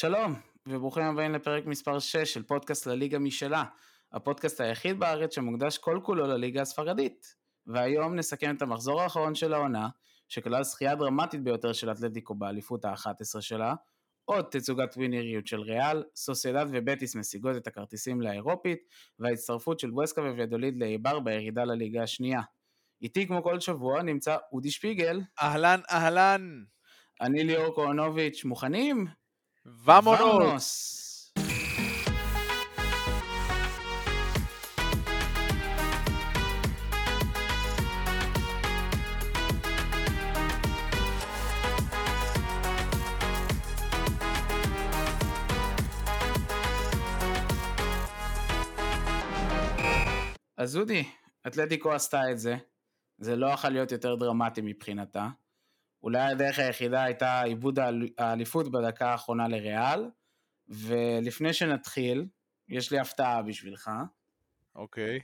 שלום, 0.00 0.34
וברוכים 0.66 1.04
הבאים 1.04 1.32
לפרק 1.32 1.66
מספר 1.66 1.98
6 1.98 2.16
של 2.16 2.42
פודקאסט 2.42 2.86
לליגה 2.86 3.18
משלה, 3.18 3.64
הפודקאסט 4.12 4.60
היחיד 4.60 5.00
בארץ 5.00 5.34
שמוקדש 5.34 5.78
כל 5.78 6.00
כולו 6.02 6.26
לליגה 6.26 6.62
הספרדית. 6.62 7.34
והיום 7.66 8.14
נסכם 8.14 8.56
את 8.56 8.62
המחזור 8.62 9.02
האחרון 9.02 9.34
של 9.34 9.54
העונה, 9.54 9.88
שכלל 10.28 10.62
זכייה 10.62 10.94
דרמטית 10.94 11.42
ביותר 11.42 11.72
של 11.72 11.90
אתלטיקו 11.90 12.34
באליפות 12.34 12.84
ה-11 12.84 13.40
שלה, 13.40 13.74
עוד 14.24 14.44
תצוגת 14.50 14.96
ווינריות 14.96 15.46
של 15.46 15.60
ריאל, 15.60 16.04
סוסיידד 16.16 16.66
ובטיס 16.72 17.16
משיגות 17.16 17.56
את 17.56 17.66
הכרטיסים 17.66 18.20
לאירופית, 18.20 18.78
וההצטרפות 19.18 19.80
של 19.80 19.90
בואסקה 19.90 20.20
ווידוליד 20.20 20.76
לאיבר 20.76 21.20
בירידה 21.20 21.64
לליגה 21.64 22.02
השנייה. 22.02 22.40
איתי 23.02 23.26
כמו 23.26 23.42
כל 23.42 23.60
שבוע 23.60 24.02
נמצא 24.02 24.36
אודי 24.52 24.70
שפיגל. 24.70 25.20
אהלן, 25.42 25.80
אהלן. 25.90 26.62
אני 27.20 27.44
ליאור 27.44 27.74
כהנוביץ', 27.76 28.44
מוכנים? 28.44 29.17
ואמונוס. 29.84 30.88
אז 50.56 50.76
אודי, 50.76 51.04
אתלטיקו 51.46 51.92
עשתה 51.92 52.30
את 52.30 52.38
זה, 52.38 52.56
זה 53.18 53.36
לא 53.36 53.46
יכול 53.46 53.70
להיות 53.70 53.92
יותר 53.92 54.14
דרמטי 54.14 54.60
מבחינתה. 54.64 55.28
אולי 56.02 56.20
הדרך 56.20 56.58
היחידה 56.58 57.02
הייתה 57.02 57.42
עיבוד 57.42 57.78
האליפות 58.18 58.70
בדקה 58.72 59.10
האחרונה 59.10 59.48
לריאל, 59.48 60.10
ולפני 60.68 61.52
שנתחיל, 61.52 62.26
יש 62.68 62.92
לי 62.92 62.98
הפתעה 62.98 63.42
בשבילך. 63.42 63.90
אוקיי. 64.74 65.20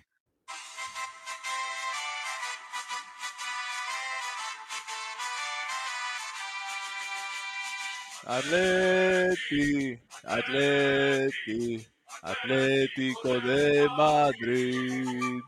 אתלטי, 8.24 9.96
אתלטי, 10.24 11.84
אתלטיקו 12.30 13.40
דה 13.40 13.84
מדריד. 13.88 15.42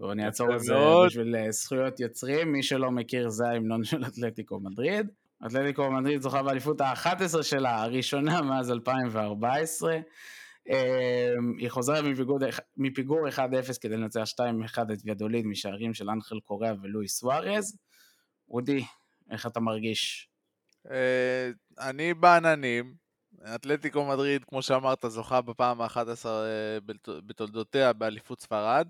טוב, 0.00 0.10
אני 0.10 0.26
אעצור 0.26 0.56
את 0.56 0.60
זה 0.60 0.74
בשביל 1.06 1.36
אה, 1.36 1.52
זכויות 1.52 2.00
יוצרים. 2.00 2.52
מי 2.52 2.62
שלא 2.62 2.90
מכיר, 2.90 3.28
זה 3.28 3.48
ההמנון 3.48 3.84
של 3.84 4.04
אתלטיקו 4.04 4.60
מדריד. 4.60 5.10
אתלטיקו 5.46 5.90
מדריד 5.90 6.22
זוכה 6.22 6.42
באליפות 6.42 6.80
ה-11 6.80 7.42
שלה, 7.42 7.82
הראשונה 7.82 8.42
מאז 8.42 8.70
2014. 8.70 9.98
אמ, 10.68 10.74
היא 11.58 11.68
חוזרת 11.68 12.04
מפיגור 12.76 13.28
1-0 13.28 13.38
כדי 13.80 13.96
לנצח 13.96 14.24
2-1 14.24 14.42
את 14.92 14.98
ויאדוליד 15.04 15.46
משערים 15.46 15.94
של 15.94 16.10
אנחל 16.10 16.40
קוריאה 16.40 16.72
ולואי 16.82 17.08
סוארז. 17.08 17.76
אודי, 18.50 18.84
איך 19.30 19.46
אתה 19.46 19.60
מרגיש? 19.60 20.28
אה, 20.90 21.50
אני 21.80 22.14
בעננים. 22.14 22.94
אתלטיקו 23.54 24.04
מדריד, 24.04 24.44
כמו 24.44 24.62
שאמרת, 24.62 25.04
זוכה 25.08 25.40
בפעם 25.40 25.80
ה-11 25.80 26.26
אה, 26.26 26.78
בתולדותיה 27.26 27.92
באליפות 27.92 28.40
ספרד. 28.40 28.88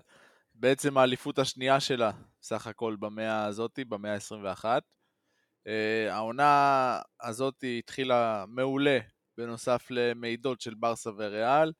בעצם 0.61 0.97
האליפות 0.97 1.39
השנייה 1.39 1.79
שלה, 1.79 2.11
סך 2.41 2.67
הכל 2.67 2.95
במאה 2.99 3.45
הזאתי, 3.45 3.85
במאה 3.85 4.13
ה-21. 4.13 4.65
Uh, 4.65 5.71
העונה 6.11 6.99
הזאת 7.21 7.63
התחילה 7.79 8.45
מעולה, 8.47 8.99
בנוסף 9.37 9.87
למידות 9.89 10.61
של 10.61 10.73
ברסה 10.73 11.09
וריאל. 11.17 11.71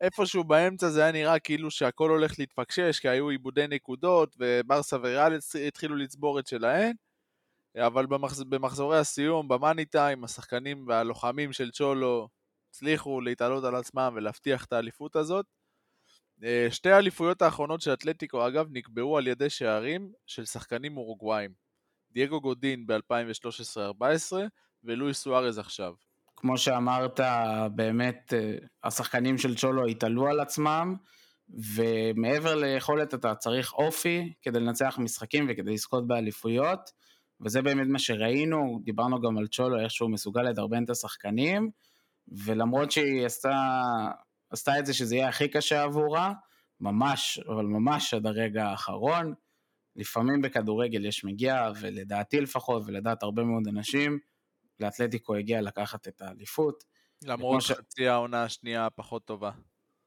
איפשהו 0.00 0.44
באמצע 0.44 0.88
זה 0.88 1.02
היה 1.02 1.12
נראה 1.12 1.38
כאילו 1.38 1.70
שהכל 1.70 2.10
הולך 2.10 2.38
להתפקשש, 2.38 3.00
כי 3.00 3.08
היו 3.08 3.28
עיבודי 3.28 3.66
נקודות, 3.66 4.36
וברסה 4.38 4.96
וריאל 4.96 5.38
התחילו 5.66 5.96
לצבור 5.96 6.38
את 6.38 6.46
שלהן. 6.46 6.92
אבל 7.76 8.06
במחז... 8.06 8.42
במחזורי 8.42 8.98
הסיום, 8.98 9.48
במאני 9.48 9.84
טיים, 9.84 10.24
השחקנים 10.24 10.84
והלוחמים 10.88 11.52
של 11.52 11.70
צ'ולו 11.70 12.28
הצליחו 12.70 13.20
להתעלות 13.20 13.64
על 13.64 13.74
עצמם 13.74 14.12
ולהבטיח 14.16 14.64
את 14.64 14.72
האליפות 14.72 15.16
הזאת. 15.16 15.46
אה, 16.44 16.66
שתי 16.70 16.90
האליפויות 16.90 17.42
האחרונות 17.42 17.80
של 17.80 17.92
אתלטיקו, 17.92 18.46
אגב, 18.46 18.66
נקבעו 18.70 19.18
על 19.18 19.26
ידי 19.26 19.50
שערים 19.50 20.12
של 20.26 20.44
שחקנים 20.44 20.96
אורוגוואים. 20.96 21.50
דייגו 22.12 22.40
גודין 22.40 22.86
ב-2013-2014 22.86 24.36
ולואי 24.84 25.14
סוארז 25.14 25.58
עכשיו. 25.58 25.94
כמו 26.36 26.58
שאמרת, 26.58 27.20
באמת 27.74 28.34
אה, 28.36 28.54
השחקנים 28.84 29.38
של 29.38 29.56
צ'ולו 29.56 29.86
התעלו 29.86 30.28
על 30.28 30.40
עצמם, 30.40 30.96
ומעבר 31.74 32.54
ליכולת 32.54 33.14
אתה 33.14 33.34
צריך 33.34 33.72
אופי 33.72 34.32
כדי 34.42 34.60
לנצח 34.60 34.98
משחקים 34.98 35.46
וכדי 35.48 35.72
לזכות 35.72 36.06
באליפויות, 36.06 36.90
וזה 37.40 37.62
באמת 37.62 37.86
מה 37.86 37.98
שראינו, 37.98 38.80
דיברנו 38.84 39.20
גם 39.20 39.38
על 39.38 39.46
צ'ולו, 39.46 39.80
איך 39.80 39.90
שהוא 39.90 40.10
מסוגל 40.10 40.42
לדרבן 40.42 40.84
את 40.84 40.90
השחקנים, 40.90 41.70
ולמרות 42.28 42.90
שהיא 42.90 43.26
עשתה 43.26 43.52
עשתה 44.50 44.78
את 44.78 44.86
זה 44.86 44.94
שזה 44.94 45.16
יהיה 45.16 45.28
הכי 45.28 45.48
קשה 45.48 45.82
עבורה, 45.82 46.32
ממש, 46.80 47.40
אבל 47.48 47.64
ממש 47.64 48.14
עד 48.14 48.26
הרגע 48.26 48.64
האחרון. 48.64 49.34
לפעמים 49.96 50.42
בכדורגל 50.42 51.04
יש 51.04 51.24
מגיע, 51.24 51.70
ולדעתי 51.80 52.40
לפחות, 52.40 52.82
ולדעת 52.86 53.22
הרבה 53.22 53.44
מאוד 53.44 53.62
אנשים, 53.68 54.18
לאתלטיקו 54.80 55.34
הגיע 55.34 55.60
לקחת 55.60 56.08
את 56.08 56.22
האליפות. 56.22 56.84
למרות 57.24 57.62
שחצי 57.62 58.02
ש... 58.02 58.06
העונה 58.06 58.42
השנייה 58.42 58.90
פחות 58.90 59.24
טובה. 59.24 59.50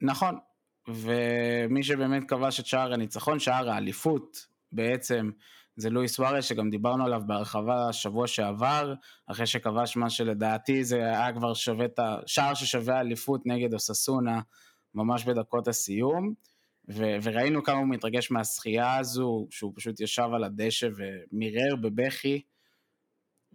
נכון, 0.02 0.40
ומי 0.88 1.84
שבאמת 1.84 2.24
כבש 2.30 2.60
את 2.60 2.66
שער 2.66 2.94
הניצחון, 2.94 3.40
שער 3.40 3.70
האליפות, 3.70 4.48
בעצם 4.72 5.32
זה 5.76 5.90
לואי 5.90 6.08
סוארס, 6.08 6.46
שגם 6.46 6.70
דיברנו 6.70 7.06
עליו 7.06 7.22
בהרחבה 7.26 7.94
שבוע 7.94 8.28
שעבר, 8.28 8.94
אחרי 9.28 9.46
שכבש 9.48 9.98
מה 9.98 10.10
שלדעתי 10.10 10.84
זה 10.84 10.98
היה 10.98 11.34
כבר 11.34 11.54
שווה 11.54 11.86
את 11.86 12.00
השער 12.00 12.54
ששווה 12.54 13.00
אליפות 13.00 13.42
נגד 13.46 13.74
אוססונה, 13.74 14.42
ממש 14.96 15.26
בדקות 15.26 15.68
הסיום. 15.68 16.34
ו- 16.90 17.16
וראינו 17.24 17.64
כמה 17.64 17.78
הוא 17.78 17.88
מתרגש 17.88 18.32
מהשחייה 18.32 18.98
הזו, 18.98 19.48
שהוא 19.50 19.74
פשוט 19.76 20.00
ישב 20.00 20.30
על 20.36 20.44
הדשא 20.44 20.88
ומירר 20.96 21.76
בבכי, 21.82 22.42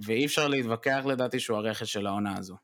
ואי 0.06 0.27
אפשר 0.27 0.49
להתווכח 0.49 1.03
לדעתי 1.06 1.41
שהוא 1.41 1.59
הרכש 1.59 1.93
של 1.93 2.06
העונה 2.06 2.39
הזו. 2.39 2.56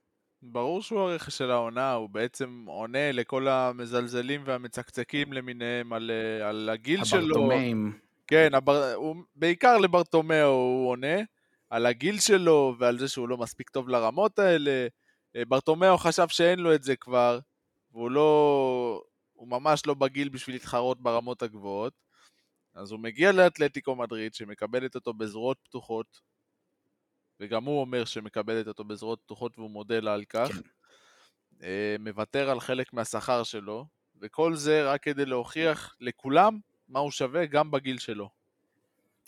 ברור 0.42 0.82
שהוא 0.82 1.00
הרכש 1.00 1.38
של 1.38 1.50
העונה, 1.50 1.92
הוא 1.92 2.10
בעצם 2.10 2.65
עונה 2.69 3.12
לכל 3.12 3.48
המזלזלים 3.48 4.42
והמצקצקים 4.44 5.32
למיניהם 5.32 5.92
על, 5.92 6.10
על 6.44 6.69
הגיל 6.72 7.00
הברטומאים. 7.00 7.26
שלו. 7.26 7.36
הברטומאים. 7.36 7.98
כן, 8.26 8.54
הבר... 8.54 8.92
הוא... 8.94 9.16
בעיקר 9.34 9.78
לברטומיאו 9.78 10.48
הוא 10.48 10.90
עונה, 10.90 11.16
על 11.70 11.86
הגיל 11.86 12.20
שלו 12.20 12.76
ועל 12.78 12.98
זה 12.98 13.08
שהוא 13.08 13.28
לא 13.28 13.36
מספיק 13.36 13.70
טוב 13.70 13.88
לרמות 13.88 14.38
האלה. 14.38 14.86
אה, 15.36 15.44
ברטומיאו 15.44 15.98
חשב 15.98 16.28
שאין 16.28 16.58
לו 16.58 16.74
את 16.74 16.82
זה 16.82 16.96
כבר, 16.96 17.38
והוא 17.92 18.10
לא... 18.10 19.02
הוא 19.32 19.48
ממש 19.48 19.86
לא 19.86 19.94
בגיל 19.94 20.28
בשביל 20.28 20.56
להתחרות 20.56 21.00
ברמות 21.00 21.42
הגבוהות. 21.42 21.92
אז 22.74 22.90
הוא 22.90 23.00
מגיע 23.00 23.32
לאתלטיקו 23.32 23.96
מדריד, 23.96 24.34
שמקבלת 24.34 24.94
אותו 24.94 25.12
בזרועות 25.12 25.58
פתוחות, 25.64 26.20
וגם 27.41 27.64
הוא 27.64 27.80
אומר 27.80 28.04
שמקבלת 28.04 28.68
אותו 28.68 28.84
בזרועות 28.84 29.20
פתוחות 29.20 29.58
והוא 29.58 29.70
מודה 29.70 30.00
לה 30.00 30.14
על 30.14 30.24
כך. 30.24 30.48
כן. 30.48 30.60
אה, 31.62 31.96
מוותר 31.98 32.50
על 32.50 32.60
חלק 32.60 32.92
מהשכר 32.92 33.42
שלו, 33.42 33.86
וכל 34.20 34.54
זה 34.54 34.91
רק 34.92 35.02
כדי 35.02 35.26
להוכיח 35.26 35.96
לכולם 36.00 36.58
מה 36.94 37.00
הוא 37.00 37.10
שווה 37.10 37.47
גם 37.47 37.71
בגיל 37.71 37.99
שלו. 37.99 38.28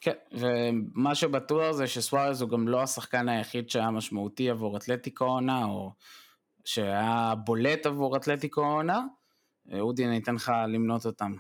כן, 0.00 0.14
ומה 0.32 1.14
שבטוח 1.14 1.72
זה 1.72 1.86
שסוארז 1.86 2.42
הוא 2.42 2.50
גם 2.50 2.68
לא 2.68 2.82
השחקן 2.82 3.28
היחיד 3.28 3.70
שהיה 3.70 3.90
משמעותי 3.90 4.50
עבור 4.50 4.76
אתלטיקו 4.76 5.24
עונה, 5.24 5.64
או 5.64 5.92
שהיה 6.64 7.34
בולט 7.44 7.86
עבור 7.86 8.16
אתלטיקו 8.16 8.60
עונה. 8.60 9.00
אודי, 9.72 10.06
אני 10.06 10.18
אתן 10.18 10.34
לך 10.34 10.52
למנות 10.68 11.06
אותם. 11.06 11.34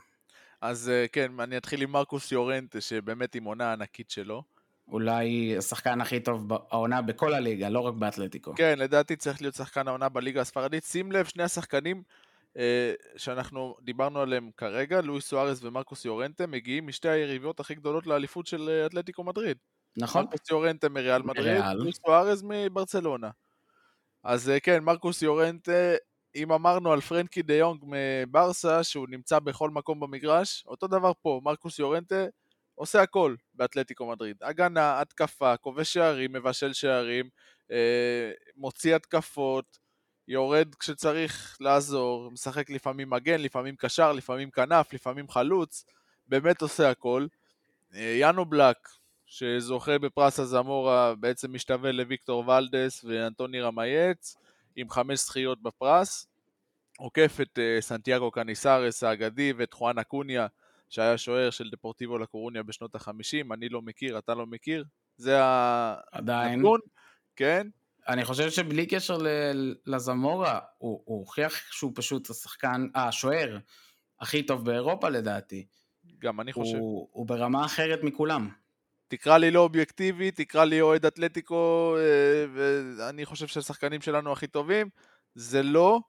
אז 0.60 0.88
אה, 0.88 1.08
כן, 1.12 1.40
אני 1.40 1.56
אתחיל 1.56 1.82
עם 1.82 1.90
מרקוס 1.90 2.32
יורנט, 2.32 2.76
שבאמת 2.80 3.34
עם 3.34 3.44
עונה 3.44 3.72
ענקית 3.72 4.10
שלו. 4.10 4.42
אולי 4.88 5.56
השחקן 5.58 6.00
הכי 6.00 6.20
טוב 6.20 6.52
העונה 6.52 7.02
בכל 7.02 7.34
הליגה, 7.34 7.68
לא 7.68 7.80
רק 7.80 7.94
באתלטיקו. 7.94 8.54
כן, 8.54 8.78
לדעתי 8.78 9.16
צריך 9.16 9.42
להיות 9.42 9.54
שחקן 9.54 9.88
העונה 9.88 10.08
בליגה 10.08 10.40
הספרדית. 10.40 10.84
שים 10.84 11.12
לב, 11.12 11.24
שני 11.24 11.42
השחקנים 11.42 12.02
שאנחנו 13.16 13.76
דיברנו 13.82 14.20
עליהם 14.20 14.50
כרגע, 14.56 15.00
לואי 15.00 15.20
סוארס 15.20 15.64
ומרקוס 15.64 16.04
יורנטה, 16.04 16.46
מגיעים 16.46 16.86
משתי 16.86 17.08
היריבות 17.08 17.60
הכי 17.60 17.74
גדולות 17.74 18.06
לאליפות 18.06 18.46
של 18.46 18.68
אה, 18.68 18.86
אתלטיקו 18.86 19.24
מדריד. 19.24 19.56
נכון. 19.96 20.24
מרקוס 20.24 20.50
יורנטה 20.50 20.88
מריאל 20.88 21.22
מדריד, 21.22 21.64
לואי 21.74 21.92
סוארס 21.92 22.42
מברצלונה. 22.44 23.30
אז 24.24 24.50
אה, 24.50 24.60
כן, 24.60 24.84
מרקוס 24.84 25.22
יורנטה, 25.22 25.94
אם 26.36 26.52
אמרנו 26.52 26.92
על 26.92 27.00
פרנקי 27.00 27.42
דה 27.42 27.54
יונג 27.54 27.84
מברסה, 27.86 28.84
שהוא 28.84 29.06
נמצא 29.10 29.38
בכל 29.38 29.70
מקום 29.70 30.00
במגרש, 30.00 30.64
אותו 30.66 30.86
דבר 30.86 31.12
פה, 31.22 31.40
מרקוס 31.44 31.78
יורנטה 31.78 32.24
עושה 32.74 33.02
הכל 33.02 33.34
באתלטיקו 33.54 34.10
מדריד. 34.10 34.36
הגנה, 34.42 35.00
התקפה, 35.00 35.56
כובש 35.56 35.92
שערים, 35.92 36.32
מבשל 36.32 36.72
שערים, 36.72 37.28
אה, 37.70 38.30
מוציא 38.56 38.96
התקפות, 38.96 39.78
יורד 40.28 40.74
כשצריך 40.74 41.56
לעזור, 41.60 42.30
משחק 42.30 42.70
לפעמים 42.70 43.10
מגן, 43.10 43.40
לפעמים 43.40 43.76
קשר, 43.76 44.12
לפעמים 44.12 44.50
כנף, 44.50 44.92
לפעמים 44.92 45.28
חלוץ, 45.28 45.84
באמת 46.28 46.62
עושה 46.62 46.90
הכל. 46.90 47.26
אה, 47.94 48.16
יאנו 48.20 48.44
בלק, 48.44 48.88
שזוכה 49.26 49.98
בפרס 49.98 50.40
הזמורה, 50.40 51.14
בעצם 51.14 51.52
משתווה 51.52 51.92
לוויקטור 51.92 52.48
ולדס 52.48 53.04
ואנטוני 53.04 53.60
רמייץ, 53.60 54.36
עם 54.76 54.90
חמש 54.90 55.18
זכיות 55.18 55.62
בפרס. 55.62 56.26
עוקף 56.98 57.38
את 57.42 57.58
uh, 57.58 57.82
סנטיאגו 57.82 58.30
קניסרס 58.30 59.02
האגדי 59.02 59.52
ואת 59.56 59.72
חואן 59.72 59.98
אקוניה, 59.98 60.46
שהיה 60.88 61.18
שוער 61.18 61.50
של 61.50 61.70
דפורטיבו 61.70 62.18
לקורוניה 62.18 62.62
בשנות 62.62 62.94
החמישים, 62.94 63.52
אני 63.52 63.68
לא 63.68 63.82
מכיר, 63.82 64.18
אתה 64.18 64.34
לא 64.34 64.46
מכיר? 64.46 64.84
זה 65.16 65.38
הנתון, 65.42 66.80
כן? 67.36 67.68
אני 68.08 68.24
חושב 68.24 68.50
שבלי 68.50 68.86
קשר 68.86 69.18
לזמורה, 69.86 70.60
הוא, 70.78 71.02
הוא 71.04 71.18
הוכיח 71.18 71.52
שהוא 71.72 71.92
פשוט 71.94 72.30
השחקן, 72.30 72.86
השוער 72.94 73.58
הכי 74.20 74.42
טוב 74.42 74.64
באירופה 74.64 75.08
לדעתי. 75.08 75.66
גם 76.18 76.40
אני 76.40 76.52
חושב. 76.52 76.76
הוא, 76.76 77.08
הוא 77.12 77.26
ברמה 77.26 77.64
אחרת 77.64 78.02
מכולם. 78.02 78.50
תקרא 79.08 79.38
לי 79.38 79.50
לא 79.50 79.60
אובייקטיבי, 79.60 80.30
תקרא 80.30 80.64
לי 80.64 80.80
אוהד 80.80 81.06
אתלטיקו, 81.06 81.96
אה, 81.98 82.44
ואני 82.54 83.26
חושב 83.26 83.46
שהשחקנים 83.46 84.00
שלנו 84.00 84.32
הכי 84.32 84.46
טובים. 84.46 84.88
זה 85.34 85.62
לא, 85.62 86.00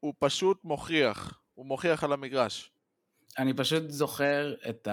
הוא 0.00 0.14
פשוט 0.18 0.64
מוכיח. 0.64 1.40
הוא 1.54 1.66
מוכיח 1.66 2.04
על 2.04 2.12
המגרש. 2.12 2.70
אני 3.38 3.54
פשוט 3.54 3.90
זוכר 3.90 4.54
את 4.68 4.88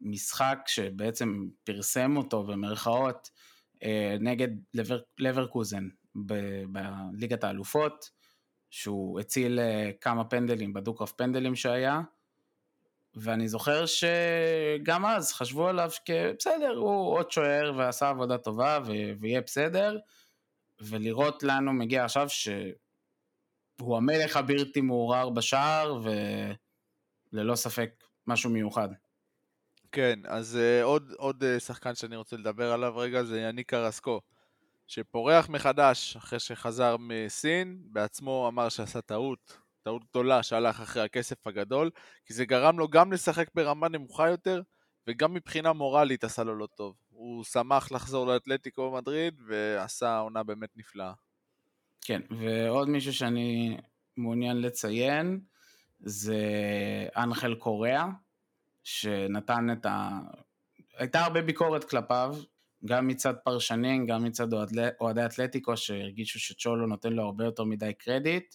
המשחק 0.00 0.58
שבעצם 0.66 1.48
פרסם 1.64 2.16
אותו 2.16 2.44
במרכאות 2.44 3.30
נגד 4.20 4.48
לבר, 4.74 5.00
לברקוזן 5.18 5.88
בליגת 6.14 7.44
האלופות, 7.44 8.10
שהוא 8.70 9.20
הציל 9.20 9.60
אה, 9.60 9.90
כמה 10.00 10.24
פנדלים 10.24 10.72
בדו-קרב 10.72 11.12
פנדלים 11.16 11.54
שהיה, 11.54 12.00
ואני 13.14 13.48
זוכר 13.48 13.84
שגם 13.86 15.06
אז 15.06 15.32
חשבו 15.32 15.68
עליו 15.68 15.90
כבסדר, 16.04 16.76
הוא 16.76 17.12
עוד 17.18 17.30
שוער 17.30 17.72
ועשה 17.76 18.08
עבודה 18.08 18.38
טובה 18.38 18.78
ויהיה 19.20 19.40
בסדר, 19.40 19.98
ולראות 20.80 21.42
לנו 21.42 21.72
מגיע 21.72 22.04
עכשיו 22.04 22.28
שהוא 22.28 23.96
המלך 23.96 24.36
הבלתי 24.36 24.80
מעורער 24.80 25.30
בשער, 25.30 26.00
וללא 27.32 27.54
ספק 27.54 28.04
משהו 28.26 28.50
מיוחד. 28.50 28.88
כן, 29.92 30.18
אז 30.24 30.58
uh, 30.60 30.84
עוד, 30.84 31.12
עוד 31.16 31.42
uh, 31.42 31.60
שחקן 31.60 31.94
שאני 31.94 32.16
רוצה 32.16 32.36
לדבר 32.36 32.72
עליו 32.72 32.96
רגע 32.96 33.22
זה 33.22 33.40
יניק 33.40 33.70
קרסקו, 33.70 34.20
שפורח 34.86 35.48
מחדש 35.48 36.16
אחרי 36.16 36.40
שחזר 36.40 36.96
מסין, 36.98 37.78
בעצמו 37.82 38.48
אמר 38.48 38.68
שעשה 38.68 39.00
טעות, 39.00 39.58
טעות 39.82 40.04
גדולה 40.10 40.42
שהלך 40.42 40.80
אחרי 40.80 41.02
הכסף 41.02 41.46
הגדול, 41.46 41.90
כי 42.26 42.34
זה 42.34 42.44
גרם 42.44 42.78
לו 42.78 42.88
גם 42.88 43.12
לשחק 43.12 43.48
ברמה 43.54 43.88
נמוכה 43.88 44.28
יותר, 44.28 44.62
וגם 45.06 45.34
מבחינה 45.34 45.72
מורלית 45.72 46.24
עשה 46.24 46.44
לו 46.44 46.54
לא 46.54 46.66
טוב. 46.74 46.94
הוא 47.08 47.44
שמח 47.44 47.92
לחזור 47.92 48.26
לאתלטיקו 48.26 48.92
מדריד, 48.92 49.40
ועשה 49.46 50.18
עונה 50.18 50.42
באמת 50.42 50.68
נפלאה. 50.76 51.12
כן, 52.00 52.20
ועוד 52.30 52.88
מישהו 52.88 53.12
שאני 53.12 53.76
מעוניין 54.16 54.60
לציין, 54.60 55.40
זה 56.00 56.36
אנחל 57.16 57.54
קוריאה, 57.54 58.06
שנתן 58.88 59.66
את 59.72 59.86
ה... 59.86 60.18
הייתה 60.96 61.20
הרבה 61.20 61.42
ביקורת 61.42 61.84
כלפיו, 61.84 62.36
גם 62.84 63.06
מצד 63.06 63.34
פרשנים, 63.44 64.06
גם 64.06 64.24
מצד 64.24 64.48
אוהדי 65.00 65.24
אתלטיקו 65.24 65.76
שהרגישו 65.76 66.40
שצ'ולו 66.40 66.86
נותן 66.86 67.12
לו 67.12 67.22
הרבה 67.22 67.44
יותר 67.44 67.64
מדי 67.64 67.92
קרדיט, 67.94 68.54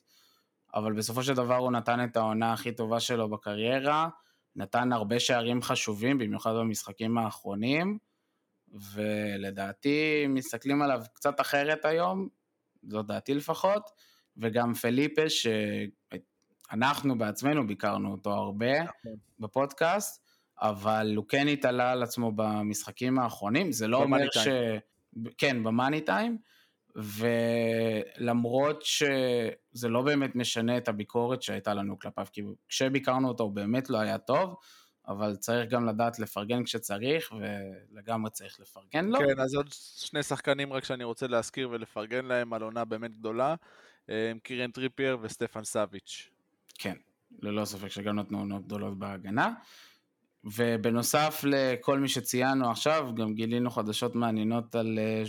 אבל 0.75 0.93
בסופו 0.93 1.23
של 1.23 1.33
דבר 1.33 1.55
הוא 1.55 1.71
נתן 1.71 2.03
את 2.03 2.17
העונה 2.17 2.53
הכי 2.53 2.71
טובה 2.71 2.99
שלו 2.99 3.29
בקריירה, 3.29 4.09
נתן 4.55 4.93
הרבה 4.93 5.19
שערים 5.19 5.61
חשובים, 5.61 6.17
במיוחד 6.17 6.53
במשחקים 6.53 7.17
האחרונים, 7.17 7.97
ולדעתי 8.93 10.25
מסתכלים 10.29 10.81
עליו 10.81 11.01
קצת 11.13 11.41
אחרת 11.41 11.85
היום, 11.85 12.27
זו 12.83 13.01
דעתי 13.01 13.33
לפחות, 13.33 13.89
וגם 14.37 14.73
פליפה, 14.73 15.21
שאנחנו 16.69 17.17
בעצמנו 17.17 17.67
ביקרנו 17.67 18.11
אותו 18.11 18.31
הרבה 18.31 18.83
נכון. 18.83 19.15
בפודקאסט, 19.39 20.22
אבל 20.63 21.13
הוא 21.15 21.25
כן 21.29 21.47
התעלה 21.47 21.91
על 21.91 22.03
עצמו 22.03 22.31
במשחקים 22.35 23.19
האחרונים, 23.19 23.71
זה 23.71 23.87
לא 23.87 23.97
אומר 23.97 24.31
ש... 24.31 24.47
כן, 25.37 25.63
ב 25.63 25.70
money 25.70 26.01
time, 26.01 26.37
ולמרות 26.95 28.81
שזה 28.81 29.89
לא 29.89 30.01
באמת 30.01 30.35
משנה 30.35 30.77
את 30.77 30.87
הביקורת 30.87 31.41
שהייתה 31.41 31.73
לנו 31.73 31.99
כלפיו, 31.99 32.25
כי 32.33 32.41
כשביקרנו 32.67 33.27
אותו 33.27 33.43
הוא 33.43 33.51
באמת 33.51 33.89
לא 33.89 33.97
היה 33.97 34.17
טוב, 34.17 34.55
אבל 35.07 35.35
צריך 35.35 35.69
גם 35.69 35.85
לדעת 35.85 36.19
לפרגן 36.19 36.63
כשצריך, 36.63 37.33
ולגמרי 37.39 38.31
צריך 38.31 38.59
לפרגן 38.59 39.05
לו. 39.05 39.19
כן, 39.19 39.39
אז 39.39 39.55
עוד 39.55 39.67
שני 39.95 40.23
שחקנים 40.23 40.73
רק 40.73 40.83
שאני 40.83 41.03
רוצה 41.03 41.27
להזכיר 41.27 41.69
ולפרגן 41.69 42.25
להם 42.25 42.53
על 42.53 42.61
עונה 42.61 42.85
באמת 42.85 43.17
גדולה, 43.17 43.55
הם 44.07 44.39
קירן 44.39 44.71
טריפייר 44.71 45.17
וסטפן 45.21 45.63
סאביץ'. 45.63 46.29
כן, 46.77 46.95
ללא 47.41 47.65
ספק 47.65 47.87
שגם 47.87 48.19
נתנו 48.19 48.39
עונות 48.39 48.65
גדולות 48.65 48.99
בהגנה. 48.99 49.53
ובנוסף 50.43 51.41
לכל 51.43 51.99
מי 51.99 52.07
שציינו 52.07 52.71
עכשיו, 52.71 53.09
גם 53.15 53.33
גילינו 53.33 53.71
חדשות 53.71 54.15
מעניינות 54.15 54.75
על 54.75 54.99
אה, 54.99 55.23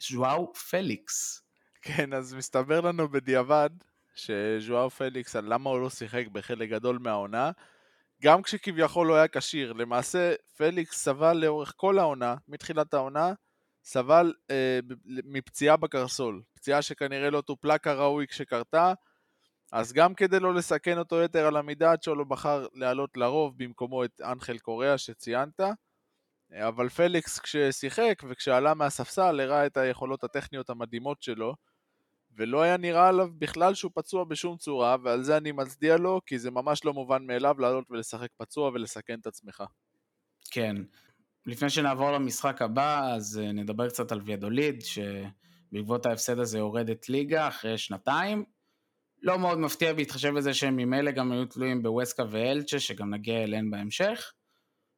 ז'ואאו 0.00 0.54
פליקס. 0.54 1.42
כן, 1.82 2.12
אז 2.12 2.34
מסתבר 2.34 2.80
לנו 2.80 3.08
בדיעבד 3.08 3.70
שז'ואאו 4.14 4.90
פליקס, 4.90 5.36
על 5.36 5.44
למה 5.54 5.70
הוא 5.70 5.80
לא 5.80 5.90
שיחק 5.90 6.26
בחלק 6.32 6.70
גדול 6.70 6.98
מהעונה, 6.98 7.50
גם 8.22 8.42
כשכביכול 8.42 9.06
לא 9.06 9.14
היה 9.14 9.28
כשיר. 9.28 9.72
למעשה, 9.72 10.34
פליקס 10.56 11.04
סבל 11.04 11.36
לאורך 11.36 11.72
כל 11.76 11.98
העונה, 11.98 12.34
מתחילת 12.48 12.94
העונה, 12.94 13.32
סבל 13.84 14.32
אה, 14.50 14.78
מפציעה 15.06 15.76
בקרסול. 15.76 16.42
פציעה 16.54 16.82
שכנראה 16.82 17.30
לא 17.30 17.40
טופלה 17.40 17.78
כראוי 17.78 18.26
כשקרתה, 18.26 18.92
אז 19.74 19.92
גם 19.92 20.14
כדי 20.14 20.40
לא 20.40 20.54
לסכן 20.54 20.98
אותו 20.98 21.22
יתר 21.22 21.46
על 21.46 21.56
המידה, 21.56 21.96
צ'ולו 21.96 22.24
בחר 22.24 22.66
להעלות 22.74 23.16
לרוב 23.16 23.54
במקומו 23.56 24.04
את 24.04 24.20
אנחל 24.20 24.58
קוריאה 24.58 24.98
שציינת, 24.98 25.60
אבל 26.52 26.88
פליקס 26.88 27.38
כששיחק 27.38 28.22
וכשעלה 28.28 28.74
מהספסל 28.74 29.40
הראה 29.40 29.66
את 29.66 29.76
היכולות 29.76 30.24
הטכניות 30.24 30.70
המדהימות 30.70 31.22
שלו, 31.22 31.54
ולא 32.36 32.62
היה 32.62 32.76
נראה 32.76 33.08
עליו 33.08 33.28
בכלל 33.38 33.74
שהוא 33.74 33.92
פצוע 33.94 34.24
בשום 34.24 34.56
צורה, 34.56 34.96
ועל 35.02 35.22
זה 35.22 35.36
אני 35.36 35.52
מצדיע 35.52 35.96
לו, 35.96 36.20
כי 36.26 36.38
זה 36.38 36.50
ממש 36.50 36.84
לא 36.84 36.92
מובן 36.92 37.26
מאליו 37.26 37.60
לעלות 37.60 37.90
ולשחק 37.90 38.28
פצוע 38.36 38.70
ולסכן 38.70 39.18
את 39.20 39.26
עצמך. 39.26 39.62
כן. 40.50 40.76
לפני 41.46 41.70
שנעבור 41.70 42.10
למשחק 42.10 42.62
הבא, 42.62 43.14
אז 43.14 43.40
אה, 43.42 43.52
נדבר 43.52 43.88
קצת 43.88 44.12
על 44.12 44.20
ויאדוליד, 44.20 44.82
שבעקבות 44.82 46.06
ההפסד 46.06 46.38
הזה 46.38 46.58
יורדת 46.58 47.08
ליגה 47.08 47.48
אחרי 47.48 47.78
שנתיים. 47.78 48.44
לא 49.24 49.38
מאוד 49.38 49.58
מפתיע 49.58 49.92
בהתחשב 49.92 50.34
בזה 50.34 50.54
שהם 50.54 50.76
ממילא 50.76 51.10
גם 51.10 51.32
היו 51.32 51.46
תלויים 51.46 51.82
בווסקה 51.82 52.22
ואלצ'ה, 52.30 52.80
שגם 52.80 53.14
נגיע 53.14 53.42
אליהן 53.42 53.70
בהמשך. 53.70 54.32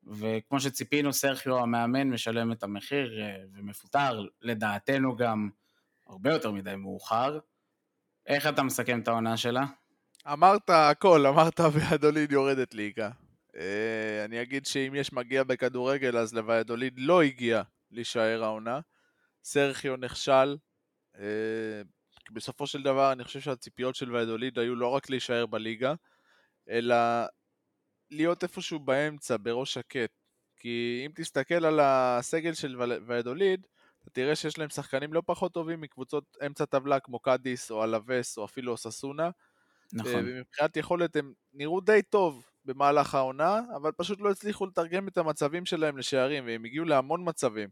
וכמו 0.07 0.61
שציפינו, 0.61 1.13
סרחיו 1.13 1.59
המאמן 1.59 2.11
משלם 2.11 2.53
את 2.53 2.63
המחיר 2.63 3.23
אה, 3.23 3.37
ומפוטר, 3.53 4.27
לדעתנו 4.43 5.17
גם 5.17 5.51
הרבה 6.07 6.33
יותר 6.33 6.51
מדי 6.51 6.75
מאוחר. 6.77 7.39
איך 8.27 8.47
אתה 8.47 8.63
מסכם 8.63 9.01
את 9.01 9.09
העונה 9.09 9.37
שלה? 9.37 9.65
אמרת 10.33 10.71
הכל, 10.71 11.27
אמרת 11.27 11.61
ויאדוליד 11.73 12.33
יורדת 12.33 12.75
ליגה. 12.75 13.11
אה, 13.57 14.25
אני 14.25 14.43
אגיד 14.43 14.67
שאם 14.67 14.93
יש 14.95 15.13
מגיע 15.13 15.45
בכדורגל, 15.45 16.17
אז 16.17 16.35
לוויאדוליד 16.35 16.95
לא 16.97 17.23
הגיע 17.23 17.63
להישאר 17.91 18.45
העונה. 18.45 18.81
סרחיו 19.45 19.97
נכשל, 19.97 20.57
אה, 21.19 21.83
בסופו 22.31 22.67
של 22.67 22.83
דבר 22.83 23.13
אני 23.13 23.25
חושב 23.25 23.41
שהציפיות 23.41 23.95
של 23.95 24.13
ויאדוליד 24.15 24.59
היו 24.59 24.77
לא 24.77 24.89
רק 24.89 25.11
להישאר 25.11 25.47
בליגה, 25.47 25.95
אלא 26.71 26.97
להיות 28.11 28.43
איפשהו 28.43 28.79
באמצע, 28.79 29.37
בראש 29.43 29.75
שקט. 29.75 30.11
כי 30.57 31.03
אם 31.07 31.11
תסתכל 31.15 31.65
על 31.65 31.81
הסגל 31.83 32.55
של 32.55 32.77
ויאדוליד, 33.07 33.67
אתה 34.03 34.11
תראה 34.11 34.37
שיש 34.37 34.59
להם 34.59 34.71
שחקנים 34.71 35.13
לא 35.13 35.23
פחות 35.27 35.53
טובים 35.55 35.81
מקבוצות 35.81 36.37
אמצע 36.47 36.65
טבלה 36.65 37.01
כמו 37.01 37.19
קאדיס 37.19 37.71
או 37.71 37.85
אלווס 37.85 38.39
או 38.39 38.45
אפילו 38.45 38.73
אוססונה. 38.73 39.31
נכון. 39.93 40.25
ומבחינת 40.27 40.77
יכולת 40.77 41.17
הם 41.17 41.33
נראו 41.53 41.81
די 41.81 42.03
טוב 42.03 42.47
במהלך 42.65 43.15
העונה, 43.15 43.61
אבל 43.77 43.93
פשוט 43.93 44.21
לא 44.21 44.31
הצליחו 44.31 44.67
לתרגם 44.67 45.09
את 45.09 45.19
המצבים 45.19 45.67
שלהם 45.67 45.99
לשערים, 45.99 46.47
והם 46.47 46.65
הגיעו 46.65 46.85
להמון 46.85 47.29
מצבים. 47.29 47.69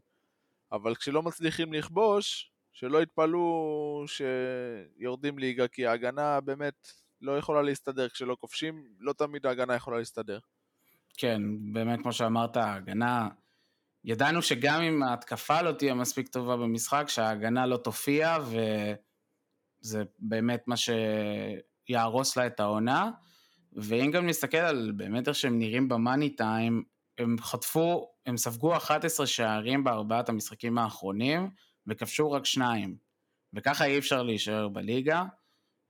אבל 0.71 0.95
כשלא 0.95 1.23
מצליחים 1.23 1.73
לכבוש, 1.73 2.51
שלא 2.75 3.01
יתפלאו 3.01 4.05
שיורדים 4.07 5.39
ליגה, 5.39 5.67
כי 5.67 5.87
ההגנה 5.87 6.41
באמת 6.41 6.87
לא 7.21 7.37
יכולה 7.37 7.61
להסתדר. 7.61 8.09
כשלא 8.09 8.37
כובשים, 8.39 8.83
לא 8.99 9.13
תמיד 9.13 9.45
ההגנה 9.45 9.75
יכולה 9.75 9.97
להסתדר. 9.97 10.39
כן, 11.17 11.41
באמת 11.73 11.99
כמו 12.01 12.13
שאמרת, 12.13 12.57
ההגנה 12.57 13.29
ידענו 14.03 14.41
שגם 14.41 14.81
אם 14.81 15.03
ההתקפה 15.03 15.61
לא 15.61 15.71
תהיה 15.71 15.93
מספיק 15.93 16.27
טובה 16.27 16.57
במשחק, 16.57 17.05
שההגנה 17.07 17.65
לא 17.65 17.77
תופיע, 17.77 18.37
וזה 19.81 20.03
באמת 20.19 20.63
מה 20.67 20.75
שיהרוס 20.77 22.37
לה 22.37 22.47
את 22.47 22.59
העונה. 22.59 23.11
ואם 23.73 24.11
גם 24.11 24.27
נסתכל 24.27 24.57
על 24.57 24.91
באמת 24.95 25.27
איך 25.27 25.35
שהם 25.35 25.59
נראים 25.59 25.89
במאני 25.89 26.29
טיים, 26.29 26.83
הם 27.17 27.35
חטפו, 27.39 28.11
הם 28.25 28.37
ספגו 28.37 28.77
11 28.77 29.27
שערים 29.27 29.83
בארבעת 29.83 30.29
המשחקים 30.29 30.77
האחרונים, 30.77 31.49
וכבשו 31.87 32.31
רק 32.31 32.45
שניים. 32.45 32.97
וככה 33.53 33.85
אי 33.85 33.97
אפשר 33.97 34.23
להישאר 34.23 34.67
בליגה. 34.67 35.23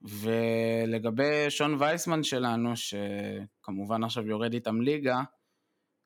ולגבי 0.02 1.50
שון 1.50 1.76
וייסמן 1.80 2.24
שלנו, 2.24 2.74
שכמובן 2.76 4.04
עכשיו 4.04 4.28
יורד 4.28 4.54
איתם 4.54 4.82
ליגה, 4.82 5.22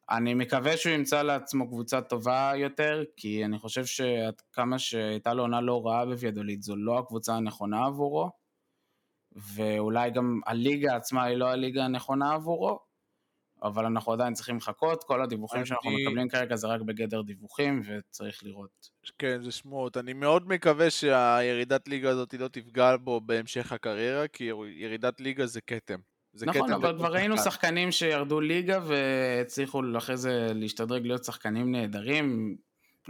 אני 0.10 0.34
מקווה 0.34 0.78
שהוא 0.78 0.94
ימצא 0.94 1.22
לעצמו 1.22 1.68
קבוצה 1.68 2.02
טובה 2.02 2.52
יותר, 2.56 3.04
כי 3.18 3.46
אני 3.46 3.60
חושב 3.60 3.86
שעד 3.86 4.42
כמה 4.54 4.80
שהייתה 4.80 5.34
לו 5.34 5.44
עונה 5.44 5.62
לא 5.62 5.82
רעה 5.86 6.06
בוויאדוליד, 6.06 6.62
זו 6.62 6.76
לא 6.76 7.00
הקבוצה 7.00 7.34
הנכונה 7.36 7.86
עבורו, 7.86 8.30
ואולי 9.32 10.12
גם 10.12 10.40
הליגה 10.46 10.96
עצמה 10.96 11.24
היא 11.24 11.38
לא 11.38 11.48
הליגה 11.48 11.86
הנכונה 11.86 12.34
עבורו, 12.34 12.80
אבל 13.64 13.86
אנחנו 13.86 14.14
עדיין 14.14 14.34
צריכים 14.34 14.58
לחכות, 14.58 15.04
כל 15.04 15.22
הדיווחים 15.22 15.60
אני... 15.60 15.68
שאנחנו 15.68 15.92
מקבלים 15.92 16.30
כרגע 16.30 16.56
זה 16.56 16.68
רק 16.68 16.82
בגדר 16.82 17.22
דיווחים, 17.22 17.82
וצריך 17.86 18.44
לראות. 18.44 18.90
כן, 19.18 19.42
זה 19.44 19.52
שמועות. 19.52 19.98
אני 19.98 20.14
מאוד 20.14 20.48
מקווה 20.48 20.90
שהירידת 20.90 21.88
ליגה 21.88 22.10
הזאת 22.10 22.34
לא 22.34 22.48
תפגע 22.48 22.98
בו 22.98 23.22
בהמשך 23.22 23.72
הקריירה, 23.72 24.28
כי 24.28 24.52
ירידת 24.76 25.22
ליגה 25.22 25.46
זה 25.46 25.62
כתם. 25.62 26.00
זה 26.34 26.46
נכון, 26.46 26.74
אבל 26.74 26.98
כבר 26.98 27.14
ראינו 27.14 27.38
שחקנים 27.38 27.92
שירדו 27.92 28.42
ליגה 28.42 28.80
והצליחו 28.86 29.82
אחרי 29.98 30.18
זה 30.18 30.48
להשתדרג 30.54 31.06
להיות 31.06 31.24
שחקנים 31.24 31.72
נהדרים, 31.72 32.58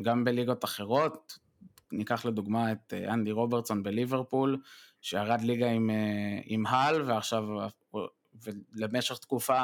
גם 0.01 0.23
בליגות 0.23 0.65
אחרות. 0.65 1.37
ניקח 1.91 2.25
לדוגמה 2.25 2.71
את 2.71 2.93
אה, 2.93 3.13
אנדי 3.13 3.31
רוברטסון 3.31 3.83
בליברפול, 3.83 4.61
שירד 5.01 5.41
ליגה 5.41 5.69
עם, 5.69 5.89
אה, 5.89 6.39
עם 6.45 6.67
הל, 6.67 7.01
ועכשיו, 7.01 7.43
ולמשך 8.75 9.17
תקופה 9.17 9.63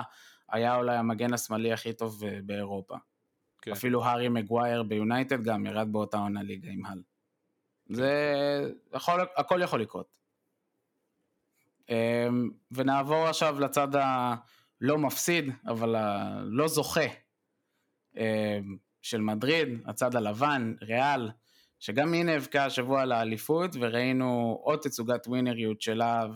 היה 0.50 0.76
אולי 0.76 0.98
המגן 0.98 1.34
השמאלי 1.34 1.74
הכי 1.74 1.94
טוב 1.94 2.24
אה, 2.24 2.40
באירופה. 2.44 2.96
כן. 3.62 3.72
אפילו 3.72 4.06
הארי 4.06 4.30
מגווייר 4.30 4.84
ביונייטד 4.84 5.44
גם 5.44 5.66
ירד 5.66 5.88
באותה 5.92 6.18
עונה 6.18 6.44
ליגה 6.44 6.70
עם 6.72 6.86
הל. 6.86 7.02
כן. 7.88 7.94
זה, 7.94 8.12
יכול, 8.94 9.22
הכל 9.36 9.62
יכול 9.64 9.82
לקרות. 9.82 10.16
אמ, 11.90 12.50
ונעבור 12.72 13.28
עכשיו 13.28 13.60
לצד 13.60 13.88
הלא 13.96 14.98
מפסיד, 14.98 15.46
אבל 15.68 15.96
הלא 15.96 16.68
זוכה 16.68 17.06
אמ, 18.18 18.78
של 19.02 19.22
מדריד, 19.22 19.70
הצד 19.86 20.16
הלבן, 20.16 20.74
ריאל, 20.82 21.32
שגם 21.80 22.14
היא 22.14 22.24
נאבקה 22.24 22.66
השבוע 22.66 23.02
על 23.02 23.12
האליפות, 23.12 23.72
וראינו 23.80 24.60
עוד 24.64 24.80
תצוגת 24.80 25.28
ווינריות 25.28 25.82
שלה, 25.82 26.28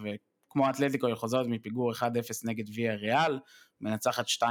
וכמו 0.49 0.69
אתלטיקו 0.69 1.07
היא 1.07 1.15
חוזרת 1.15 1.45
מפיגור 1.49 1.93
1-0 1.93 2.03
נגד 2.43 2.63
ויה 2.75 2.95
ריאל, 2.95 3.39
מנצחת 3.81 4.25
2-1, 4.27 4.43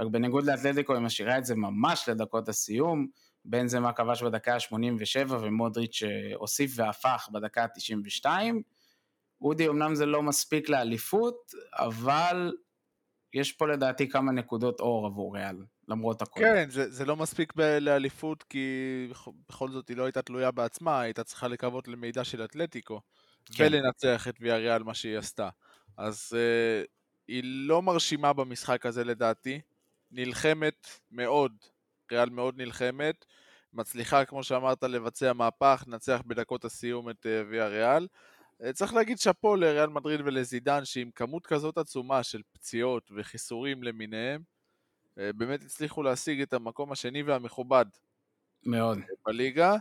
רק 0.00 0.06
בניגוד 0.10 0.44
לאתלטיקו 0.44 0.94
היא 0.94 1.02
משאירה 1.02 1.38
את 1.38 1.44
זה 1.44 1.54
ממש 1.54 2.08
לדקות 2.08 2.48
הסיום, 2.48 3.06
בין 3.44 3.68
זה 3.68 3.80
מה 3.80 3.92
כבש 3.92 4.22
בדקה 4.22 4.54
ה-87 4.54 5.32
ומודריץ' 5.32 6.02
הוסיף 6.34 6.72
והפך 6.76 7.28
בדקה 7.32 7.64
ה-92, 7.64 8.26
אודי 9.40 9.68
אמנם 9.68 9.94
זה 9.94 10.06
לא 10.06 10.22
מספיק 10.22 10.68
לאליפות, 10.68 11.52
אבל 11.72 12.52
יש 13.34 13.52
פה 13.52 13.66
לדעתי 13.66 14.08
כמה 14.08 14.32
נקודות 14.32 14.80
אור 14.80 15.06
עבור 15.06 15.36
ריאל, 15.36 15.56
למרות 15.88 16.22
הכל. 16.22 16.40
כן, 16.40 16.70
זה, 16.70 16.90
זה 16.90 17.04
לא 17.04 17.16
מספיק 17.16 17.52
ב- 17.56 17.78
לאליפות, 17.80 18.42
כי 18.42 18.66
בכל 19.48 19.70
זאת 19.70 19.88
היא 19.88 19.96
לא 19.96 20.04
הייתה 20.04 20.22
תלויה 20.22 20.50
בעצמה, 20.50 21.00
היא 21.00 21.04
הייתה 21.04 21.24
צריכה 21.24 21.48
לקוות 21.48 21.88
למידע 21.88 22.24
של 22.24 22.44
אתלטיקו, 22.44 23.00
כן. 23.54 23.64
ולנצח 23.64 24.28
את 24.28 24.34
ויה 24.40 24.56
ריאל 24.56 24.82
מה 24.82 24.94
שהיא 24.94 25.18
עשתה. 25.18 25.48
אז 25.96 26.32
uh, 26.32 26.86
היא 27.28 27.42
לא 27.44 27.82
מרשימה 27.82 28.32
במשחק 28.32 28.86
הזה 28.86 29.04
לדעתי, 29.04 29.60
נלחמת 30.10 30.86
מאוד, 31.10 31.52
ריאל 32.12 32.30
מאוד 32.30 32.56
נלחמת, 32.56 33.24
מצליחה 33.72 34.24
כמו 34.24 34.44
שאמרת 34.44 34.82
לבצע 34.82 35.32
מהפך, 35.32 35.84
לנצח 35.86 36.20
בדקות 36.26 36.64
הסיום 36.64 37.10
את 37.10 37.26
uh, 37.26 37.50
ויה 37.50 37.68
ריאל. 37.68 38.06
אה, 38.62 38.72
צריך 38.72 38.94
להגיד 38.94 39.18
שאפו 39.18 39.56
לריאל 39.56 39.88
מדריד 39.88 40.20
ולזידן, 40.24 40.84
שעם 40.84 41.10
כמות 41.10 41.46
כזאת 41.46 41.78
עצומה 41.78 42.22
של 42.22 42.42
פציעות 42.52 43.10
וחיסורים 43.16 43.82
למיניהם, 43.82 44.42
אה, 45.18 45.32
באמת 45.32 45.64
הצליחו 45.64 46.02
להשיג 46.02 46.40
את 46.40 46.52
המקום 46.52 46.92
השני 46.92 47.22
והמכובד. 47.22 47.86
מאוד. 48.66 48.98
בליגה, 49.26 49.76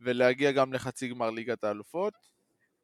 ולהגיע 0.00 0.52
גם 0.52 0.72
לחצי 0.72 1.08
גמר 1.08 1.30
ליגת 1.30 1.64
האלופות. 1.64 2.14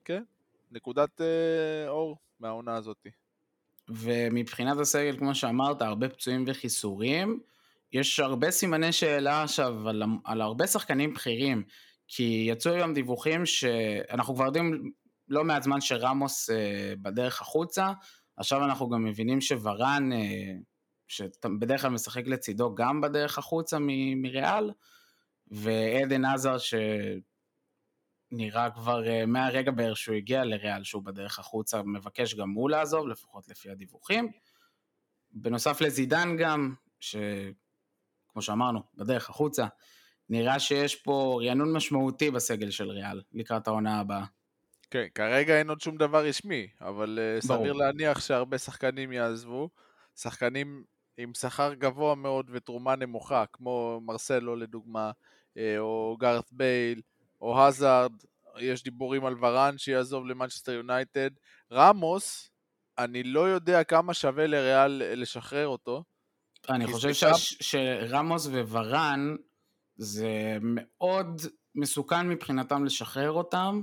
כן, 0.05 0.23
נקודת 0.71 1.21
אה, 1.21 1.89
אור 1.89 2.17
מהעונה 2.41 2.77
הזאת. 2.77 3.07
ומבחינת 3.89 4.79
הסגל, 4.79 5.17
כמו 5.19 5.35
שאמרת, 5.35 5.83
הרבה 5.83 6.09
פצועים 6.09 6.45
וחיסורים. 6.47 7.41
יש 7.93 8.21
הרבה 8.21 8.51
סימני 8.51 8.93
שאלה 8.93 9.43
עכשיו 9.43 9.89
על, 9.89 10.03
על 10.25 10.41
הרבה 10.41 10.67
שחקנים 10.67 11.15
בכירים, 11.15 11.63
כי 12.09 12.47
יצאו 12.49 12.73
היום 12.73 12.95
דיווחים 12.95 13.47
שאנחנו 13.47 14.35
כבר 14.35 14.45
יודעים 14.45 14.93
לא 15.29 15.45
מעט 15.45 15.63
זמן 15.63 15.81
שרמוס 15.81 16.51
אה, 16.51 16.95
בדרך 17.03 17.41
החוצה, 17.41 17.93
עכשיו 18.37 18.65
אנחנו 18.65 18.89
גם 18.89 19.05
מבינים 19.05 19.41
שוורן, 19.41 20.13
אה, 20.13 20.53
שבדרך 21.09 21.81
כלל 21.81 21.91
משחק 21.91 22.27
לצידו 22.27 22.75
גם 22.75 23.01
בדרך 23.01 23.39
החוצה 23.39 23.79
מריאל, 24.17 24.71
ועדן 25.51 26.25
עזר 26.25 26.57
שנראה 28.33 28.71
כבר 28.71 29.09
אה, 29.09 29.27
מהרגע 29.27 29.71
בערך 29.71 29.97
שהוא 29.97 30.17
הגיע 30.17 30.45
לריאל 30.45 30.85
שהוא 30.85 31.03
בדרך 31.03 31.39
החוצה, 31.39 31.83
מבקש 31.83 32.35
גם 32.35 32.51
הוא 32.51 32.71
לעזוב, 32.71 33.09
לפחות 33.09 33.49
לפי 33.49 33.71
הדיווחים. 33.71 34.33
בנוסף 35.33 35.81
לזידן 35.81 36.37
גם, 36.37 36.75
שכמו 37.01 38.43
שאמרנו, 38.43 38.83
בדרך 38.95 39.31
החוצה, 39.31 39.67
נראה 40.29 40.59
שיש 40.59 40.97
פה 40.97 41.41
רענון 41.45 41.73
משמעותי 41.73 42.31
בסגל 42.31 42.71
של 42.71 42.91
ריאל 42.91 43.23
לקראת 43.33 43.67
העונה 43.67 44.01
הבאה. 44.01 44.25
כן, 44.91 45.07
כרגע 45.15 45.59
אין 45.59 45.69
עוד 45.69 45.81
שום 45.81 45.97
דבר 45.97 46.27
רשמי, 46.27 46.69
אבל 46.81 47.19
uh, 47.19 47.47
סביר 47.47 47.73
להניח 47.73 48.21
שהרבה 48.21 48.59
שחקנים 48.59 49.13
יעזבו. 49.13 49.69
שחקנים 50.17 50.85
עם 51.17 51.35
שכר 51.35 51.75
גבוה 51.75 52.15
מאוד 52.15 52.51
ותרומה 52.53 52.97
נמוכה, 52.97 53.45
כמו 53.53 54.01
מרסלו 54.03 54.57
לדוגמה, 54.57 55.11
uh, 55.55 55.59
או 55.79 56.17
גארת 56.21 56.53
בייל, 56.53 57.01
או 57.43 57.65
הזארד, 57.65 58.13
יש 58.59 58.83
דיבורים 58.83 59.25
על 59.25 59.35
ורן 59.45 59.79
שיעזוב 59.79 60.27
למנצ'סטר 60.27 60.73
יונייטד. 60.73 61.31
רמוס, 61.73 62.51
אני 62.99 63.23
לא 63.23 63.49
יודע 63.49 63.85
כמה 63.85 64.15
שווה 64.15 64.47
לריאל 64.47 65.03
לשחרר 65.17 65.67
אותו. 65.67 66.05
אני 66.69 66.87
חושב 66.87 67.13
ש... 67.15 67.57
שרמוס 67.61 68.47
וורן 68.47 69.37
זה 69.97 70.59
מאוד 70.63 71.43
מסוכן 71.75 72.29
מבחינתם 72.29 72.85
לשחרר 72.85 73.31
אותם. 73.31 73.83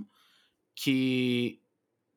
כי 0.75 1.59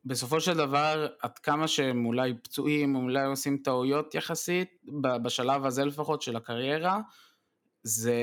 בסופו 0.05 0.41
של 0.41 0.57
דבר, 0.57 1.09
עד 1.21 1.39
כמה 1.39 1.69
שהם 1.69 2.07
אולי 2.07 2.35
פצועים, 2.43 2.97
אולי 2.97 3.25
עושים 3.27 3.59
טעויות 3.59 4.15
יחסית, 4.15 4.69
בשלב 5.03 5.67
הזה 5.67 5.85
לפחות 5.85 6.23
של 6.23 6.37
הקריירה, 6.37 7.01
זה, 7.83 8.15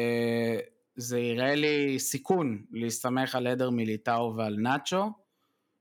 זה 0.99 1.19
יראה 1.19 1.55
לי 1.55 1.99
סיכון 1.99 2.63
להסתמך 2.71 3.35
על 3.35 3.47
עדר 3.47 3.69
מיליטאו 3.69 4.35
ועל 4.35 4.55
נאצ'ו, 4.55 5.11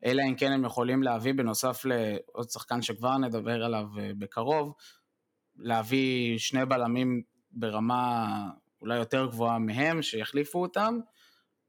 אלא 0.04 0.22
אם 0.28 0.34
כן 0.34 0.52
הם 0.52 0.64
יכולים 0.64 1.02
להביא 1.02 1.34
בנוסף 1.34 1.84
לעוד 1.84 2.50
שחקן 2.50 2.82
שכבר 2.82 3.18
נדבר 3.18 3.64
עליו 3.64 3.87
אה, 3.98 4.10
בקרוב, 4.18 4.75
להביא 5.56 6.38
שני 6.38 6.66
בלמים 6.66 7.22
ברמה 7.50 8.26
אולי 8.80 8.96
יותר 8.96 9.26
גבוהה 9.26 9.58
מהם, 9.58 10.02
שיחליפו 10.02 10.62
אותם, 10.62 10.98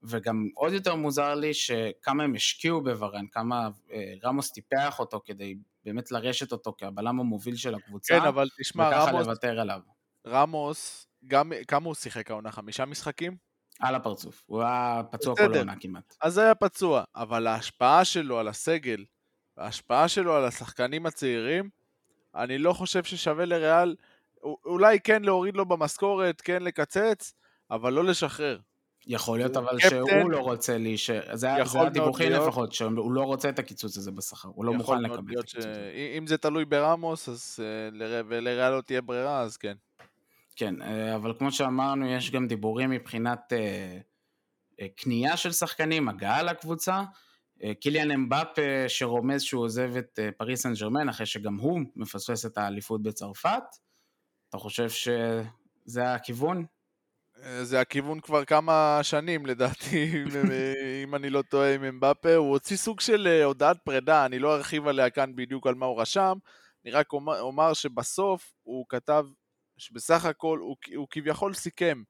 וגם 0.03 0.49
עוד 0.55 0.73
יותר 0.73 0.95
מוזר 0.95 1.35
לי 1.35 1.53
שכמה 1.53 2.23
הם 2.23 2.35
השקיעו 2.35 2.83
בוורן, 2.83 3.25
כמה 3.31 3.69
אה, 3.91 4.13
רמוס 4.23 4.51
טיפח 4.51 4.99
אותו 4.99 5.21
כדי 5.25 5.55
באמת 5.85 6.11
לרשת 6.11 6.51
אותו 6.51 6.73
כבלם 6.77 7.19
המוביל 7.19 7.55
של 7.55 7.75
הקבוצה, 7.75 8.19
כן, 8.19 8.25
אבל 8.25 8.47
תשמע, 8.59 8.89
וככה 8.89 9.11
רמוס, 9.11 9.27
לוותר 9.27 9.59
עליו. 9.59 9.79
רמוס, 10.27 11.08
גם, 11.27 11.51
כמה 11.67 11.85
הוא 11.85 11.95
שיחק 11.95 12.31
העונה? 12.31 12.51
חמישה 12.51 12.85
משחקים? 12.85 13.37
על 13.79 13.95
הפרצוף, 13.95 14.43
הוא 14.45 14.61
היה 14.61 15.01
פצוע 15.11 15.35
כל 15.35 15.53
העונה 15.53 15.75
כמעט. 15.79 16.15
אז 16.21 16.37
היה 16.37 16.55
פצוע, 16.55 17.03
אבל 17.15 17.47
ההשפעה 17.47 18.05
שלו 18.05 18.39
על 18.39 18.47
הסגל, 18.47 19.05
ההשפעה 19.57 20.07
שלו 20.07 20.35
על 20.35 20.45
השחקנים 20.45 21.05
הצעירים, 21.05 21.69
אני 22.35 22.57
לא 22.57 22.73
חושב 22.73 23.03
ששווה 23.03 23.45
לריאל, 23.45 23.95
אולי 24.43 24.99
כן 24.99 25.21
להוריד 25.21 25.57
לו 25.57 25.65
במשכורת, 25.65 26.41
כן 26.41 26.63
לקצץ, 26.63 27.33
אבל 27.71 27.93
לא 27.93 28.03
לשחרר. 28.03 28.59
יכול 29.07 29.37
להיות 29.37 29.57
אבל 29.57 29.79
שהוא 29.79 30.31
לא 30.31 30.39
רוצה 30.39 30.77
להישאר, 30.77 31.35
זה 31.35 31.53
הדיווחים 31.53 32.31
לפחות, 32.31 32.73
שהוא 32.73 33.11
לא 33.11 33.21
רוצה 33.21 33.49
את 33.49 33.59
הקיצוץ 33.59 33.97
הזה 33.97 34.11
בשכר, 34.11 34.49
הוא 34.53 34.65
לא 34.65 34.73
מוכן 34.73 35.01
לקבל 35.01 35.33
את 35.33 35.39
הקיצוץ 35.39 35.55
הזה. 35.55 35.91
אם 36.17 36.27
זה 36.27 36.37
תלוי 36.37 36.65
ברמוס, 36.65 37.29
אז 37.29 37.59
אה, 37.59 38.21
ולריאל 38.27 38.69
לא 38.69 38.81
תהיה 38.81 39.01
ברירה, 39.01 39.41
אז 39.41 39.57
כן. 39.57 39.75
כן, 40.59 40.81
אבל 41.15 41.33
כמו 41.39 41.51
שאמרנו, 41.51 42.05
יש 42.05 42.31
גם 42.31 42.47
דיבורים 42.47 42.89
מבחינת 42.89 43.53
קנייה 44.95 45.37
של 45.37 45.51
שחקנים, 45.51 46.09
הגעה 46.09 46.43
לקבוצה. 46.43 47.03
קיליאן 47.81 48.11
אמבאפה 48.11 48.61
שרומז 48.87 49.41
שהוא 49.41 49.63
עוזב 49.63 49.97
את 49.97 50.19
פריס 50.37 50.61
סן 50.61 50.73
ג'רמן 50.73 51.09
אחרי 51.09 51.25
שגם 51.25 51.55
הוא 51.55 51.79
מפספס 51.95 52.45
את 52.45 52.57
האליפות 52.57 53.03
בצרפת. 53.03 53.63
אתה 54.49 54.57
חושב 54.57 54.89
שזה 54.89 56.13
הכיוון? 56.13 56.65
זה 57.61 57.81
הכיוון 57.81 58.19
כבר 58.19 58.45
כמה 58.45 58.99
שנים 59.01 59.45
לדעתי, 59.45 60.23
אם 61.03 61.15
אני 61.15 61.29
לא 61.29 61.41
טועה 61.41 61.75
עם 61.75 61.83
אמבפה. 61.83 62.35
הוא 62.35 62.49
הוציא 62.49 62.77
סוג 62.77 62.99
של 62.99 63.27
אה, 63.27 63.43
הודעת 63.43 63.77
פרידה, 63.83 64.25
אני 64.25 64.39
לא 64.39 64.55
ארחיב 64.55 64.87
עליה 64.87 65.09
כאן 65.09 65.35
בדיוק 65.35 65.67
על 65.67 65.75
מה 65.75 65.85
הוא 65.85 66.01
רשם, 66.01 66.37
אני 66.85 66.91
רק 66.91 67.13
אומר 67.13 67.73
שבסוף 67.73 68.53
הוא 68.63 68.85
כתב 68.89 69.25
שבסך 69.79 70.25
הכל 70.25 70.59
הוא, 70.59 70.75
הוא 70.95 71.07
כביכול 71.09 71.53
סיכם 71.53 72.03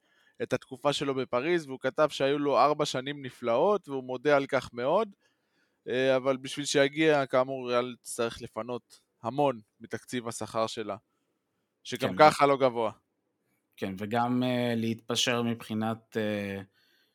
את 0.43 0.53
התקופה 0.53 0.93
שלו 0.93 1.15
בפריז, 1.15 1.65
והוא 1.67 1.79
כתב 1.79 2.07
שהיו 2.09 2.39
לו 2.39 2.57
ארבע 2.57 2.85
שנים 2.85 3.25
נפלאות, 3.25 3.89
והוא 3.89 4.03
מודה 4.03 4.35
על 4.35 4.45
כך 4.45 4.69
מאוד, 4.73 5.15
אה, 5.88 6.15
אבל 6.15 6.38
בשביל 6.38 6.65
שיגיע, 6.65 7.25
כאמור, 7.25 7.69
ריאל 7.69 7.95
תצטרך 8.01 8.41
לפנות 8.41 8.99
המון 9.23 9.59
מתקציב 9.79 10.27
השכר 10.27 10.67
שלה, 10.67 10.95
שגם 11.83 12.09
כן. 12.09 12.15
ככה 12.17 12.45
לא 12.45 12.57
גבוה. 12.57 12.91
כן, 13.77 13.93
וגם 13.97 14.43
uh, 14.43 14.45
להתפשר 14.75 15.41
מבחינת 15.41 16.17
uh, 16.17 16.63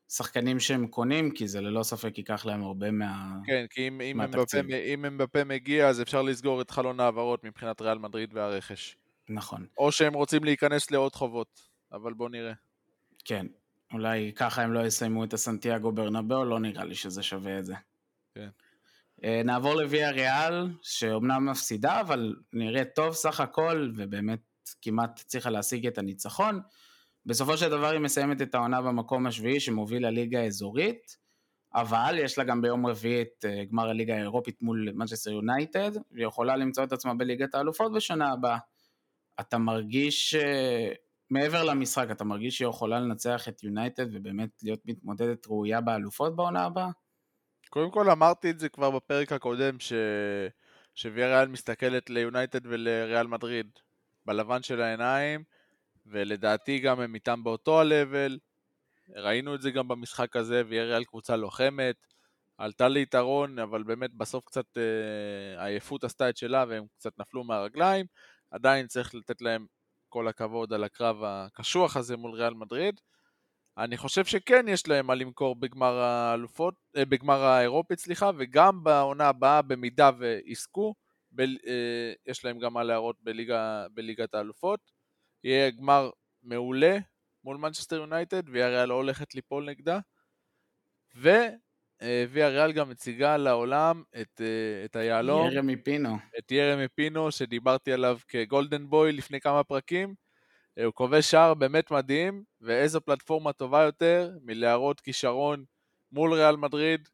שחקנים 0.09 0.61
שהם 0.61 0.87
קונים, 0.87 1.31
כי 1.31 1.49
זה 1.49 1.61
ללא 1.61 1.83
ספק 1.83 2.19
ייקח 2.19 2.47
להם 2.47 2.63
הרבה 2.63 2.91
מה... 2.91 3.37
כן, 3.45 3.67
כי 3.71 3.89
אם, 3.89 4.01
אם, 4.01 4.21
מבפה, 4.21 4.59
אם 4.95 5.03
מבפה 5.03 5.45
מגיע, 5.45 5.89
אז 5.89 6.03
אפשר 6.03 6.23
לסגור 6.23 6.61
את 6.61 6.71
חלון 6.71 7.01
ההעברות 7.01 7.45
מבחינת 7.45 7.81
ריאל 7.81 7.99
מדריד 7.99 8.35
והרכש. 8.35 8.97
נכון. 9.29 9.67
או 9.79 9.93
שהם 9.93 10.15
רוצים 10.15 10.45
להיכנס 10.45 10.91
לעוד 10.91 11.15
חובות, 11.15 11.61
אבל 11.93 12.13
בוא 12.13 12.29
נראה. 12.29 12.53
כן, 13.25 13.47
אולי 13.93 14.33
ככה 14.37 14.63
הם 14.63 14.73
לא 14.73 14.87
יסיימו 14.87 15.25
את 15.25 15.33
הסנטיאגו 15.33 15.93
ברנבאו, 15.93 16.45
לא 16.45 16.61
נראה 16.61 16.85
לי 16.85 16.95
שזה 16.95 17.23
שווה 17.23 17.59
את 17.59 17.65
זה. 17.65 17.75
כן. 18.35 18.49
Uh, 19.21 19.27
נעבור 19.45 19.75
לוויה 19.75 20.11
ריאל, 20.11 20.69
שאומנם 20.83 21.47
מפסידה, 21.51 22.01
אבל 22.01 22.37
נראה 22.53 22.85
טוב 22.85 23.15
סך 23.15 23.41
הכל, 23.41 23.91
ובאמת 23.97 24.41
כמעט 24.83 25.21
הצליחה 25.21 25.51
להשיג 25.51 25.87
את 25.87 25.99
הניצחון. 25.99 26.61
בסופו 27.27 27.57
של 27.57 27.71
דבר 27.71 27.87
היא 27.87 28.01
מסיימת 28.01 28.43
את 28.43 28.55
העונה 28.55 28.83
במקום 28.83 29.27
השביעי 29.27 29.61
שמוביל 29.61 30.07
לליגה 30.07 30.41
האזורית, 30.41 31.17
אבל 31.75 32.17
יש 32.19 32.39
לה 32.39 32.45
גם 32.45 32.63
ביום 32.63 32.87
רביעי 32.87 33.23
את 33.23 33.45
אה, 33.45 33.65
גמר 33.65 33.89
הליגה 33.89 34.15
האירופית 34.15 34.63
מול 34.63 34.89
מנצ'סטר 34.95 35.31
יונייטד, 35.31 35.91
והיא 36.13 36.27
יכולה 36.27 36.57
למצוא 36.57 36.85
את 36.85 36.93
עצמה 36.93 37.15
בליגת 37.15 37.55
האלופות 37.55 37.93
בשנה 37.93 38.33
הבאה. 38.33 38.59
אתה 39.41 39.59
מרגיש, 39.59 40.35
אה, 40.35 40.93
מעבר 41.31 41.65
למשחק, 41.65 42.07
אתה 42.11 42.25
מרגיש 42.25 42.57
שהיא 42.59 42.69
יכולה 42.69 43.01
לנצח 43.01 43.49
את 43.49 43.63
יונייטד 43.63 44.07
ובאמת 44.13 44.49
להיות 44.63 44.81
מתמודדת 44.85 45.47
ראויה 45.47 45.81
באלופות 45.81 46.37
בעונה 46.37 46.65
הבאה? 46.65 46.91
קודם 47.71 47.91
כל 47.91 48.11
אמרתי 48.11 48.51
את 48.51 48.59
זה 48.59 48.69
כבר 48.69 48.91
בפרק 48.91 49.33
הקודם, 49.33 49.81
ש... 49.81 49.93
שוויאריאל 50.95 51.49
מסתכלת 51.49 52.11
ליונייטד 52.11 52.67
ולריאל 52.67 53.27
מדריד. 53.27 53.67
בלבן 54.27 54.63
של 54.63 54.81
העיניים, 54.81 55.45
ולדעתי 56.07 56.79
גם 56.79 57.01
הם 57.01 57.15
איתם 57.15 57.45
באותו 57.45 57.81
ה-level. 57.81 58.39
ראינו 59.17 59.55
את 59.55 59.63
זה 59.63 59.71
גם 59.71 59.89
במשחק 59.89 60.37
הזה, 60.37 60.63
ויהיה 60.69 60.85
ריאל 60.85 61.05
קבוצה 61.05 61.37
לוחמת. 61.37 61.97
עלתה 62.59 62.89
ליתרון, 62.89 63.59
אבל 63.59 63.83
באמת 63.83 64.11
בסוף 64.15 64.45
קצת 64.45 64.79
אה, 64.79 65.65
עייפות 65.65 66.05
עשתה 66.05 66.29
את 66.29 66.37
שלה 66.37 66.65
והם 66.69 66.85
קצת 66.99 67.19
נפלו 67.19 67.45
מהרגליים. 67.45 68.07
עדיין 68.55 68.87
צריך 68.87 69.15
לתת 69.15 69.43
להם 69.43 69.67
כל 70.09 70.29
הכבוד 70.29 70.73
על 70.73 70.85
הקרב 70.85 71.17
הקשוח 71.25 71.97
הזה 71.97 72.17
מול 72.17 72.31
ריאל 72.31 72.55
מדריד. 72.55 73.01
אני 73.79 73.97
חושב 73.97 74.25
שכן 74.25 74.69
יש 74.69 74.89
להם 74.89 75.07
מה 75.07 75.15
למכור 75.15 75.57
בגמר 75.57 75.95
האלופות, 75.95 76.75
אה, 76.97 77.05
בגמר 77.05 77.41
האירופית, 77.41 77.99
סליחה, 77.99 78.31
וגם 78.39 78.85
בעונה 78.85 79.29
הבאה, 79.29 79.63
במידה 79.63 80.11
ויזכו, 80.19 80.95
אה, 81.41 82.13
יש 82.27 82.45
להם 82.45 82.59
גם 82.59 82.73
מה 82.73 82.83
להראות 82.83 83.17
בליגה, 83.21 83.87
בליגת 83.95 84.35
האלופות. 84.35 84.81
יהיה 85.45 85.71
גמר 85.71 86.11
מעולה 86.43 86.99
מול 87.45 87.57
מנצ'סטר 87.57 87.97
יונייטד, 87.97 88.49
ויה 88.49 88.69
ריאל 88.69 88.89
לא 88.89 88.95
הולכת 88.95 89.35
ליפול 89.35 89.71
נגדה. 89.71 89.99
וויה 92.31 92.49
ריאל 92.49 92.73
גם 92.73 92.89
מציגה 92.91 93.37
לעולם 93.37 94.03
את, 94.21 94.41
אה, 94.41 94.85
את 94.85 94.97
היהלום. 94.97 95.51
ירמי 95.51 95.77
פינו. 95.77 96.17
את 96.39 96.53
ירמי 96.53 96.89
פינו, 96.89 97.33
שדיברתי 97.33 97.93
עליו 97.93 98.19
כגולדן 98.29 98.89
בוי 98.89 99.13
לפני 99.13 99.41
כמה 99.41 99.65
פרקים. 99.65 100.15
הוא 100.85 100.93
כובש 100.95 101.31
שער 101.31 101.55
באמת 101.55 101.91
מדהים, 101.91 102.43
ואיזו 102.61 103.01
פלטפורמה 103.01 103.53
טובה 103.53 103.83
יותר 103.83 104.31
מלהראות 104.43 105.01
כישרון 105.01 105.65
מול 106.13 106.35
ריאל 106.35 106.57
מדריד, 106.57 107.09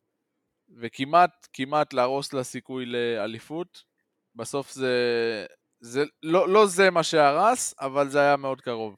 וכמעט, 0.77 1.49
כמעט 1.53 1.93
להרוס 1.93 2.33
לה 2.33 2.45
סיכוי 2.45 2.87
לאליפות. 2.87 3.85
בסוף 4.35 4.73
זה, 4.73 5.47
זה 5.81 6.05
לא, 6.23 6.49
לא 6.49 6.67
זה 6.67 6.91
מה 6.91 7.03
שהרס, 7.03 7.75
אבל 7.81 8.09
זה 8.09 8.21
היה 8.21 8.37
מאוד 8.37 8.61
קרוב. 8.61 8.97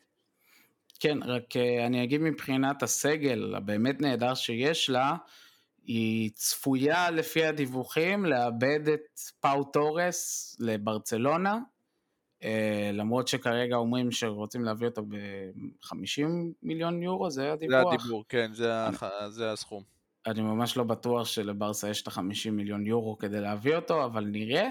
כן, 1.01 1.19
רק 1.23 1.57
אה, 1.57 1.87
אני 1.87 2.05
אגיד 2.05 2.21
מבחינת 2.21 2.83
הסגל 2.83 3.55
הבאמת 3.55 4.01
נהדר 4.01 4.35
שיש 4.35 4.91
לה, 4.91 5.15
היא 5.85 6.31
צפויה 6.35 7.11
לפי 7.11 7.45
הדיווחים 7.45 8.25
לאבד 8.25 8.89
את 8.95 9.21
פאו 9.41 9.65
תורס 9.65 10.57
לברצלונה, 10.61 11.59
אה, 12.43 12.91
למרות 12.93 13.29
שכרגע 13.29 13.77
אומרים 13.77 14.11
שרוצים 14.11 14.65
להביא 14.65 14.89
אותו 14.89 15.03
ב-50 15.03 16.27
מיליון 16.63 17.03
יורו, 17.03 17.31
זה 17.31 17.53
הדיווח? 17.53 17.83
זה 17.83 17.95
הדיבור, 17.95 18.25
כן, 18.29 18.53
זה, 18.53 18.87
אני, 18.87 18.97
זה 19.31 19.53
הסכום. 19.53 19.83
אני 20.27 20.43
ממש 20.43 20.77
לא 20.77 20.85
בטוח 20.85 21.27
שלברסה 21.27 21.91
יש 21.91 22.03
את 22.03 22.09
ה-50 22.09 22.51
מיליון 22.51 22.87
יורו 22.87 23.19
כדי 23.19 23.41
להביא 23.41 23.77
אותו, 23.77 24.05
אבל 24.05 24.25
נראה. 24.25 24.69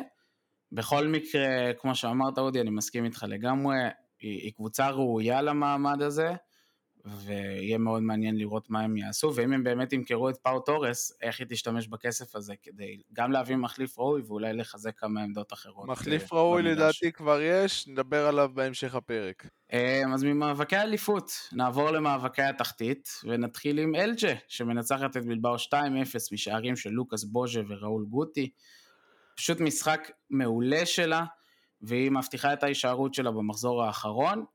בכל 0.72 1.08
מקרה, 1.08 1.74
כמו 1.78 1.96
שאמרת 1.96 2.38
אודי, 2.38 2.62
אני 2.62 2.70
מסכים 2.70 3.06
איתך 3.06 3.26
לגמרי, 3.28 3.78
היא, 4.20 4.42
היא 4.42 4.54
קבוצה 4.54 4.90
ראויה 4.90 5.42
למעמד 5.42 6.02
הזה, 6.02 6.34
ויהיה 7.06 7.78
מאוד 7.78 8.04
מעניין 8.04 8.38
לראות 8.38 8.70
מה 8.70 8.80
הם 8.80 8.98
יעשו, 8.98 9.32
ואם 9.36 9.54
הם 9.54 9.64
באמת 9.64 9.94
ימכרו 9.94 10.30
את 10.30 10.38
פאו 10.38 10.60
תורס, 10.60 11.18
איך 11.22 11.40
היא 11.40 11.48
תשתמש 11.50 11.88
בכסף 11.88 12.36
הזה 12.36 12.54
כדי 12.64 13.02
גם 13.14 13.32
להביא 13.32 13.56
מחליף 13.56 14.00
ראוי 14.00 14.22
ואולי 14.22 14.54
לחזק 14.54 15.00
כמה 15.00 15.22
עמדות 15.22 15.54
אחרות. 15.54 15.88
מחליף 15.88 16.34
ראוי 16.34 16.62
לדעתי 16.62 17.12
כבר 17.12 17.42
יש, 17.42 17.88
נדבר 17.88 18.28
עליו 18.28 18.52
בהמשך 18.54 18.96
הפרק. 18.96 19.48
אמ, 19.74 20.14
אז 20.14 20.24
ממאבקי 20.24 20.76
האליפות, 20.76 21.32
נעבור 21.54 21.92
למאבקי 21.92 22.42
התחתית, 22.42 23.10
ונתחיל 23.24 23.80
עם 23.80 23.96
אלג'ה, 23.96 24.34
שמנצחת 24.48 25.18
את 25.18 25.26
בלבאו 25.26 25.56
2-0 25.56 25.74
משערים 26.32 26.76
של 26.76 26.90
לוקאס 26.90 27.24
בוז'ה 27.24 27.62
וראול 27.68 28.06
גוטי. 28.06 28.50
פשוט 29.36 29.60
משחק 29.60 30.12
מעולה 30.30 30.86
שלה, 30.86 31.26
והיא 31.82 32.12
מבטיחה 32.12 32.54
את 32.54 32.64
ההישארות 32.64 33.14
שלה 33.14 33.32
במחזור 33.32 33.84
האחרון, 33.84 34.46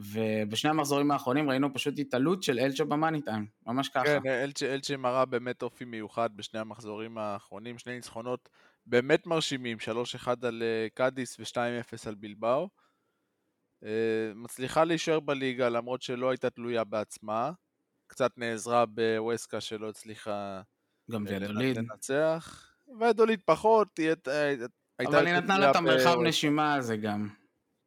ובשני 0.00 0.70
המחזורים 0.70 1.10
האחרונים 1.10 1.50
ראינו 1.50 1.74
פשוט 1.74 1.98
התעלות 1.98 2.42
של 2.42 2.58
אלצ'ה 2.58 2.84
במאני 2.84 3.22
טיים, 3.22 3.46
ממש 3.66 3.88
ככה. 3.88 4.04
כן, 4.04 4.20
אלצ'ה, 4.26 4.74
אלצ'ה 4.74 4.96
מראה 4.96 5.24
באמת 5.24 5.62
אופי 5.62 5.84
מיוחד 5.84 6.30
בשני 6.36 6.60
המחזורים 6.60 7.18
האחרונים, 7.18 7.78
שני 7.78 7.94
ניצחונות 7.94 8.48
באמת 8.86 9.26
מרשימים, 9.26 9.78
3-1 10.24 10.28
על 10.42 10.62
אה, 10.62 10.86
קאדיס 10.94 11.40
ו-2-0 11.40 12.08
על 12.08 12.14
בלבאו. 12.14 12.68
אה, 13.84 14.32
מצליחה 14.34 14.84
להישאר 14.84 15.20
בליגה 15.20 15.68
למרות 15.68 16.02
שלא 16.02 16.30
הייתה 16.30 16.50
תלויה 16.50 16.84
בעצמה, 16.84 17.50
קצת 18.06 18.38
נעזרה 18.38 18.86
בווסקה 18.86 19.60
שלא 19.60 19.88
הצליחה 19.88 20.62
גם 21.10 21.26
אה, 21.26 21.38
לנצח. 21.38 22.72
ודולית 23.00 23.42
פחות, 23.42 23.98
היא 23.98 24.08
הייתה... 24.08 24.54
אבל 25.06 25.26
היא 25.26 25.34
נתנה 25.34 25.58
לה 25.58 25.70
את 25.70 25.76
המרחב 25.76 26.20
נשימה 26.20 26.74
הזה 26.74 26.96
גם. 26.96 27.28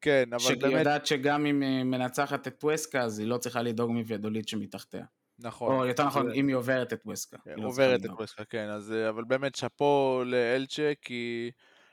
כן, 0.04 0.24
אבל 0.32 0.56
באמת... 0.56 0.62
שהיא 0.62 0.78
יודעת 0.78 1.06
שגם 1.06 1.46
אם 1.46 1.62
היא 1.62 1.84
מנצחת 1.84 2.48
את 2.48 2.64
ווסקה, 2.64 3.02
אז 3.02 3.20
היא 3.20 3.28
לא 3.28 3.38
צריכה 3.38 3.62
לדאוג 3.62 3.92
מוודולית 3.92 4.48
שמתחתיה. 4.48 5.06
נכון. 5.40 5.76
או 5.76 5.86
יותר 5.86 6.06
נכון, 6.06 6.32
אם 6.32 6.48
היא 6.48 6.56
עוברת 6.56 6.94
את 6.94 7.02
ווסקה. 7.06 7.38
כן, 7.46 7.54
לא 7.58 7.68
עוברת 7.68 8.06
את 8.06 8.10
ווסקה, 8.10 8.46
כן. 8.46 8.70
אז, 8.70 8.92
אה, 8.92 9.10
אבל 9.10 9.24
באמת 9.24 9.56
שאפו 9.56 10.22
לאלצ'ה, 10.26 10.92
כי 11.02 11.52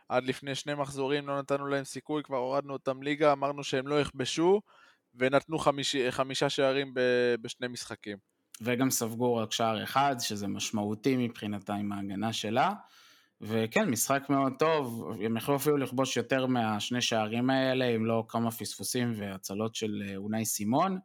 עד 0.08 0.24
לפני 0.24 0.54
שני 0.54 0.74
מחזורים 0.74 1.28
לא 1.28 1.38
נתנו 1.38 1.66
להם 1.66 1.84
סיכוי, 1.84 2.22
כבר 2.22 2.36
הורדנו 2.36 2.72
אותם 2.72 3.02
ליגה, 3.02 3.32
אמרנו 3.32 3.64
שהם 3.64 3.88
לא 3.88 4.00
יכבשו, 4.00 4.60
ונתנו 5.14 5.58
חמיש, 5.58 5.96
חמישה 6.10 6.48
שערים 6.48 6.94
ב, 6.94 7.00
בשני 7.40 7.68
משחקים. 7.68 8.18
וגם 8.60 8.90
ספגו 8.90 9.36
רק 9.36 9.52
שער 9.52 9.84
אחד, 9.84 10.16
שזה 10.18 10.48
משמעותי 10.48 11.16
מבחינתה 11.16 11.74
עם 11.74 11.92
ההגנה 11.92 12.32
שלה. 12.32 12.72
וכן, 13.40 13.90
משחק 13.90 14.22
מאוד 14.28 14.52
טוב, 14.58 15.12
הם 15.24 15.36
יכלו 15.36 15.56
אפילו 15.56 15.76
לכבוש 15.76 16.16
יותר 16.16 16.46
מהשני 16.46 17.00
שערים 17.00 17.50
האלה, 17.50 17.84
אם 17.84 18.06
לא 18.06 18.24
כמה 18.28 18.50
פספוסים 18.50 19.12
והצלות 19.16 19.74
של 19.74 20.02
אה, 20.08 20.16
אונאי 20.16 20.44
סימון, 20.44 20.98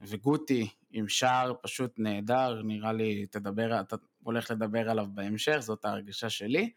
וגוטי 0.00 0.68
עם 0.90 1.08
שער 1.08 1.52
פשוט 1.62 1.94
נהדר, 1.98 2.62
נראה 2.62 2.92
לי 2.92 3.26
תדבר, 3.26 3.80
אתה 3.80 3.96
הולך 4.22 4.50
לדבר 4.50 4.90
עליו 4.90 5.06
בהמשך, 5.14 5.58
זאת 5.58 5.84
ההרגשה 5.84 6.30
שלי. 6.30 6.70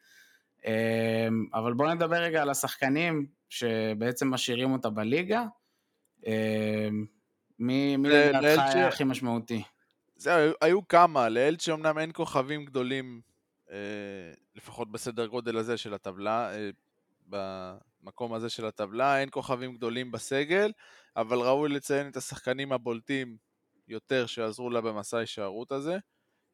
אמ, 0.66 1.46
אבל 1.54 1.74
בואו 1.74 1.94
נדבר 1.94 2.16
רגע 2.16 2.42
על 2.42 2.50
השחקנים 2.50 3.26
שבעצם 3.50 4.30
משאירים 4.30 4.72
אותה 4.72 4.90
בליגה. 4.90 5.44
מי 7.60 7.98
לדעתך 8.04 8.62
היה 8.76 8.88
הכי 8.88 9.04
משמעותי? 9.04 9.64
זהו, 10.16 10.54
היו 10.62 10.88
כמה, 10.88 11.30
לאלצ'ה 11.30 11.74
אמנם 11.74 12.00
אין 12.00 12.12
כוכבים 12.14 12.66
גדולים, 12.66 13.22
לפחות 14.56 14.92
בסדר 14.92 15.26
גודל 15.26 15.58
הזה 15.58 15.78
של 15.78 15.94
הטבלה, 15.94 16.52
במקום 17.28 18.34
הזה 18.34 18.50
של 18.50 18.66
הטבלה, 18.66 19.20
אין 19.20 19.30
כוכבים 19.32 19.76
גדולים 19.76 20.12
בסגל, 20.12 20.72
אבל 21.16 21.38
ראוי 21.38 21.70
לציין 21.70 22.08
את 22.08 22.18
השחקנים 22.18 22.72
הבולטים 22.72 23.38
יותר 23.88 24.26
שעזרו 24.26 24.70
לה 24.70 24.82
במסע 24.82 25.18
ההישארות 25.18 25.72
הזה. 25.72 25.98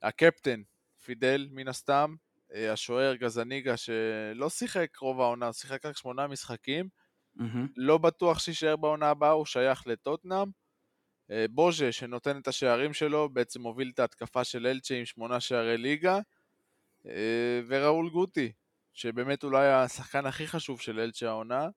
הקפטן, 0.02 0.62
פידל, 1.04 1.48
מן 1.52 1.68
הסתם, 1.68 2.16
אה, 2.54 2.74
השוער 2.74 3.16
גזניגה 3.16 3.78
שלא 3.78 4.50
שיחק 4.50 4.98
רוב 4.98 5.22
העונה, 5.22 5.54
שיחק 5.54 5.86
רק 5.86 5.98
שמונה 5.98 6.28
משחקים, 6.28 6.90
mm-hmm. 7.38 7.68
לא 7.78 7.98
בטוח 7.98 8.40
שיישאר 8.40 8.76
בעונה 8.76 9.10
הבאה, 9.10 9.32
הוא 9.32 9.46
שייך 9.46 9.88
לטוטנאם. 9.88 10.48
אה, 11.32 11.46
בוז'ה, 11.50 11.92
שנותן 11.92 12.40
את 12.40 12.48
השערים 12.48 12.94
שלו, 12.94 13.30
בעצם 13.30 13.62
מוביל 13.62 13.92
את 13.94 14.00
ההתקפה 14.00 14.44
של 14.44 14.68
אלצ'ה 14.68 14.96
עם 14.96 15.06
שמונה 15.06 15.40
שערי 15.40 15.78
ליגה. 15.78 16.20
אה, 17.06 17.62
וראול 17.68 18.10
גוטי, 18.10 18.52
שבאמת 18.94 19.44
אולי 19.44 19.68
השחקן 19.68 20.26
הכי 20.26 20.48
חשוב 20.48 20.82
של 20.82 21.00
אלצ'ה 21.00 21.28
העונה, 21.28 21.70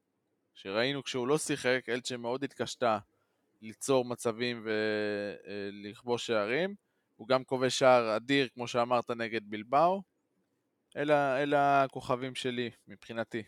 שראינו 0.54 1.02
כשהוא 1.02 1.28
לא 1.28 1.38
שיחק, 1.38 1.80
אלצ'ה 1.88 2.16
מאוד 2.16 2.44
התקשתה 2.44 2.98
ליצור 3.62 4.04
מצבים 4.04 4.66
ולכבוש 4.66 6.26
שערים. 6.26 6.74
הוא 7.16 7.28
גם 7.28 7.44
כובש 7.44 7.78
שער 7.78 8.16
אדיר, 8.16 8.48
כמו 8.54 8.68
שאמרת, 8.68 9.10
נגד 9.10 9.40
בלבאו. 9.44 10.02
אלה, 10.96 11.42
אלה 11.42 11.82
הכוכבים 11.82 12.34
שלי, 12.34 12.70
מבחינתי. 12.88 13.42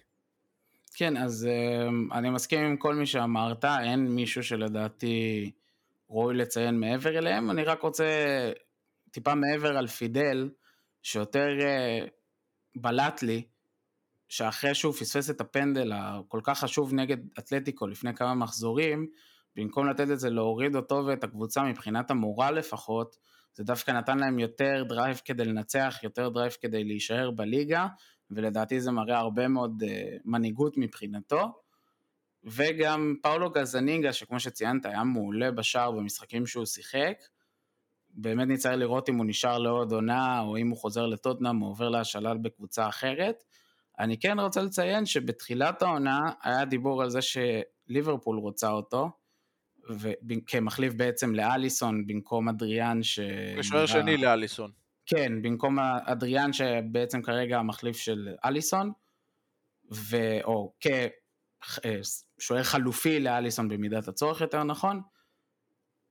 כן, 0.95 1.17
אז 1.17 1.49
uh, 1.49 2.15
אני 2.15 2.31
מסכים 2.31 2.61
עם 2.61 2.77
כל 2.77 2.95
מי 2.95 3.07
שאמרת, 3.07 3.65
אין 3.65 4.07
מישהו 4.09 4.43
שלדעתי 4.43 5.51
ראוי 6.11 6.35
לציין 6.35 6.81
מעבר 6.81 7.19
אליהם, 7.19 7.51
אני 7.51 7.65
רק 7.65 7.83
רוצה 7.83 8.05
טיפה 9.11 9.35
מעבר 9.35 9.77
על 9.77 9.87
פידל, 9.87 10.51
שיותר 11.05 11.49
uh, 11.59 12.11
בלט 12.77 13.23
לי, 13.23 13.43
שאחרי 14.29 14.75
שהוא 14.75 14.93
פספס 14.93 15.31
את 15.31 15.41
הפנדל 15.41 15.93
הכל 15.95 16.41
כך 16.43 16.59
חשוב 16.59 16.95
נגד 16.95 17.17
אתלטיקו 17.39 17.87
לפני 17.87 18.15
כמה 18.15 18.35
מחזורים, 18.35 19.07
במקום 19.57 19.89
לתת 19.89 20.11
את 20.11 20.21
זה 20.21 20.31
להוריד 20.31 20.77
אותו 20.77 21.03
ואת 21.07 21.25
הקבוצה 21.25 21.63
מבחינת 21.63 22.11
המורל 22.11 22.55
לפחות, 22.55 23.17
זה 23.55 23.65
דווקא 23.65 23.91
נתן 23.91 24.19
להם 24.19 24.39
יותר 24.39 24.85
drive 24.89 25.21
כדי 25.25 25.45
לנצח, 25.45 25.99
יותר 26.03 26.29
drive 26.29 26.53
כדי 26.61 26.85
להישאר 26.85 27.31
בליגה, 27.31 27.87
ולדעתי 28.31 28.81
זה 28.81 28.91
מראה 28.91 29.19
הרבה 29.19 29.49
מאוד 29.49 29.83
אה, 29.83 29.87
מנהיגות 30.25 30.75
מבחינתו. 30.77 31.61
וגם 32.45 33.15
פאולו 33.23 33.51
גזאניגה, 33.51 34.13
שכמו 34.13 34.41
שציינת, 34.41 34.87
היה 34.87 35.05
מעולה 35.05 35.51
בשער 35.51 35.91
במשחקים 35.91 36.47
שהוא 36.47 36.67
שיחק. 36.67 37.17
באמת 38.17 38.49
נצטרך 38.49 38.73
לראות 38.77 39.09
אם 39.09 39.17
הוא 39.17 39.27
נשאר 39.27 39.59
לעוד 39.59 39.93
עונה, 39.93 40.41
או 40.41 40.57
אם 40.57 40.69
הוא 40.69 40.79
חוזר 40.79 41.07
לטוטנאם, 41.07 41.63
או 41.63 41.67
עובר 41.67 41.89
להשאלה 41.89 42.35
בקבוצה 42.35 42.89
אחרת. 42.89 43.45
אני 43.99 44.19
כן 44.19 44.41
רוצה 44.41 44.63
לציין 44.63 45.07
שבתחילת 45.07 45.83
העונה 45.83 46.21
היה 46.43 46.65
דיבור 46.65 47.03
על 47.03 47.11
זה 47.11 47.19
שליברפול 47.23 48.39
רוצה 48.39 48.71
אותו, 48.71 49.11
כמחליף 50.47 50.95
בעצם 50.95 51.35
לאליסון 51.35 52.07
במקום 52.07 52.49
אדריאן 52.49 53.03
ש... 53.03 53.21
כשוער 53.61 53.87
שני 53.87 54.17
לאליסון. 54.17 54.71
כן, 55.07 55.43
במקום 55.43 55.79
אדריאן 56.05 56.53
שבעצם 56.53 57.23
כרגע 57.23 57.59
המחליף 57.59 57.97
של 57.97 58.29
אליסון, 58.45 58.93
ו... 59.95 60.17
או 60.45 60.73
כשוער 62.39 62.63
חלופי 62.63 63.21
לאליסון 63.21 63.69
במידת 63.69 64.09
הצורך 64.09 64.41
יותר 64.41 64.63
נכון. 64.63 65.01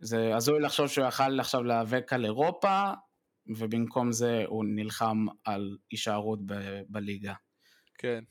זה 0.03 0.35
הזוי 0.35 0.59
לחשוב 0.59 0.87
שהוא 0.87 1.07
יכל 1.07 1.39
עכשיו 1.39 1.63
להיאבק 1.63 2.13
על 2.13 2.25
אירופה, 2.25 2.91
ובמקום 3.57 4.11
זה 4.11 4.43
הוא 4.47 4.65
נלחם 4.65 5.25
על 5.45 5.77
הישארות 5.91 6.39
ב- 6.45 6.81
בליגה. 6.89 7.33
כן. 7.97 8.23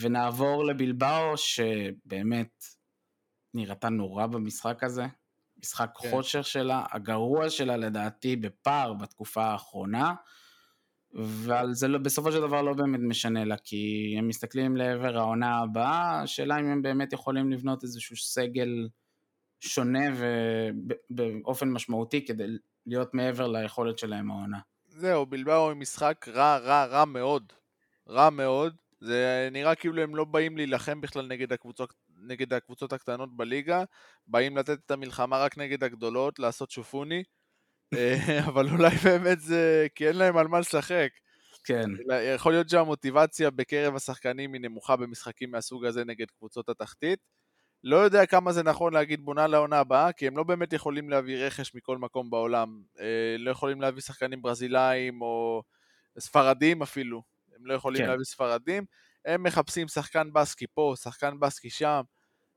ונעבור 0.00 0.64
לבלבאו, 0.64 1.36
שבאמת 1.36 2.64
נראתה 3.54 3.88
נורא 3.88 4.26
במשחק 4.26 4.84
הזה. 4.84 5.06
משחק 5.58 5.90
כן. 6.02 6.10
חושך 6.10 6.46
שלה, 6.46 6.84
הגרוע 6.92 7.50
שלה 7.50 7.76
לדעתי 7.76 8.36
בפער 8.36 8.94
בתקופה 8.94 9.44
האחרונה, 9.44 10.14
אבל 11.14 11.72
זה 11.72 11.88
לא, 11.88 11.98
בסופו 11.98 12.32
של 12.32 12.40
דבר 12.40 12.62
לא 12.62 12.74
באמת 12.74 13.00
משנה 13.02 13.44
לה, 13.44 13.56
כי 13.56 14.14
הם 14.18 14.28
מסתכלים 14.28 14.76
לעבר 14.76 15.18
העונה 15.18 15.58
הבאה, 15.58 16.22
השאלה 16.22 16.60
אם 16.60 16.66
הם 16.66 16.82
באמת 16.82 17.12
יכולים 17.12 17.52
לבנות 17.52 17.82
איזשהו 17.82 18.16
סגל 18.16 18.88
שונה 19.60 20.04
ובאופן 21.10 21.68
משמעותי 21.68 22.26
כדי 22.26 22.46
להיות 22.86 23.14
מעבר 23.14 23.48
ליכולת 23.48 23.98
שלהם 23.98 24.30
העונה. 24.30 24.58
זהו, 24.88 25.26
בלבאו 25.26 25.70
עם 25.70 25.80
משחק 25.80 26.26
רע, 26.28 26.56
רע, 26.58 26.84
רע 26.84 27.04
מאוד. 27.04 27.52
רע 28.08 28.30
מאוד. 28.30 28.76
זה 29.00 29.48
נראה 29.52 29.74
כאילו 29.74 30.02
הם 30.02 30.16
לא 30.16 30.24
באים 30.24 30.56
להילחם 30.56 31.00
בכלל 31.00 31.26
נגד 31.26 31.52
הקבוצות, 31.52 31.92
נגד 32.26 32.52
הקבוצות 32.52 32.92
הקטנות 32.92 33.36
בליגה, 33.36 33.84
באים 34.26 34.56
לתת 34.56 34.78
את 34.86 34.90
המלחמה 34.90 35.38
רק 35.38 35.58
נגד 35.58 35.84
הגדולות, 35.84 36.38
לעשות 36.38 36.70
שופוני, 36.70 37.22
אה, 37.94 38.14
אבל 38.48 38.68
אולי 38.68 38.96
באמת 39.04 39.40
זה 39.40 39.86
כי 39.94 40.08
אין 40.08 40.16
להם 40.16 40.36
על 40.36 40.48
מה 40.48 40.60
לשחק. 40.60 41.08
כן. 41.64 41.90
יכול 42.34 42.52
להיות 42.52 42.68
שהמוטיבציה 42.68 43.50
בקרב 43.50 43.96
השחקנים 43.96 44.52
היא 44.52 44.60
נמוכה 44.60 44.96
במשחקים 44.96 45.50
מהסוג 45.50 45.84
הזה 45.84 46.04
נגד 46.04 46.26
קבוצות 46.38 46.68
התחתית. 46.68 47.18
לא 47.88 47.96
יודע 47.96 48.26
כמה 48.26 48.52
זה 48.52 48.62
נכון 48.62 48.94
להגיד 48.94 49.24
בונה 49.24 49.46
לעונה 49.46 49.78
הבאה, 49.78 50.12
כי 50.12 50.26
הם 50.26 50.36
לא 50.36 50.42
באמת 50.42 50.72
יכולים 50.72 51.10
להביא 51.10 51.46
רכש 51.46 51.74
מכל 51.74 51.98
מקום 51.98 52.30
בעולם. 52.30 52.82
אה, 53.00 53.36
לא 53.38 53.50
יכולים 53.50 53.80
להביא 53.80 54.02
שחקנים 54.02 54.42
ברזילאים 54.42 55.22
או 55.22 55.62
ספרדים 56.18 56.82
אפילו. 56.82 57.22
הם 57.56 57.66
לא 57.66 57.74
יכולים 57.74 58.02
כן. 58.02 58.08
להביא 58.08 58.24
ספרדים. 58.24 58.84
הם 59.24 59.42
מחפשים 59.42 59.88
שחקן 59.88 60.32
בסקי 60.32 60.66
פה, 60.74 60.94
שחקן 61.02 61.40
בסקי 61.40 61.70
שם. 61.70 62.02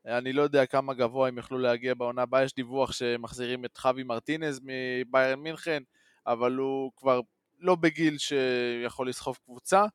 אני 0.05 0.33
לא 0.33 0.41
יודע 0.41 0.65
כמה 0.65 0.93
גבוה 0.93 1.27
הם 1.27 1.37
יוכלו 1.37 1.57
להגיע 1.57 1.93
בעונה 1.93 2.21
הבאה, 2.21 2.43
יש 2.43 2.55
דיווח 2.55 2.91
שמחזירים 2.91 3.65
את 3.65 3.77
חווי 3.77 4.03
מרטינז 4.03 4.61
מביירן 4.63 5.39
מינכן, 5.39 5.83
אבל 6.27 6.55
הוא 6.55 6.91
כבר 6.95 7.21
לא 7.59 7.75
בגיל 7.75 8.17
שיכול 8.17 9.09
לסחוב 9.09 9.37
קבוצה. 9.45 9.85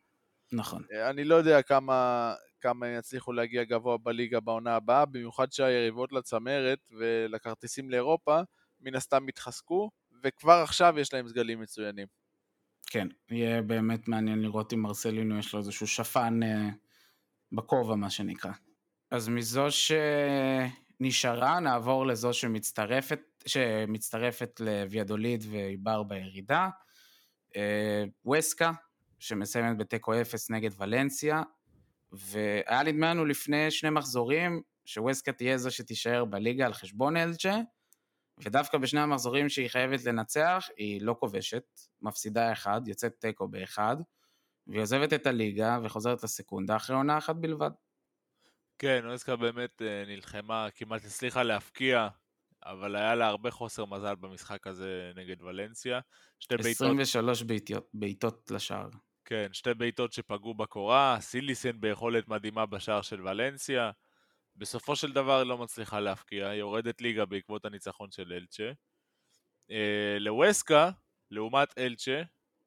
נכון. 0.52 0.82
אני 1.10 1.24
לא 1.24 1.34
יודע 1.34 1.62
כמה, 1.62 2.34
כמה 2.64 2.88
יצליחו 2.88 3.33
להגיע 3.33 3.64
גבוה 3.64 3.98
בליגה 3.98 4.40
בעונה 4.40 4.77
הבאה, 4.77 5.05
במיוחד 5.05 5.53
שהיריבות 5.53 6.12
לצמרת 6.12 6.79
ולכרטיסים 6.98 7.90
לאירופה 7.90 8.40
מן 8.81 8.94
הסתם 8.94 9.29
התחזקו, 9.29 9.90
וכבר 10.22 10.53
עכשיו 10.53 10.94
יש 10.98 11.12
להם 11.14 11.29
סגלים 11.29 11.61
מצוינים. 11.61 12.07
כן, 12.87 13.09
יהיה 13.31 13.62
באמת 13.62 14.09
מעניין 14.09 14.42
לראות 14.42 14.72
אם 14.72 14.81
מרסלינו 14.81 15.38
יש 15.38 15.53
לו 15.53 15.59
איזשהו 15.59 15.87
שפן 15.87 16.42
אה, 16.42 16.68
בכובע, 17.53 17.94
מה 17.94 18.11
שנקרא. 18.11 18.53
אז 19.11 19.29
מזו 19.29 19.66
שנשארה, 21.00 21.61
נעבור 21.61 22.07
לזו 22.07 22.33
שמצטרפת, 22.33 23.20
שמצטרפת 23.46 24.61
לוויאדוליד 24.61 25.44
ואיבר 25.50 26.03
בירידה. 26.03 26.68
אה, 27.57 28.05
ווסקה, 28.24 28.72
שמסיימת 29.18 29.79
בתיקו 29.79 30.20
אפס 30.20 30.50
נגד 30.50 30.70
ולנסיה, 30.79 31.42
והיה 32.16 32.83
נדמה 32.83 33.11
לנו 33.11 33.24
לפני 33.24 33.70
שני 33.70 33.90
מחזורים 33.90 34.62
שווסקה 34.85 35.33
תהיה 35.33 35.59
זו 35.59 35.70
שתישאר 35.70 36.24
בליגה 36.24 36.66
על 36.66 36.72
חשבון 36.72 37.16
אלג'ה, 37.16 37.57
ודווקא 38.38 38.79
בשני 38.79 39.00
המחזורים 39.00 39.48
שהיא 39.48 39.68
חייבת 39.68 40.05
לנצח, 40.05 40.68
היא 40.77 41.03
לא 41.03 41.16
כובשת, 41.20 41.64
מפסידה 42.03 42.53
אחד, 42.53 42.81
יוצאת 42.87 43.12
תיקו 43.20 43.48
באחד, 43.48 43.96
והיא 44.66 44.83
עוזבת 44.83 45.12
את 45.12 45.27
הליגה 45.27 45.79
וחוזרת 45.83 46.24
לסקונדה 46.24 46.77
אחרי 46.77 46.96
עונה 46.96 47.18
אחת 47.18 47.37
בלבד. 47.37 47.70
כן, 48.79 49.07
אויסקה 49.07 49.37
באמת 49.37 49.83
אה, 49.83 50.05
נלחמה, 50.07 50.68
כמעט 50.74 51.05
הצליחה 51.05 51.42
להפקיע, 51.42 52.09
אבל 52.64 52.96
היה 52.96 53.14
לה 53.14 53.27
הרבה 53.27 53.50
חוסר 53.50 53.85
מזל 53.85 54.14
במשחק 54.14 54.66
הזה 54.66 55.12
נגד 55.16 55.42
ולנסיה. 55.42 56.00
23 56.59 57.42
בעיטות, 57.42 57.88
בעיטות 57.94 58.50
לשער. 58.50 58.88
כן, 59.24 59.46
שתי 59.52 59.74
בעיטות 59.74 60.12
שפגעו 60.12 60.54
בקורה, 60.54 61.16
סיליסן 61.20 61.80
ביכולת 61.80 62.28
מדהימה 62.28 62.66
בשער 62.66 63.02
של 63.02 63.20
ולנסיה. 63.20 63.90
בסופו 64.56 64.96
של 64.96 65.12
דבר 65.12 65.44
לא 65.44 65.58
מצליחה 65.58 66.00
להפקיע, 66.00 66.48
היא 66.48 66.58
יורדת 66.60 67.00
ליגה 67.00 67.24
בעקבות 67.24 67.64
הניצחון 67.64 68.10
של 68.10 68.32
אלצ'ה. 68.32 68.72
אה, 69.70 70.16
לווסקה, 70.20 70.90
לעומת 71.30 71.78
אלצ'ה, 71.78 72.22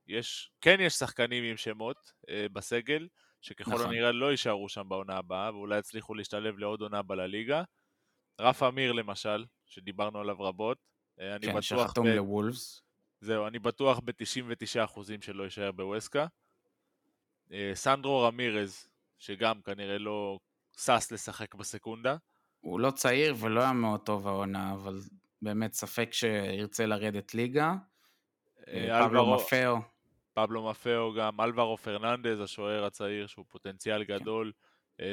יש, 0.08 0.52
כן 0.62 0.78
יש 0.80 0.94
שחקנים 0.94 1.44
עם 1.44 1.58
שמות 1.58 2.12
אה, 2.30 2.46
בסגל, 2.54 3.08
שככל 3.42 3.72
נכון. 3.72 3.86
הנראה 3.86 4.12
לא 4.12 4.32
יישארו 4.32 4.70
שם 4.70 4.90
בעונה 4.90 5.18
הבאה, 5.18 5.56
ואולי 5.56 5.80
יצליחו 5.80 6.14
להשתלב 6.14 6.58
לעוד 6.58 6.82
עונה 6.82 7.02
בלליגה. 7.02 7.64
רף 8.42 8.64
אמיר 8.64 8.92
למשל, 8.92 9.46
שדיברנו 9.66 10.20
עליו 10.20 10.42
רבות. 10.42 10.78
אה, 11.20 11.36
אני 11.36 11.48
כן, 11.48 11.62
שחתום 11.62 12.08
ב... 12.08 12.10
לוולפס. 12.10 12.82
זהו, 13.22 13.48
אני 13.48 13.60
בטוח 13.60 14.00
ב-99% 14.00 15.02
שלא 15.22 15.44
יישאר 15.44 15.72
בווסקה. 15.72 16.28
אה, 17.52 17.72
סנדרו 17.74 18.22
רמירז, 18.22 18.88
שגם 19.18 19.62
כנראה 19.62 19.98
לא 19.98 20.40
שש 20.78 21.12
לשחק 21.12 21.56
בסקונדה. 21.56 22.16
הוא 22.60 22.80
לא 22.80 22.92
צעיר 22.92 23.36
ולא 23.40 23.62
היה 23.62 23.74
מאוד 23.74 24.00
טוב 24.00 24.28
העונה, 24.28 24.74
אבל 24.74 25.00
באמת 25.42 25.74
ספק 25.74 26.10
שירצה 26.12 26.86
לרדת 26.86 27.34
ליגה. 27.34 27.76
אה, 28.68 29.08
פבלו 29.08 29.36
מפאו. 29.36 29.78
פבלו 30.34 30.70
מפאו 30.70 31.14
גם, 31.14 31.42
אלברו 31.42 31.78
פרננדז, 31.78 32.42
השוער 32.42 32.86
הצעיר 32.86 33.28
שהוא 33.28 33.46
פוטנציאל 33.48 34.06
כן. 34.06 34.18
גדול. 34.18 34.52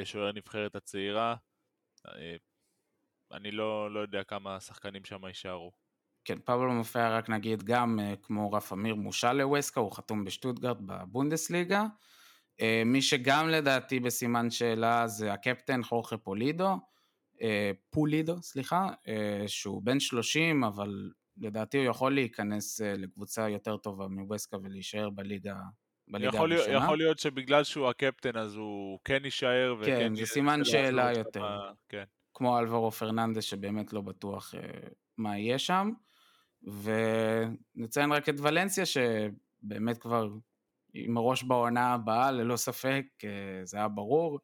שוער 0.03 0.31
נבחרת 0.31 0.75
הצעירה. 0.75 1.35
אני 3.31 3.51
לא, 3.51 3.93
לא 3.93 3.99
יודע 3.99 4.23
כמה 4.23 4.59
שחקנים 4.59 5.05
שם 5.05 5.25
יישארו. 5.25 5.71
כן, 6.25 6.39
פבלו 6.39 6.71
מפאו 6.71 7.01
רק 7.11 7.29
נגיד 7.29 7.63
גם 7.63 7.99
כמו 8.23 8.51
רף 8.51 8.73
אמיר 8.73 8.95
מושל 8.95 9.33
לווסקה, 9.33 9.79
הוא 9.79 9.91
חתום 9.91 10.25
בשטוטגרד 10.25 10.77
בבונדסליגה. 10.87 11.85
מי 12.85 13.01
שגם 13.01 13.49
לדעתי 13.49 13.99
בסימן 13.99 14.49
שאלה 14.49 15.07
זה 15.07 15.33
הקפטן 15.33 15.83
חורכה 15.83 16.17
פולידו, 16.17 16.77
פולידו, 17.89 18.41
סליחה, 18.41 18.89
שהוא 19.47 19.81
בן 19.83 19.99
30, 19.99 20.63
אבל 20.63 21.09
לדעתי 21.37 21.77
הוא 21.77 21.85
יכול 21.85 22.13
להיכנס 22.13 22.81
אה, 22.81 22.93
לקבוצה 22.93 23.49
יותר 23.49 23.77
טובה 23.77 24.07
מווסקה 24.07 24.57
ולהישאר 24.63 25.09
בליגה, 25.09 25.55
בליגה 26.07 26.35
יכול 26.35 26.53
הראשונה. 26.53 26.77
יכול 26.77 26.97
להיות 26.97 27.19
שבגלל 27.19 27.63
שהוא 27.63 27.87
הקפטן 27.87 28.37
אז 28.37 28.55
הוא 28.55 28.99
כן 29.03 29.25
יישאר. 29.25 29.75
כן, 29.85 30.15
זה 30.15 30.25
סימן 30.25 30.63
שאלה 30.63 31.11
יותר. 31.17 31.59
כן. 31.89 32.03
כמו 32.33 32.59
אלברו 32.59 32.91
פרננדס 32.91 33.43
שבאמת 33.43 33.93
לא 33.93 34.01
בטוח 34.01 34.53
מה 35.17 35.37
יהיה 35.37 35.59
שם. 35.59 35.91
ונציין 36.63 38.11
רק 38.11 38.29
את 38.29 38.35
ולנסיה 38.39 38.83
שבאמת 38.85 39.97
כבר 39.97 40.29
עם 40.95 41.17
הראש 41.17 41.43
בעונה 41.43 41.93
הבאה 41.93 42.31
ללא 42.31 42.55
ספק, 42.55 43.05
uh, 43.21 43.25
זה 43.63 43.77
היה 43.77 43.87
ברור. 43.87 44.39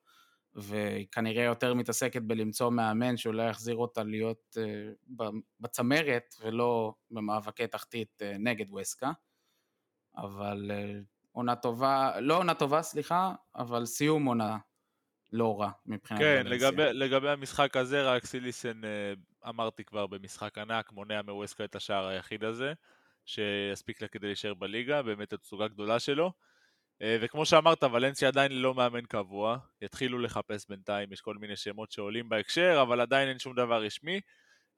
והיא 0.56 1.08
כנראה 1.12 1.44
יותר 1.44 1.74
מתעסקת 1.74 2.22
בלמצוא 2.22 2.70
מאמן 2.70 3.18
שאולי 3.18 3.50
יחזיר 3.50 3.76
אותה 3.76 4.04
להיות 4.04 4.58
uh, 4.58 5.24
בצמרת 5.60 6.36
ולא 6.42 6.94
במאבקי 7.12 7.68
תחתית 7.68 8.22
uh, 8.22 8.38
נגד 8.40 8.74
וסקה. 8.74 9.12
אבל 10.18 10.72
עונה 11.32 11.56
טובה, 11.56 12.20
לא 12.20 12.38
עונה 12.38 12.54
טובה 12.54 12.82
סליחה, 12.82 13.34
אבל 13.56 13.86
סיום 13.86 14.26
עונה 14.26 14.58
לא 15.32 15.62
רע 15.62 15.72
מבחינת 15.86 16.20
כן, 16.20 16.44
לגבי, 16.48 16.94
לגבי 16.94 17.30
המשחק 17.30 17.78
הזה, 17.78 18.04
רק 18.04 18.26
סיליסן 18.26 18.82
אמרתי 19.50 19.84
כבר 19.84 20.08
במשחק 20.08 20.58
ענק, 20.58 20.92
מונע 20.92 21.22
מווסקה 21.22 21.64
את 21.64 21.76
השער 21.76 22.08
היחיד 22.08 22.44
הזה, 22.44 22.74
שיספיק 23.26 24.02
לה 24.02 24.08
כדי 24.08 24.28
להישאר 24.28 24.54
בליגה, 24.54 25.02
באמת 25.02 25.34
התצוגה 25.34 25.68
גדולה 25.68 26.00
שלו. 26.00 26.32
אה, 27.02 27.18
וכמו 27.22 27.46
שאמרת, 27.46 27.84
ולנסיה 27.84 28.28
עדיין 28.28 28.52
לא 28.52 28.74
מאמן 28.74 29.06
קבוע, 29.06 29.58
יתחילו 29.82 30.20
לחפש 30.20 30.66
בינתיים, 30.70 31.14
יש 31.14 31.22
כל 31.22 31.36
מיני 31.38 31.56
שמות 31.56 31.92
שעולים 31.92 32.30
בהקשר, 32.30 32.80
אבל 32.82 33.02
עדיין 33.02 33.30
אין 33.30 33.40
שום 33.40 33.56
דבר 33.56 33.84
רשמי, 33.84 34.22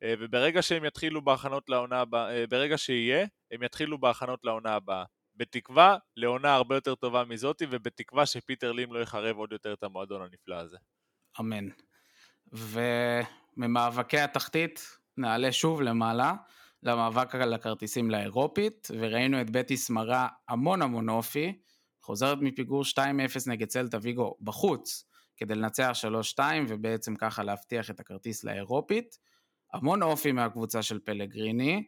אה, 0.04 0.14
וברגע 0.20 0.62
שהם 0.62 0.86
יתחילו 0.86 1.22
בהכנות 1.22 1.70
לעונה 1.70 2.00
הבאה, 2.00 2.36
אה, 2.36 2.48
ברגע 2.48 2.78
שיהיה, 2.78 3.26
הם 3.52 3.64
יתחילו 3.64 3.98
בהכנות 3.98 4.40
לעונה 4.44 4.74
הבאה. 4.76 5.04
בתקווה 5.36 5.98
לעונה 6.18 6.56
הרבה 6.56 6.76
יותר 6.76 6.96
טובה 6.96 7.24
מזאתי, 7.24 7.66
ובתקווה 7.70 8.26
שפיטר 8.26 8.72
לים 8.72 8.94
לא 8.94 9.00
יחרב 9.00 9.38
עוד 9.38 9.52
יותר 9.52 9.74
את 9.74 9.84
המועדון 9.84 10.22
הנפלא 10.22 10.56
הזה. 10.56 10.78
אמן. 11.40 11.68
וממאבקי 13.58 14.20
התחתית 14.20 14.98
נעלה 15.18 15.52
שוב 15.52 15.82
למעלה, 15.82 16.34
למאבק 16.86 17.36
על 17.36 17.54
הכרטיסים 17.54 18.12
לאירופית, 18.12 18.88
וראינו 19.00 19.42
את 19.42 19.50
בטיס 19.50 19.90
מראה 19.90 20.28
המון 20.50 20.82
המון 20.82 21.10
אופי, 21.10 21.60
חוזרת 22.02 22.38
מפיגור 22.42 22.84
2-0 22.84 22.98
נגד 23.48 23.68
צלטה 23.68 23.98
ויגו 24.02 24.38
בחוץ, 24.42 25.06
כדי 25.38 25.56
לנצח 25.56 25.92
3-2 26.38 26.40
ובעצם 26.68 27.16
ככה 27.16 27.44
להבטיח 27.44 27.90
את 27.90 28.00
הכרטיס 28.00 28.44
לאירופית. 28.44 29.18
המון 29.74 30.04
אופי 30.04 30.32
מהקבוצה 30.32 30.82
של 30.82 31.00
פלגריני. 31.00 31.84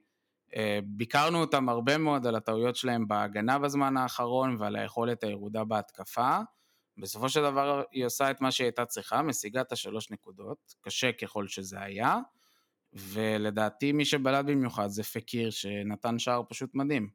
אה, 0.55 0.79
ביקרנו 0.83 1.41
אותם 1.41 1.69
הרבה 1.69 1.97
מאוד 1.97 2.27
על 2.27 2.35
הטעויות 2.35 2.75
שלהם 2.75 3.07
בהגנה 3.07 3.59
בזמן 3.59 3.97
האחרון 3.97 4.55
ועל 4.59 4.75
היכולת 4.75 5.23
הירודה 5.23 5.63
בהתקפה. 5.63 6.39
בסופו 6.97 7.29
של 7.29 7.41
דבר 7.41 7.83
היא 7.91 8.05
עושה 8.05 8.31
את 8.31 8.41
מה 8.41 8.51
שהיא 8.51 8.65
הייתה 8.65 8.85
צריכה, 8.85 9.21
משיגה 9.21 9.61
את 9.61 9.71
השלוש 9.71 10.11
נקודות, 10.11 10.75
קשה 10.81 11.11
ככל 11.11 11.47
שזה 11.47 11.81
היה, 11.81 12.17
ולדעתי 12.95 13.91
מי 13.91 14.05
שבלט 14.05 14.45
במיוחד 14.45 14.87
זה 14.87 15.03
פקיר 15.03 15.49
שנתן 15.49 16.19
שער 16.19 16.41
פשוט 16.49 16.75
מדהים. 16.75 17.09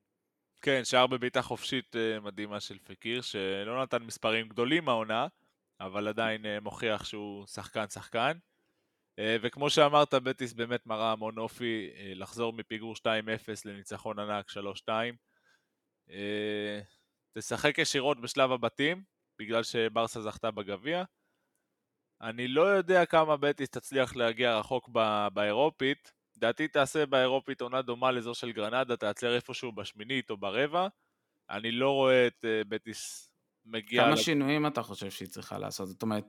כן, 0.63 0.85
שער 0.85 1.07
בבעיטה 1.07 1.43
חופשית 1.43 1.97
אה, 1.97 2.21
מדהימה 2.21 2.61
של 2.61 2.79
פקיר, 2.85 3.21
שלא 3.21 3.83
נתן 3.83 4.03
מספרים 4.03 4.49
גדולים 4.49 4.89
העונה, 4.89 5.27
אבל 5.81 6.09
עדיין 6.09 6.47
אה, 6.47 6.61
מוכיח 6.61 7.05
שהוא 7.05 7.47
שחקן 7.47 7.89
שחקן. 7.89 8.33
אה, 9.19 9.37
וכמו 9.43 9.71
שאמרת, 9.71 10.15
בטיס 10.15 10.53
באמת 10.53 10.87
מראה 10.87 11.13
המון 11.13 11.39
אופי 11.39 11.91
לחזור 12.15 12.53
מפיגור 12.53 12.95
2-0 12.95 13.03
לניצחון 13.65 14.19
ענק 14.19 14.47
3-2. 14.51 14.91
תשחק 17.39 17.79
ישירות 17.79 18.21
בשלב 18.21 18.53
הבתים, 18.53 19.03
בגלל 19.39 19.63
שברסה 19.63 20.23
זכתה 20.23 20.51
בגביע. 20.51 21.05
אני 22.23 22.49
לא 22.49 22.63
יודע 22.63 23.07
כמה 23.07 23.37
בטיס 23.37 23.71
תצליח 23.71 24.17
להגיע 24.17 24.59
רחוק 24.59 24.91
באירופית, 25.33 26.13
לדעתי 26.37 26.69
תעשה 26.69 27.07
באירופית 27.07 27.61
עונה 27.61 27.83
דומה 27.83 28.11
לזו 28.11 28.35
של 28.35 28.53
גרנדה, 28.53 28.97
תעצר 28.97 29.35
איפשהו 29.35 29.73
בשמינית 29.73 30.31
או 30.31 30.37
ברבע. 30.37 30.89
אני 31.51 31.73
לא 31.73 31.91
רואה 31.91 32.27
את 32.27 32.45
uh, 32.45 32.69
בטיס 32.69 33.31
מגיע... 33.65 34.03
כמה 34.03 34.11
לג... 34.11 34.17
שינויים 34.17 34.67
אתה 34.67 34.83
חושב 34.83 35.11
שהיא 35.11 35.29
צריכה 35.29 35.59
לעשות? 35.59 35.89
זאת 35.89 36.03
אומרת, 36.03 36.25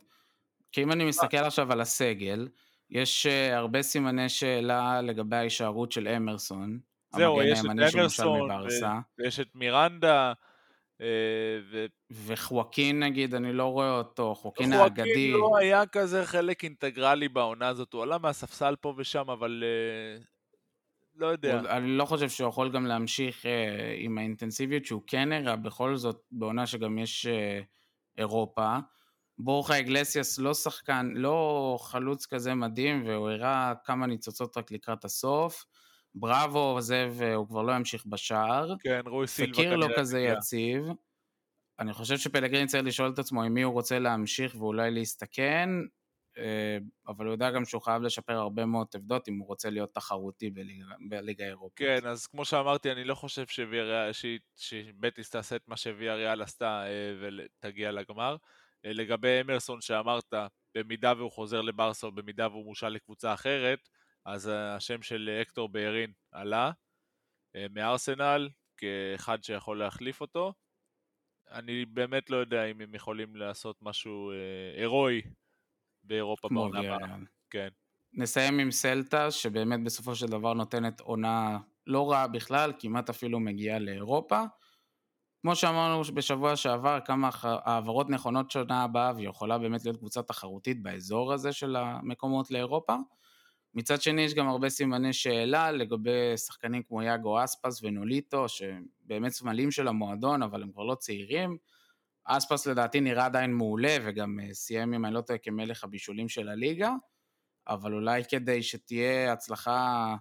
כי 0.71 0.83
אם 0.83 0.91
אני 0.91 1.05
מסתכל 1.05 1.37
עכשיו 1.37 1.71
על 1.71 1.81
הסגל, 1.81 2.47
יש 2.89 3.25
uh, 3.25 3.55
הרבה 3.55 3.81
סימני 3.81 4.29
שאלה 4.29 5.01
לגבי 5.01 5.35
ההישארות 5.35 5.91
של 5.91 6.07
אמרסון. 6.07 6.79
זהו, 7.15 7.41
יש 7.41 7.59
את 7.59 7.65
אמרסון, 7.65 8.49
ויש 9.17 9.39
את 9.39 9.55
מירנדה, 9.55 10.33
ו... 11.71 11.85
וחואקין 12.11 13.03
נגיד, 13.03 13.35
אני 13.35 13.53
לא 13.53 13.65
רואה 13.65 13.97
אותו, 13.97 14.35
חואקין 14.35 14.73
האגדי. 14.73 15.03
חואקין 15.03 15.31
לא 15.31 15.57
היה 15.57 15.85
כזה 15.85 16.25
חלק 16.25 16.63
אינטגרלי 16.63 17.29
בעונה 17.29 17.67
הזאת, 17.67 17.93
הוא 17.93 18.03
עלה 18.03 18.17
מהספסל 18.17 18.75
פה 18.81 18.93
ושם, 18.97 19.29
אבל 19.29 19.63
uh, 19.63 20.23
לא 21.15 21.27
יודע. 21.27 21.59
אני 21.59 21.97
לא 21.97 22.05
חושב 22.05 22.29
שהוא 22.29 22.49
יכול 22.49 22.71
גם 22.71 22.85
להמשיך 22.85 23.43
uh, 23.45 23.47
עם 23.97 24.17
האינטנסיביות 24.17 24.85
שהוא 24.85 25.01
כן 25.07 25.31
הראה, 25.31 25.55
בכל 25.55 25.95
זאת, 25.95 26.21
בעונה 26.31 26.67
שגם 26.67 26.97
יש 26.97 27.27
אירופה. 28.17 28.77
בורחה 29.37 29.79
אגלסיאס 29.79 30.39
לא 30.39 30.53
שחקן, 30.53 31.11
לא 31.15 31.77
חלוץ 31.81 32.25
כזה 32.25 32.53
מדהים, 32.55 33.07
והוא 33.07 33.29
הראה 33.29 33.73
כמה 33.85 34.07
ניצוצות 34.07 34.57
רק 34.57 34.71
לקראת 34.71 35.05
הסוף. 35.05 35.65
בראבו 36.15 36.59
עוזב, 36.59 37.13
הוא 37.35 37.47
כבר 37.47 37.61
לא 37.61 37.71
ימשיך 37.71 38.05
בשער. 38.05 38.75
כן, 38.79 39.01
רוי 39.05 39.27
סילבה 39.27 39.53
כנראה. 39.53 39.69
פקיר 39.69 39.87
לא 39.87 39.87
כזה 39.97 40.19
יציב. 40.19 40.83
אני 41.79 41.93
חושב 41.93 42.17
שפלגרין 42.17 42.67
צריך 42.67 42.83
לשאול 42.83 43.11
את 43.13 43.19
עצמו 43.19 43.43
עם 43.43 43.53
מי 43.53 43.61
הוא 43.61 43.73
רוצה 43.73 43.99
להמשיך 43.99 44.55
ואולי 44.55 44.91
להסתכן, 44.91 45.69
אה, 46.37 46.77
אבל 47.07 47.25
הוא 47.25 47.33
יודע 47.33 47.51
גם 47.51 47.65
שהוא 47.65 47.81
חייב 47.81 48.01
לשפר 48.01 48.33
הרבה 48.33 48.65
מאוד 48.65 48.87
עבדות 48.95 49.27
אם 49.29 49.37
הוא 49.37 49.47
רוצה 49.47 49.69
להיות 49.69 49.93
תחרותי 49.93 50.49
בליגה, 50.49 50.85
בליגה 51.09 51.45
האירופית. 51.45 51.87
כן, 51.87 52.07
אז 52.07 52.27
כמו 52.27 52.45
שאמרתי, 52.45 52.91
אני 52.91 53.03
לא 53.03 53.15
חושב 53.15 53.45
שבטיס 54.55 55.29
תעשה 55.29 55.55
את 55.55 55.67
מה 55.67 55.77
שוויה 55.77 56.15
ריאל 56.15 56.41
עשתה 56.41 56.83
אה, 56.85 57.13
ותגיע 57.21 57.91
לגמר. 57.91 58.35
אה, 58.85 58.93
לגבי 58.93 59.41
אמרסון 59.41 59.81
שאמרת, 59.81 60.33
במידה 60.75 61.13
והוא 61.17 61.31
חוזר 61.31 61.61
לברסה 61.61 62.07
או 62.07 62.11
במידה 62.11 62.47
והוא 62.47 62.65
מושל 62.65 62.89
לקבוצה 62.89 63.33
אחרת, 63.33 63.89
אז 64.25 64.51
השם 64.53 65.01
של 65.01 65.39
אקטור 65.41 65.69
ביירין 65.69 66.11
עלה 66.31 66.71
מארסנל 67.71 68.49
כאחד 68.77 69.43
שיכול 69.43 69.79
להחליף 69.79 70.21
אותו. 70.21 70.53
אני 71.51 71.85
באמת 71.85 72.29
לא 72.29 72.37
יודע 72.37 72.65
אם 72.65 72.81
הם 72.81 72.95
יכולים 72.95 73.35
לעשות 73.35 73.77
משהו 73.81 74.31
אה, 74.31 74.79
הירואי 74.79 75.21
באירופה 76.03 76.47
בעונה 76.49 76.79
הבאה. 76.79 77.17
כן. 77.49 77.67
נסיים 78.13 78.59
עם 78.59 78.71
סלטה, 78.71 79.31
שבאמת 79.31 79.83
בסופו 79.83 80.15
של 80.15 80.25
דבר 80.25 80.53
נותנת 80.53 80.99
עונה 80.99 81.59
לא 81.87 82.11
רעה 82.11 82.27
בכלל, 82.27 82.73
כמעט 82.79 83.09
אפילו 83.09 83.39
מגיעה 83.39 83.79
לאירופה. 83.79 84.41
כמו 85.41 85.55
שאמרנו 85.55 86.03
בשבוע 86.03 86.55
שעבר, 86.55 86.99
כמה 87.05 87.29
העברות 87.43 88.09
נכונות 88.09 88.51
שנה 88.51 88.83
הבאה, 88.83 89.11
והיא 89.15 89.29
יכולה 89.29 89.57
באמת 89.57 89.85
להיות 89.85 89.97
קבוצה 89.97 90.23
תחרותית 90.23 90.83
באזור 90.83 91.33
הזה 91.33 91.53
של 91.53 91.75
המקומות 91.75 92.51
לאירופה. 92.51 92.95
מצד 93.73 94.01
שני 94.01 94.21
יש 94.21 94.33
גם 94.33 94.47
הרבה 94.47 94.69
סימני 94.69 95.13
שאלה 95.13 95.71
לגבי 95.71 96.37
שחקנים 96.37 96.83
כמו 96.83 97.01
יאגו 97.01 97.43
אספס 97.43 97.83
ונוליטו, 97.83 98.45
שבאמת 98.49 99.31
סמלים 99.31 99.71
של 99.71 99.87
המועדון, 99.87 100.43
אבל 100.43 100.63
הם 100.63 100.71
כבר 100.71 100.83
לא 100.83 100.95
צעירים. 100.95 101.57
אספס 102.23 102.67
לדעתי 102.67 103.01
נראה 103.01 103.25
עדיין 103.25 103.53
מעולה, 103.53 103.97
וגם 104.03 104.39
אה, 104.39 104.53
סיים, 104.53 104.93
אם 104.93 105.05
אני 105.05 105.13
לא 105.13 105.21
טועה, 105.21 105.39
כמלך 105.39 105.83
הבישולים 105.83 106.29
של 106.29 106.49
הליגה, 106.49 106.91
אבל 107.67 107.93
אולי 107.93 108.23
כדי 108.29 108.63
שתהיה 108.63 109.33
הצלחה 109.33 110.15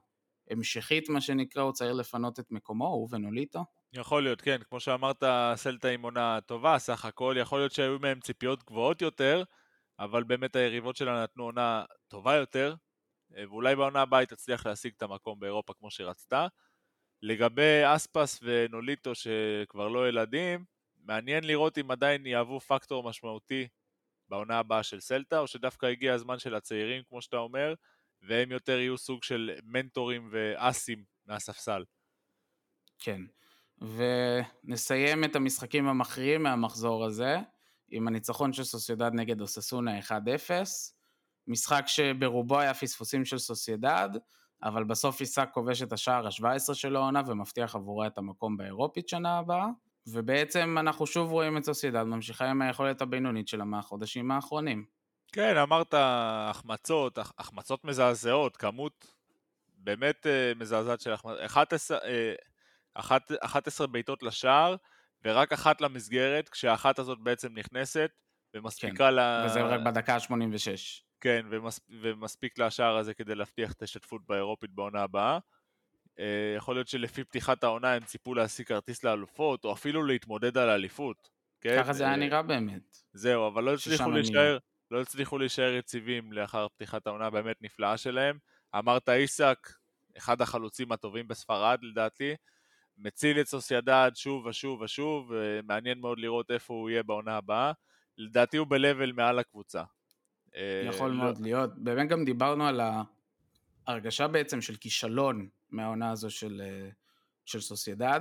המשכית, 0.51 1.09
מה 1.09 1.21
שנקרא, 1.21 1.63
הוא 1.63 1.73
צריך 1.73 1.95
לפנות 1.95 2.41
את 2.41 2.47
מקומו, 2.51 2.87
הוא 2.87 3.09
ונוליטו. 3.11 3.65
יכול 3.93 4.23
להיות, 4.23 4.41
כן, 4.41 4.59
כמו 4.69 4.81
שאמרת, 4.81 5.23
סלטה 5.55 5.89
עם 5.89 6.03
עונה 6.03 6.39
טובה, 6.47 6.79
סך 6.79 7.05
הכל, 7.05 7.37
יכול 7.41 7.59
להיות 7.59 7.73
שהיו 7.73 7.99
מהם 7.99 8.21
ציפיות 8.21 8.65
גבוהות 8.65 9.03
יותר, 9.03 9.43
אבל 9.99 10.25
באמת 10.25 10.57
היריבות 10.57 10.97
שלה 10.97 11.23
נתנו 11.23 11.45
עונה 11.45 11.85
טובה 12.09 12.35
יותר, 12.35 12.75
ואולי 13.31 13.77
בעונה 13.77 14.03
הבאה 14.03 14.21
היא 14.21 14.29
תצליח 14.29 14.67
להשיג 14.67 14.93
את 14.97 15.03
המקום 15.03 15.41
באירופה 15.41 15.75
כמו 15.75 15.91
שרצתה. 15.91 16.47
לגבי 17.23 17.83
אספס 17.85 18.41
ונוליטו 18.43 19.15
שכבר 19.15 19.89
לא 19.89 20.09
ילדים, 20.09 20.65
מעניין 20.97 21.45
לראות 21.45 21.79
אם 21.79 21.91
עדיין 21.91 22.27
יהוו 22.27 22.61
פקטור 22.61 23.03
משמעותי 23.03 23.69
בעונה 24.29 24.59
הבאה 24.59 24.83
של 24.83 25.01
סלטה, 25.01 25.39
או 25.39 25.47
שדווקא 25.47 25.87
הגיע 25.87 26.15
הזמן 26.15 26.39
של 26.39 26.55
הצעירים, 26.55 27.03
כמו 27.09 27.23
שאתה 27.23 27.37
אומר, 27.37 27.75
והם 28.23 28.53
יותר 28.53 28.79
יהיו 28.79 28.99
סוג 28.99 29.23
של 29.23 29.51
מנטורים 29.65 30.29
ואסים 30.33 31.05
מהספסל. 31.27 31.85
כן, 32.99 33.21
ונסיים 33.81 35.25
את 35.25 35.37
המשחקים 35.37 35.89
המכריעים 35.89 36.43
מהמחזור 36.43 37.05
הזה, 37.05 37.37
עם 37.91 38.09
הניצחון 38.09 38.53
של 38.53 38.65
סוסיידד 38.65 39.11
נגד 39.15 39.41
אוססונה 39.41 40.01
1-0, 40.01 40.13
משחק 41.47 41.85
שברובו 41.87 42.59
היה 42.59 42.75
פספוסים 42.75 43.25
של 43.25 43.39
סוסיידד, 43.39 44.09
אבל 44.63 44.85
בסוף 44.85 45.21
עיסק 45.21 45.49
כובש 45.53 45.83
את 45.83 45.93
השער 45.93 46.27
ה-17 46.27 46.75
של 46.75 46.97
העונה 46.97 47.23
ומבטיח 47.27 47.75
עבורה 47.75 48.07
את 48.07 48.19
המקום 48.19 48.57
באירופית 48.57 49.09
שנה 49.09 49.39
הבאה. 49.39 49.67
ובעצם 50.07 50.77
אנחנו 50.81 51.07
שוב 51.07 51.33
רואים 51.33 51.57
את 51.57 51.65
סוסיידד 51.65 52.03
ממשיכה 52.03 52.51
עם 52.51 52.63
היכולת 52.63 53.03
הבינונית 53.03 53.49
שלה 53.49 53.65
מהחודשים 53.65 54.31
האחרונים. 54.31 54.85
כן, 55.33 55.57
אמרת 55.57 55.95
החמצות, 55.97 57.19
החמצות 57.19 57.85
מזעזעות, 57.85 58.57
כמות 58.57 59.15
באמת 59.79 60.27
uh, 60.27 60.59
מזעזעת 60.59 61.01
של 61.01 61.13
החמצות. 61.13 61.41
11, 61.45 61.99
uh, 61.99 62.03
11 63.41 63.87
בעיטות 63.87 64.23
לשער 64.23 64.77
ורק 65.25 65.53
אחת 65.53 65.81
למסגרת, 65.81 66.49
כשהאחת 66.49 66.99
הזאת 66.99 67.19
בעצם 67.19 67.49
נכנסת 67.55 68.11
ומספיקה 68.55 69.09
כן, 69.09 69.15
ל... 69.15 69.45
וזה 69.47 69.63
רק 69.63 69.81
בדקה 69.81 70.15
ה-86. 70.15 71.10
כן, 71.21 71.47
ומס, 71.51 71.81
ומספיק 71.89 72.59
לשער 72.59 72.97
הזה 72.97 73.15
כדי 73.15 73.35
להבטיח 73.35 73.73
את 73.73 73.83
ההשתתפות 73.83 74.23
באירופית 74.27 74.71
בעונה 74.71 75.03
הבאה. 75.03 75.39
אה, 76.19 76.55
יכול 76.57 76.77
להיות 76.77 76.89
שלפי 76.89 77.25
פתיחת 77.25 77.65
העונה 77.65 77.93
הם 77.93 78.05
ציפו 78.05 78.35
להשיג 78.35 78.67
כרטיס 78.67 79.05
לאלופות, 79.05 79.65
או 79.65 79.73
אפילו 79.73 80.03
להתמודד 80.03 80.59
על 80.59 80.69
האליפות. 80.69 81.31
כן? 81.61 81.77
ככה 81.83 81.93
זה 81.93 82.05
היה 82.05 82.13
אה, 82.13 82.17
נראה 82.17 82.43
באמת. 82.43 82.97
זהו, 83.13 83.49
אבל 83.49 83.65
לא 83.65 83.75
הצליחו 83.75 84.11
להישאר, 84.11 84.59
לא 84.91 85.01
הצליחו 85.01 85.39
להישאר 85.39 85.75
יציבים 85.75 86.33
לאחר 86.33 86.69
פתיחת 86.69 87.07
העונה 87.07 87.27
הבאמת 87.27 87.57
נפלאה 87.63 87.97
שלהם. 87.97 88.39
אמרת 88.79 89.09
איסק, 89.09 89.69
אחד 90.19 90.41
החלוצים 90.41 90.93
הטובים 90.93 91.29
בספרד 91.29 91.79
לדעתי, 91.83 92.35
מציל 92.99 93.41
את 93.41 93.47
סוסיידד 93.47 94.11
שוב 94.15 94.47
ושוב 94.47 94.81
ושוב, 94.81 95.31
ומעניין 95.31 96.01
מאוד 96.01 96.19
לראות 96.19 96.51
איפה 96.51 96.75
הוא 96.75 96.91
יהיה 96.91 97.03
בעונה 97.03 97.37
הבאה. 97.37 97.73
לדעתי 98.19 98.57
הוא 98.57 98.67
ב-level 98.67 99.13
מעל 99.15 99.39
הקבוצה. 99.39 99.83
אה, 100.57 100.83
יכול 100.85 101.11
לא... 101.11 101.17
מאוד 101.17 101.39
להיות. 101.39 101.79
באמת 101.79 102.09
גם 102.09 102.25
דיברנו 102.25 102.67
על 102.67 102.81
ההרגשה 103.87 104.29
בעצם 104.29 104.61
של 104.61 104.77
כישלון 104.77 105.49
מהעונה 105.71 106.11
הזו 106.11 106.31
של, 106.31 106.63
אה, 106.65 106.91
של 107.45 107.61
סוסיידד, 107.61 108.21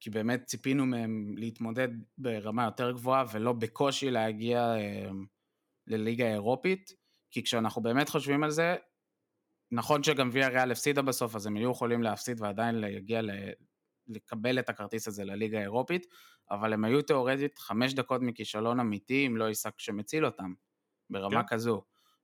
כי 0.00 0.10
באמת 0.10 0.44
ציפינו 0.44 0.86
מהם 0.86 1.34
להתמודד 1.36 1.88
ברמה 2.18 2.64
יותר 2.64 2.90
גבוהה 2.90 3.24
ולא 3.32 3.52
בקושי 3.52 4.10
להגיע 4.10 4.74
אה, 4.74 5.10
לליגה 5.86 6.24
האירופית, 6.24 6.92
כי 7.30 7.42
כשאנחנו 7.42 7.82
באמת 7.82 8.08
חושבים 8.08 8.44
על 8.44 8.50
זה, 8.50 8.76
נכון 9.72 10.02
שגם 10.02 10.28
ויה 10.32 10.48
ריאל 10.48 10.72
הפסידה 10.72 11.02
בסוף, 11.02 11.36
אז 11.36 11.46
הם 11.46 11.56
היו 11.56 11.70
יכולים 11.70 12.02
להפסיד 12.02 12.40
ועדיין 12.40 12.74
להגיע 12.74 13.22
ל... 13.22 13.30
לקבל 14.08 14.58
את 14.58 14.68
הכרטיס 14.68 15.08
הזה 15.08 15.24
לליגה 15.24 15.58
האירופית, 15.58 16.06
אבל 16.50 16.72
הם 16.72 16.84
היו 16.84 17.02
תאורטית 17.02 17.58
חמש 17.58 17.94
דקות 17.94 18.22
מכישלון 18.22 18.80
אמיתי 18.80 19.26
אם 19.26 19.36
לא 19.36 19.48
עיסק 19.48 19.80
שמציל 19.80 20.26
אותם, 20.26 20.54
ברמה 21.10 21.42
כן. 21.42 21.48
כזו. 21.48 21.82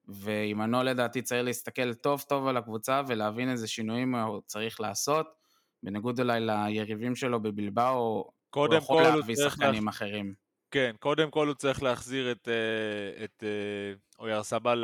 ועמנו 0.09 0.83
לדעתי 0.83 1.23
צריך 1.23 1.45
להסתכל 1.45 1.95
טוב 1.95 2.25
טוב 2.29 2.47
על 2.47 2.57
הקבוצה 2.57 3.03
ולהבין 3.09 3.51
איזה 3.51 3.69
שינויים 3.69 4.15
הוא 4.15 4.41
צריך 4.47 4.81
לעשות, 4.81 5.27
בניגוד 5.83 6.21
אולי 6.21 6.41
ליריבים 6.41 7.15
שלו 7.17 7.43
בבלבאו, 7.43 8.31
הוא 8.55 8.75
יכול 8.75 9.03
להביא 9.03 9.37
שחקנים 9.37 9.85
להח... 9.85 9.95
אחרים. 9.95 10.35
כן, 10.71 10.95
קודם 11.01 11.31
כל 11.31 11.47
הוא 11.47 11.55
צריך 11.55 11.83
להחזיר 11.83 12.33
את, 12.33 12.49
אה, 12.49 13.25
את 13.25 13.45
אה, 13.45 13.95
אויר 14.19 14.43
סבא 14.43 14.75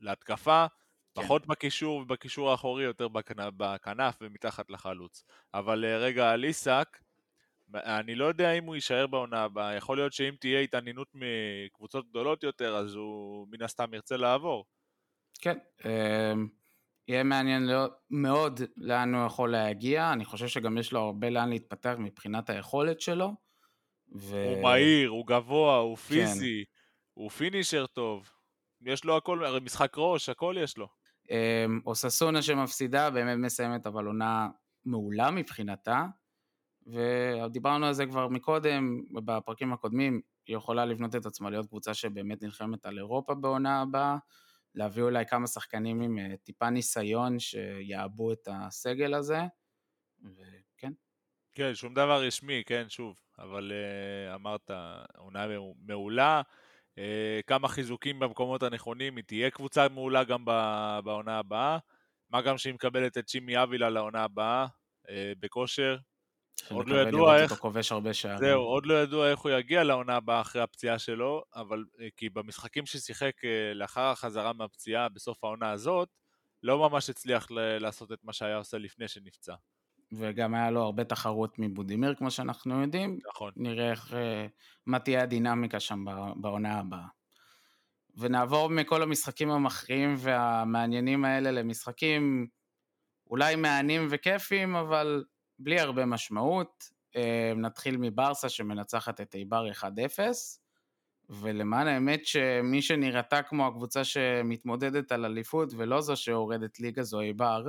להתקפה, 0.00 0.66
כן. 0.66 1.22
פחות 1.22 1.46
בקישור 1.46 1.96
ובקישור 1.96 2.50
האחורי, 2.50 2.84
יותר 2.84 3.08
בכנף 3.56 4.14
ומתחת 4.20 4.70
לחלוץ. 4.70 5.24
אבל 5.54 5.84
אה, 5.84 5.98
רגע 5.98 6.30
על 6.30 6.44
איסק, 6.44 6.98
אני 7.74 8.14
לא 8.14 8.24
יודע 8.24 8.52
אם 8.52 8.64
הוא 8.64 8.74
יישאר 8.74 9.06
בעונה 9.06 9.42
הבאה, 9.42 9.74
יכול 9.74 9.96
להיות 9.96 10.12
שאם 10.12 10.34
תהיה 10.40 10.60
התעניינות 10.60 11.08
מקבוצות 11.14 12.10
גדולות 12.10 12.42
יותר, 12.42 12.76
אז 12.76 12.94
הוא 12.94 13.46
מן 13.50 13.62
הסתם 13.62 13.94
ירצה 13.94 14.16
לעבור. 14.16 14.64
כן, 15.40 15.58
אמ, 15.84 16.48
יהיה 17.08 17.22
מעניין 17.22 17.68
מאוד 18.10 18.60
לאן 18.76 19.14
הוא 19.14 19.26
יכול 19.26 19.52
להגיע, 19.52 20.12
אני 20.12 20.24
חושב 20.24 20.46
שגם 20.48 20.78
יש 20.78 20.92
לו 20.92 21.00
הרבה 21.00 21.30
לאן 21.30 21.48
להתפתח 21.48 21.94
מבחינת 21.98 22.50
היכולת 22.50 23.00
שלו. 23.00 23.34
ו... 24.16 24.48
הוא 24.54 24.62
מהיר, 24.62 25.08
הוא 25.08 25.26
גבוה, 25.26 25.76
הוא 25.76 25.96
כן. 25.96 26.02
פיזי, 26.02 26.64
כן. 26.66 26.72
הוא 27.14 27.30
פינישר 27.30 27.86
טוב, 27.86 28.30
יש 28.86 29.04
לו 29.04 29.16
הכל, 29.16 29.44
הרי 29.44 29.60
משחק 29.60 29.92
ראש, 29.96 30.28
הכל 30.28 30.56
יש 30.58 30.76
לו. 30.76 30.88
אמ, 31.30 31.80
אוססונה 31.86 32.42
שמפסידה 32.42 33.10
באמת 33.10 33.38
מסיימת 33.38 33.86
אבל 33.86 34.06
עונה 34.06 34.48
מעולה 34.84 35.30
מבחינתה. 35.30 36.06
ודיברנו 36.88 37.86
על 37.86 37.92
זה 37.92 38.06
כבר 38.06 38.28
מקודם, 38.28 39.02
בפרקים 39.24 39.72
הקודמים, 39.72 40.20
היא 40.46 40.56
יכולה 40.56 40.84
לבנות 40.84 41.16
את 41.16 41.26
עצמה 41.26 41.50
להיות 41.50 41.66
קבוצה 41.66 41.94
שבאמת 41.94 42.42
נלחמת 42.42 42.86
על 42.86 42.98
אירופה 42.98 43.34
בעונה 43.34 43.80
הבאה, 43.80 44.16
להביא 44.74 45.02
אולי 45.02 45.26
כמה 45.26 45.46
שחקנים 45.46 46.00
עם 46.00 46.18
אה, 46.18 46.36
טיפה 46.44 46.70
ניסיון 46.70 47.38
שיעבו 47.38 48.32
את 48.32 48.48
הסגל 48.50 49.14
הזה, 49.14 49.40
וכן. 50.22 50.92
כן, 51.54 51.74
שום 51.74 51.94
דבר 51.94 52.22
רשמי, 52.22 52.62
כן, 52.66 52.84
שוב, 52.88 53.20
אבל 53.38 53.72
uh, 53.72 54.34
אמרת, 54.34 54.70
עונה 55.16 55.46
מעולה, 55.86 56.42
uh, 56.94 57.02
כמה 57.46 57.68
חיזוקים 57.68 58.18
במקומות 58.18 58.62
הנכונים, 58.62 59.16
היא 59.16 59.24
תהיה 59.24 59.50
קבוצה 59.50 59.88
מעולה 59.88 60.24
גם 60.24 60.44
בעונה 61.04 61.38
הבאה, 61.38 61.78
מה 62.30 62.42
גם 62.42 62.58
שהיא 62.58 62.74
מקבלת 62.74 63.18
את 63.18 63.28
שימי 63.28 63.62
אבילה 63.62 63.90
לעונה 63.90 64.24
הבאה, 64.24 64.66
uh, 65.06 65.10
בכושר, 65.38 65.96
עוד 66.70 66.88
לא 66.88 66.96
ידוע 66.96 67.36
איך... 67.36 67.52
כובש 67.52 67.92
הרבה 67.92 68.14
שערים. 68.14 68.38
זהו, 68.38 68.62
עוד 68.62 68.86
לא 68.86 69.02
ידוע 69.02 69.30
איך 69.30 69.40
הוא 69.40 69.50
יגיע 69.50 69.84
לעונה 69.84 70.16
הבאה 70.16 70.40
אחרי 70.40 70.62
הפציעה 70.62 70.98
שלו, 70.98 71.42
אבל 71.54 71.84
אה, 72.00 72.08
כי 72.16 72.28
במשחקים 72.28 72.86
ששיחק 72.86 73.44
אה, 73.44 73.74
לאחר 73.74 74.04
החזרה 74.04 74.52
מהפציעה 74.52 75.08
בסוף 75.08 75.44
העונה 75.44 75.70
הזאת, 75.70 76.08
לא 76.62 76.78
ממש 76.78 77.10
הצליח 77.10 77.46
לעשות 77.50 78.12
את 78.12 78.18
מה 78.24 78.32
שהיה 78.32 78.56
עושה 78.56 78.78
לפני 78.78 79.08
שנפצע. 79.08 79.54
וגם 80.12 80.54
היה 80.54 80.70
לו 80.70 80.82
הרבה 80.82 81.04
תחרות 81.04 81.58
מבודימיר, 81.58 82.14
כמו 82.14 82.30
שאנחנו 82.30 82.82
יודעים. 82.82 83.18
נכון. 83.28 83.52
נראה 83.56 83.90
איך, 83.90 84.14
אה, 84.14 84.46
מה 84.86 84.98
תהיה 84.98 85.22
הדינמיקה 85.22 85.80
שם 85.80 86.04
בעונה 86.36 86.78
הבאה. 86.78 87.06
ונעבור 88.16 88.68
מכל 88.68 89.02
המשחקים 89.02 89.50
המכריעים 89.50 90.14
והמעניינים 90.18 91.24
האלה 91.24 91.50
למשחקים 91.50 92.46
אולי 93.30 93.56
מהנים 93.56 94.08
וכיפים, 94.10 94.76
אבל 94.76 95.24
בלי 95.58 95.80
הרבה 95.80 96.06
משמעות. 96.06 96.98
אה, 97.16 97.52
נתחיל 97.56 97.96
מברסה 97.96 98.48
שמנצחת 98.48 99.20
את 99.20 99.34
איבר 99.34 99.66
1-0, 99.72 99.84
ולמען 101.28 101.86
האמת 101.86 102.26
שמי 102.26 102.82
שנראתה 102.82 103.42
כמו 103.42 103.66
הקבוצה 103.66 104.04
שמתמודדת 104.04 105.12
על 105.12 105.24
אליפות 105.24 105.68
ולא 105.76 106.00
זו 106.00 106.16
שהורדת 106.16 106.80
ליגה 106.80 107.02
זו 107.02 107.20
איבר, 107.20 107.64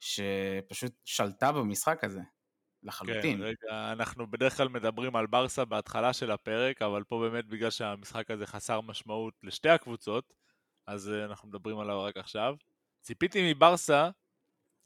שפשוט 0.00 0.92
שלטה 1.04 1.52
במשחק 1.52 2.04
הזה, 2.04 2.20
לחלוטין. 2.82 3.36
כן, 3.36 3.42
רגע, 3.42 3.92
אנחנו 3.92 4.30
בדרך 4.30 4.56
כלל 4.56 4.68
מדברים 4.68 5.16
על 5.16 5.26
ברסה 5.26 5.64
בהתחלה 5.64 6.12
של 6.12 6.30
הפרק, 6.30 6.82
אבל 6.82 7.04
פה 7.04 7.20
באמת 7.20 7.46
בגלל 7.46 7.70
שהמשחק 7.70 8.30
הזה 8.30 8.46
חסר 8.46 8.80
משמעות 8.80 9.34
לשתי 9.42 9.68
הקבוצות, 9.68 10.32
אז 10.86 11.10
אה, 11.10 11.24
אנחנו 11.24 11.48
מדברים 11.48 11.78
עליו 11.78 12.02
רק 12.02 12.16
עכשיו. 12.16 12.54
ציפיתי 13.00 13.52
מברסה 13.52 14.10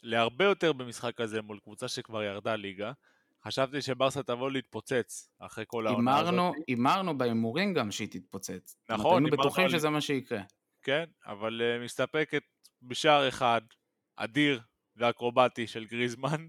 להרבה 0.02 0.44
יותר 0.44 0.72
במשחק 0.72 1.20
הזה 1.20 1.42
מול 1.42 1.58
קבוצה 1.58 1.88
שכבר 1.88 2.22
ירדה 2.22 2.56
ליגה. 2.56 2.92
חשבתי 3.44 3.82
שברסה 3.82 4.22
תבוא 4.22 4.50
להתפוצץ 4.50 5.30
אחרי 5.38 5.64
כל 5.66 5.86
העונה 5.86 6.18
הזאת. 6.18 6.54
הימרנו 6.68 7.18
בהימורים 7.18 7.74
גם 7.74 7.90
שהיא 7.90 8.08
תתפוצץ. 8.08 8.76
נכון. 8.88 9.24
היינו 9.24 9.36
בטוחים. 9.36 9.68
שזה 9.68 9.90
מה 9.90 10.00
שיקרה. 10.00 10.40
כן, 10.82 11.04
אבל 11.26 11.60
uh, 11.60 11.84
מסתפקת 11.84 12.42
בשער 12.82 13.28
אחד, 13.28 13.60
אדיר 14.16 14.60
ואקרובטי 14.96 15.66
של 15.66 15.84
גריזמן. 15.84 16.46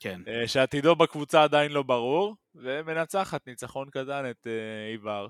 כן. 0.00 0.20
Uh, 0.24 0.48
שעתידו 0.48 0.96
בקבוצה 0.96 1.42
עדיין 1.42 1.72
לא 1.72 1.82
ברור, 1.82 2.36
ומנצחת 2.54 3.46
ניצחון 3.46 3.90
קטן 3.90 4.30
את 4.30 4.46
uh, 4.46 4.92
איבר. 4.92 5.28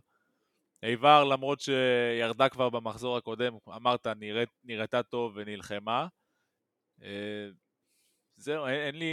איבר, 0.82 1.24
למרות 1.24 1.60
שירדה 1.60 2.48
כבר 2.48 2.70
במחזור 2.70 3.16
הקודם, 3.16 3.54
אמרת, 3.68 4.06
נראית, 4.06 4.48
נראתה 4.64 5.02
טוב 5.02 5.32
ונלחמה. 5.36 6.06
אה, 7.04 7.48
זהו, 8.36 8.66
אין, 8.66 8.80
אין 8.80 8.94
לי... 8.94 9.06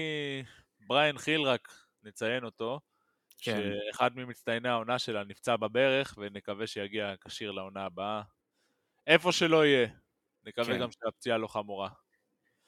בריין 0.88 1.18
חיל 1.18 1.42
רק, 1.42 1.68
נציין 2.04 2.44
אותו. 2.44 2.80
כן. 3.38 3.62
שאחד 3.92 4.16
ממצטייני 4.16 4.70
העונה 4.70 5.00
שלה 5.00 5.24
נפצע 5.24 5.56
בברך, 5.56 6.18
ונקווה 6.18 6.68
שיגיע 6.68 7.14
כשיר 7.26 7.52
לעונה 7.52 7.86
הבאה. 7.86 8.22
איפה 9.08 9.32
שלא 9.32 9.66
יהיה. 9.66 9.88
נקווה 10.46 10.74
כן. 10.74 10.80
גם 10.80 10.90
שהפציעה 10.92 11.38
לא 11.38 11.48
חמורה. 11.48 11.90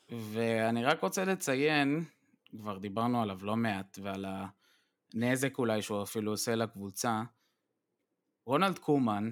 ואני 0.09 0.85
רק 0.85 1.01
רוצה 1.01 1.25
לציין, 1.25 2.03
כבר 2.57 2.77
דיברנו 2.77 3.21
עליו 3.21 3.39
לא 3.41 3.55
מעט, 3.55 3.99
ועל 4.01 4.25
הנזק 5.13 5.57
אולי 5.57 5.81
שהוא 5.81 6.03
אפילו 6.03 6.31
עושה 6.31 6.55
לקבוצה. 6.55 7.21
רונלד 8.45 8.79
קומן 8.79 9.31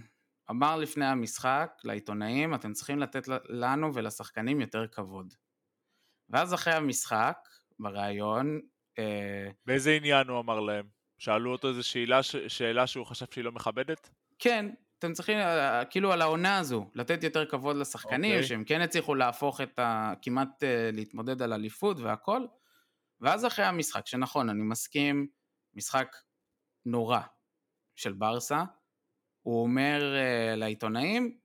אמר 0.50 0.78
לפני 0.78 1.06
המשחק 1.06 1.82
לעיתונאים, 1.84 2.56
אתם 2.56 2.74
צריכים 2.74 3.00
לתת 3.00 3.28
לנו 3.50 3.94
ולשחקנים 3.94 4.62
יותר 4.62 4.88
כבוד. 4.88 5.34
ואז 6.32 6.54
אחרי 6.54 6.74
המשחק, 6.74 7.38
בריאיון... 7.80 8.62
אה, 9.00 9.50
באיזה 9.66 9.92
עניין 9.92 10.28
הוא 10.28 10.40
אמר 10.40 10.60
להם? 10.60 10.86
שאלו 11.18 11.52
אותו 11.52 11.68
איזו 11.70 11.84
שאלה, 11.84 12.24
שאלה 12.48 12.88
שהוא 12.88 13.06
חשב 13.06 13.26
שהיא 13.32 13.44
לא 13.44 13.52
מכבדת? 13.52 14.10
כן, 14.40 14.66
אתם 15.00 15.14
צריכים, 15.14 15.38
אה, 15.38 15.86
כאילו 15.86 16.12
על 16.12 16.22
העונה 16.22 16.60
הזו, 16.60 16.90
לתת 16.96 17.24
יותר 17.24 17.46
כבוד 17.46 17.76
לשחקנים, 17.76 18.32
okay. 18.32 18.36
אוקיי. 18.36 18.48
שהם 18.48 18.64
כן 18.64 18.82
הצליחו 18.82 19.16
להפוך 19.16 19.62
את 19.62 19.80
ה... 19.80 20.14
כמעט 20.22 20.64
להתמודד 20.94 21.42
על 21.42 21.54
אליפות 21.54 22.00
והכל. 22.00 22.46
ואז 23.22 23.46
אחרי 23.46 23.66
המשחק, 23.66 24.08
שנכון, 24.08 24.50
אני 24.50 24.64
מסכים, 24.64 25.28
משחק 25.74 26.16
נורא 26.86 27.20
של 27.96 28.14
ברסה, 28.14 28.64
הוא 29.42 29.64
אומר 29.64 30.16
לעיתונאים, 30.56 31.38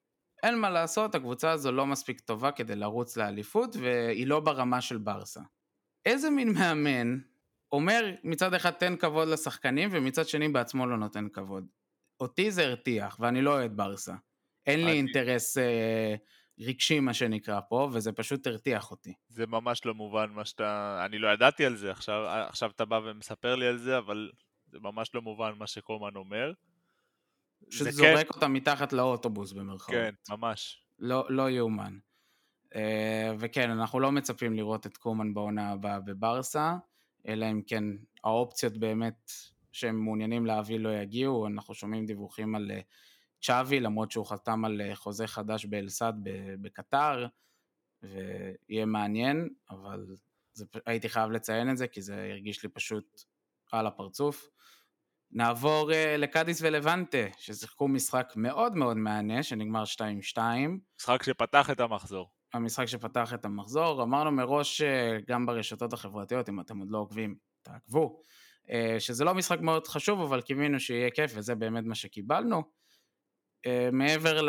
אין 0.47 0.59
מה 0.59 0.71
לעשות, 0.71 1.15
הקבוצה 1.15 1.51
הזו 1.51 1.73
לא 1.73 1.87
מספיק 1.87 2.21
טובה 2.21 2.53
כדי 2.53 2.77
לרוץ 2.77 3.17
לאליפות, 3.17 3.77
והיא 3.77 4.27
לא 4.27 4.41
ברמה 4.41 4.81
של 4.81 4.99
ברסה. 4.99 5.41
איזה 6.05 6.31
מין 6.31 6.53
מאמן 6.53 7.19
אומר 7.73 8.15
מצד 8.25 8.55
אחד 8.55 8.71
תן 8.71 8.97
כבוד 8.97 9.29
לשחקנים, 9.29 9.89
ומצד 9.93 10.29
שני 10.29 10.49
בעצמו 10.49 10.87
לא 10.87 10.97
נותן 10.97 11.29
כבוד. 11.29 11.67
אותי 12.21 12.51
זה 12.51 12.65
הרתיח, 12.65 13.17
ואני 13.21 13.43
לא 13.43 13.51
אוהד 13.51 13.77
ברסה. 13.77 14.15
אין 14.67 14.85
לי 14.85 14.93
אינטרס 14.93 15.59
אה, 15.59 16.15
רגשי, 16.61 17.01
מה 17.01 17.15
שנקרא 17.15 17.61
פה, 17.69 17.89
וזה 17.93 18.13
פשוט 18.13 18.47
הרתיח 18.47 18.91
אותי. 18.91 19.15
זה 19.29 19.47
ממש 19.47 19.85
לא 19.85 19.95
מובן 19.95 20.31
מה 20.31 20.45
שאתה... 20.45 21.03
אני 21.07 21.19
לא 21.19 21.29
ידעתי 21.29 21.65
על 21.65 21.77
זה, 21.77 21.91
עכשיו, 21.91 22.25
עכשיו 22.27 22.71
אתה 22.71 22.85
בא 22.85 23.01
ומספר 23.05 23.57
לי 23.57 23.67
על 23.67 23.79
זה, 23.79 23.99
אבל 23.99 24.31
זה 24.67 24.79
ממש 24.81 25.11
לא 25.15 25.23
מובן 25.23 25.53
מה 25.59 25.67
שקומן 25.67 26.17
אומר. 26.17 26.53
פשוט 27.71 27.89
זורק 27.89 28.27
כן... 28.27 28.35
אותה 28.35 28.49
מתחת 28.49 28.93
לאוטובוס 28.93 29.53
במרכאות. 29.53 29.91
כן, 29.91 30.15
ממש. 30.31 30.83
לא, 30.99 31.27
לא 31.29 31.51
יאומן. 31.51 31.99
אה, 32.75 33.35
וכן, 33.39 33.71
אנחנו 33.71 34.01
לא 34.01 34.13
מצפים 34.13 34.53
לראות 34.53 34.87
את 34.87 34.97
קומן 34.97 35.35
בעונה 35.35 35.71
הבאה 35.71 36.01
בברסה, 36.01 36.77
אלא 37.29 37.47
אם 37.51 37.63
כן 37.67 37.85
האופציות 38.25 38.77
באמת 38.77 39.31
שהם 39.73 39.97
מעוניינים 40.05 40.47
להביא 40.47 40.79
לא 40.79 40.89
יגיעו, 40.89 41.47
אנחנו 41.47 41.75
שומעים 41.75 42.07
דיווחים 42.07 42.55
על 42.55 42.71
אה, 42.71 42.81
צ'אבי, 43.43 43.81
למרות 43.81 44.11
שהוא 44.11 44.27
חתם 44.27 44.65
על 44.65 44.81
אה, 44.81 44.97
חוזה 44.97 45.27
חדש 45.27 45.65
באלסד 45.65 46.13
בקטר, 46.61 47.27
ויהיה 48.03 48.87
מעניין, 48.87 49.49
אבל 49.71 50.07
זה, 50.53 50.65
הייתי 50.87 51.09
חייב 51.09 51.31
לציין 51.31 51.71
את 51.71 51.77
זה, 51.77 51.89
כי 51.89 52.03
זה 52.03 52.29
הרגיש 52.31 52.63
לי 52.63 52.69
פשוט 52.69 53.21
על 53.73 53.87
הפרצוף. 53.87 54.49
נעבור 55.37 55.91
uh, 55.91 55.95
לקאדיס 56.19 56.63
ולבנטה, 56.63 57.19
ששיחקו 57.39 57.89
משחק 57.89 58.33
מאוד 58.37 58.77
מאוד 58.77 58.97
מהנה, 58.97 59.43
שנגמר 59.43 59.85
2-2. 60.37 60.39
משחק 61.01 61.23
שפתח 61.23 61.71
את 61.71 61.81
המחזור. 61.81 62.31
המשחק 62.55 62.87
שפתח 62.87 63.35
את 63.35 63.45
המחזור, 63.45 64.03
אמרנו 64.03 64.33
מראש 64.33 64.83
uh, 64.83 64.85
גם 65.29 65.47
ברשתות 65.47 65.93
החברתיות, 65.93 66.49
אם 66.49 66.61
אתם 66.61 66.79
עוד 66.79 66.91
לא 66.91 66.99
עוקבים, 66.99 67.35
תעקבו. 67.63 68.21
אה, 68.71 69.01
שזה 69.01 69.25
לא 69.25 69.35
משחק 69.35 69.61
מאוד 69.61 69.87
חשוב, 69.87 70.21
אבל 70.21 70.41
קיווינו 70.41 70.81
שיהיה 70.81 71.11
כיף, 71.11 71.33
וזה 71.35 71.55
באמת 71.55 71.85
מה 71.85 71.95
שקיבלנו. 71.95 72.63
אה, 73.67 73.89
מעבר 73.93 74.47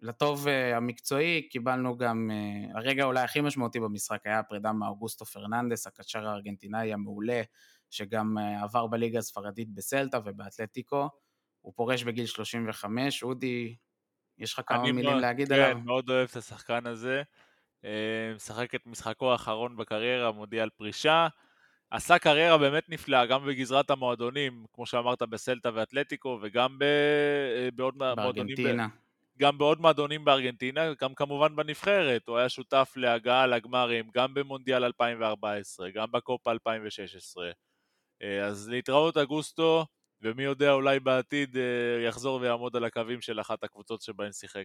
לטוב 0.00 0.48
אה, 0.48 0.76
המקצועי, 0.76 1.48
קיבלנו 1.48 1.96
גם, 1.96 2.30
הרגע 2.74 3.04
אולי 3.04 3.20
הכי 3.20 3.40
משמעותי 3.40 3.80
במשחק 3.80 4.20
היה 4.24 4.38
הפרידה 4.38 4.72
מאוגוסטו 4.72 5.24
פרננדס, 5.24 5.86
הקצ'ר 5.86 6.28
הארגנטינאי 6.28 6.92
המעולה, 6.92 7.42
שגם 7.90 8.38
עבר 8.62 8.86
בליגה 8.86 9.18
הספרדית 9.18 9.68
בסלטה 9.74 10.18
ובאתלטיקו. 10.24 11.08
הוא 11.60 11.72
פורש 11.76 12.02
בגיל 12.02 12.26
35, 12.26 13.22
אודי, 13.22 13.76
יש 14.38 14.52
לך 14.52 14.60
כמה 14.66 14.82
מילים 14.82 15.04
מאוד, 15.04 15.20
להגיד 15.20 15.48
כן, 15.48 15.54
עליו? 15.54 15.76
כן, 15.76 15.84
מאוד 15.84 16.10
אוהב 16.10 16.28
את 16.30 16.36
השחקן 16.36 16.86
הזה. 16.86 17.22
משחק 18.36 18.74
את 18.74 18.86
משחקו 18.86 19.32
האחרון 19.32 19.76
בקריירה, 19.76 20.32
מודיע 20.32 20.62
על 20.62 20.70
פרישה. 20.70 21.28
עשה 21.90 22.18
קריירה 22.18 22.58
באמת 22.58 22.88
נפלאה, 22.88 23.26
גם 23.26 23.46
בגזרת 23.46 23.90
המועדונים, 23.90 24.64
כמו 24.72 24.86
שאמרת, 24.86 25.22
בסלטה 25.22 25.70
ואתלטיקו, 25.74 26.38
וגם 26.42 26.78
ב... 26.78 26.82
אה, 26.82 27.68
בעוד 27.74 27.96
מועדונים... 27.96 28.34
בארגנטינה. 28.34 28.88
גם 29.38 29.58
בעוד 29.58 29.80
מועדונים 29.80 30.24
בארגנטינה, 30.24 30.94
גם 31.00 31.14
כמובן 31.14 31.56
בנבחרת, 31.56 32.28
הוא 32.28 32.38
היה 32.38 32.48
שותף 32.48 32.92
להגעה 32.96 33.46
לגמרים, 33.46 34.10
גם 34.14 34.34
במונדיאל 34.34 34.84
2014, 34.84 35.90
גם 35.90 36.12
בקופה 36.12 36.50
2016. 36.50 37.50
אה, 38.22 38.46
אז 38.46 38.68
להתראות 38.68 39.16
אגוסטו, 39.16 39.86
ומי 40.22 40.42
יודע, 40.42 40.72
אולי 40.72 41.00
בעתיד 41.00 41.56
אה, 41.56 42.06
יחזור 42.08 42.40
ויעמוד 42.40 42.76
על 42.76 42.84
הקווים 42.84 43.20
של 43.20 43.40
אחת 43.40 43.64
הקבוצות 43.64 44.02
שבהן 44.02 44.32
שיחק. 44.32 44.64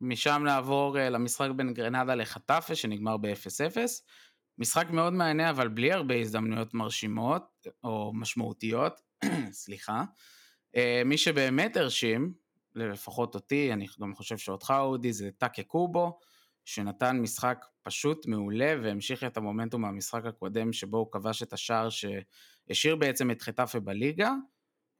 משם 0.00 0.42
נעבור 0.44 0.96
למשחק 0.98 1.48
בין 1.56 1.74
גרנדה 1.74 2.14
לחטאפה, 2.14 2.74
שנגמר 2.74 3.16
ב-0-0. 3.16 3.76
משחק 4.58 4.90
מאוד 4.90 5.12
מעניין, 5.12 5.48
אבל 5.48 5.68
בלי 5.68 5.92
הרבה 5.92 6.14
הזדמנויות 6.14 6.74
מרשימות, 6.74 7.66
או 7.84 8.12
משמעותיות, 8.14 9.00
סליחה. 9.62 10.04
אה, 10.76 11.02
מי 11.04 11.18
שבאמת 11.18 11.76
הרשים, 11.76 12.32
לפחות 12.74 13.34
אותי, 13.34 13.72
אני 13.72 13.86
גם 14.00 14.14
חושב 14.14 14.38
שאותך 14.38 14.74
אודי, 14.78 15.12
זה 15.12 15.30
טאקה 15.38 15.62
קובו, 15.62 16.18
שנתן 16.64 17.20
משחק 17.20 17.64
פשוט 17.82 18.26
מעולה 18.26 18.74
והמשיך 18.82 19.24
את 19.24 19.36
המומנטום 19.36 19.82
מהמשחק 19.82 20.24
הקודם 20.26 20.72
שבו 20.72 20.98
הוא 20.98 21.12
כבש 21.12 21.42
את 21.42 21.52
השער 21.52 21.88
שהשאיר 22.74 22.96
בעצם 22.96 23.30
את 23.30 23.42
חטאפה 23.42 23.80
בליגה. 23.80 24.32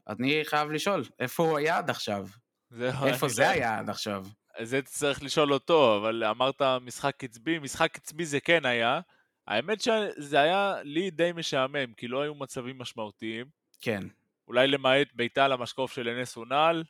אני 0.08 0.40
חייב 0.44 0.70
לשאול, 0.70 1.04
איפה 1.18 1.42
הוא 1.42 1.58
היה 1.58 1.78
עד 1.78 1.90
עכשיו? 1.90 2.28
זה 2.70 2.90
איפה 3.06 3.28
זה 3.28 3.50
היה 3.50 3.78
עד 3.78 3.90
עכשיו? 3.90 4.26
זה 4.62 4.82
צריך 4.82 5.22
לשאול 5.22 5.52
אותו, 5.52 5.96
אבל 5.96 6.24
אמרת 6.24 6.62
משחק 6.80 7.14
קצבי, 7.16 7.58
משחק 7.58 7.92
קצבי 7.92 8.24
זה 8.24 8.40
כן 8.40 8.66
היה, 8.66 9.00
האמת 9.46 9.80
שזה 9.80 10.40
היה 10.40 10.74
לי 10.82 11.10
די 11.10 11.30
משעמם, 11.34 11.92
כי 11.96 12.08
לא 12.08 12.22
היו 12.22 12.34
מצבים 12.34 12.78
משמעותיים. 12.78 13.46
כן. 13.80 14.00
אולי 14.48 14.66
למעט 14.68 15.08
בעיטה 15.14 15.48
למשקוף 15.48 15.92
של 15.92 16.08
אנס 16.08 16.36
אונל. 16.36 16.84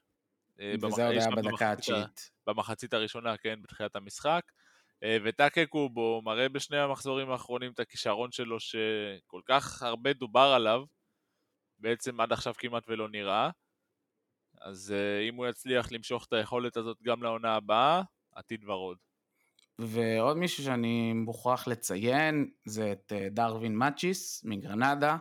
אה, 0.60 0.74
וזה 0.82 1.06
עוד 1.06 1.16
היה 1.16 1.30
בדקה 1.30 1.72
התשיעית. 1.72 2.30
במחצית 2.46 2.94
הראשונה, 2.94 3.36
כן, 3.36 3.58
בתחילת 3.62 3.96
המשחק. 3.96 4.42
אה, 5.02 5.16
וטאקה 5.24 5.66
קובו 5.66 6.22
מראה 6.24 6.48
בשני 6.48 6.78
המחזורים 6.78 7.30
האחרונים 7.30 7.72
את 7.72 7.80
הכישרון 7.80 8.32
שלו 8.32 8.60
שכל 8.60 9.40
כך 9.48 9.82
הרבה 9.82 10.12
דובר 10.12 10.52
עליו, 10.56 10.84
בעצם 11.78 12.20
עד 12.20 12.32
עכשיו 12.32 12.54
כמעט 12.58 12.84
ולא 12.88 13.08
נראה. 13.08 13.50
אז 14.60 14.92
אה, 14.92 15.28
אם 15.28 15.34
הוא 15.34 15.46
יצליח 15.46 15.92
למשוך 15.92 16.26
את 16.28 16.32
היכולת 16.32 16.76
הזאת 16.76 16.96
גם 17.02 17.22
לעונה 17.22 17.54
הבאה, 17.54 18.02
עתיד 18.34 18.64
ורוד. 18.64 18.98
ועוד 19.78 20.36
מישהו 20.36 20.64
שאני 20.64 21.12
מוכרח 21.12 21.68
לציין 21.68 22.50
זה 22.64 22.92
את 22.92 23.12
אה, 23.12 23.28
דרווין 23.30 23.76
מאצ'יס 23.76 24.44
מגרנדה, 24.44 25.16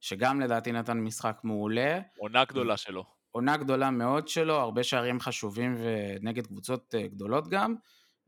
שגם 0.00 0.40
לדעתי 0.40 0.72
נתן 0.72 0.98
משחק 0.98 1.40
מעולה. 1.44 2.00
עונה 2.18 2.44
גדולה 2.44 2.76
שלו. 2.76 3.04
עונה 3.30 3.56
גדולה 3.56 3.90
מאוד 3.90 4.28
שלו, 4.28 4.54
הרבה 4.54 4.82
שערים 4.82 5.20
חשובים 5.20 5.76
ונגד 5.78 6.46
קבוצות 6.46 6.94
גדולות 6.94 7.48
גם. 7.48 7.74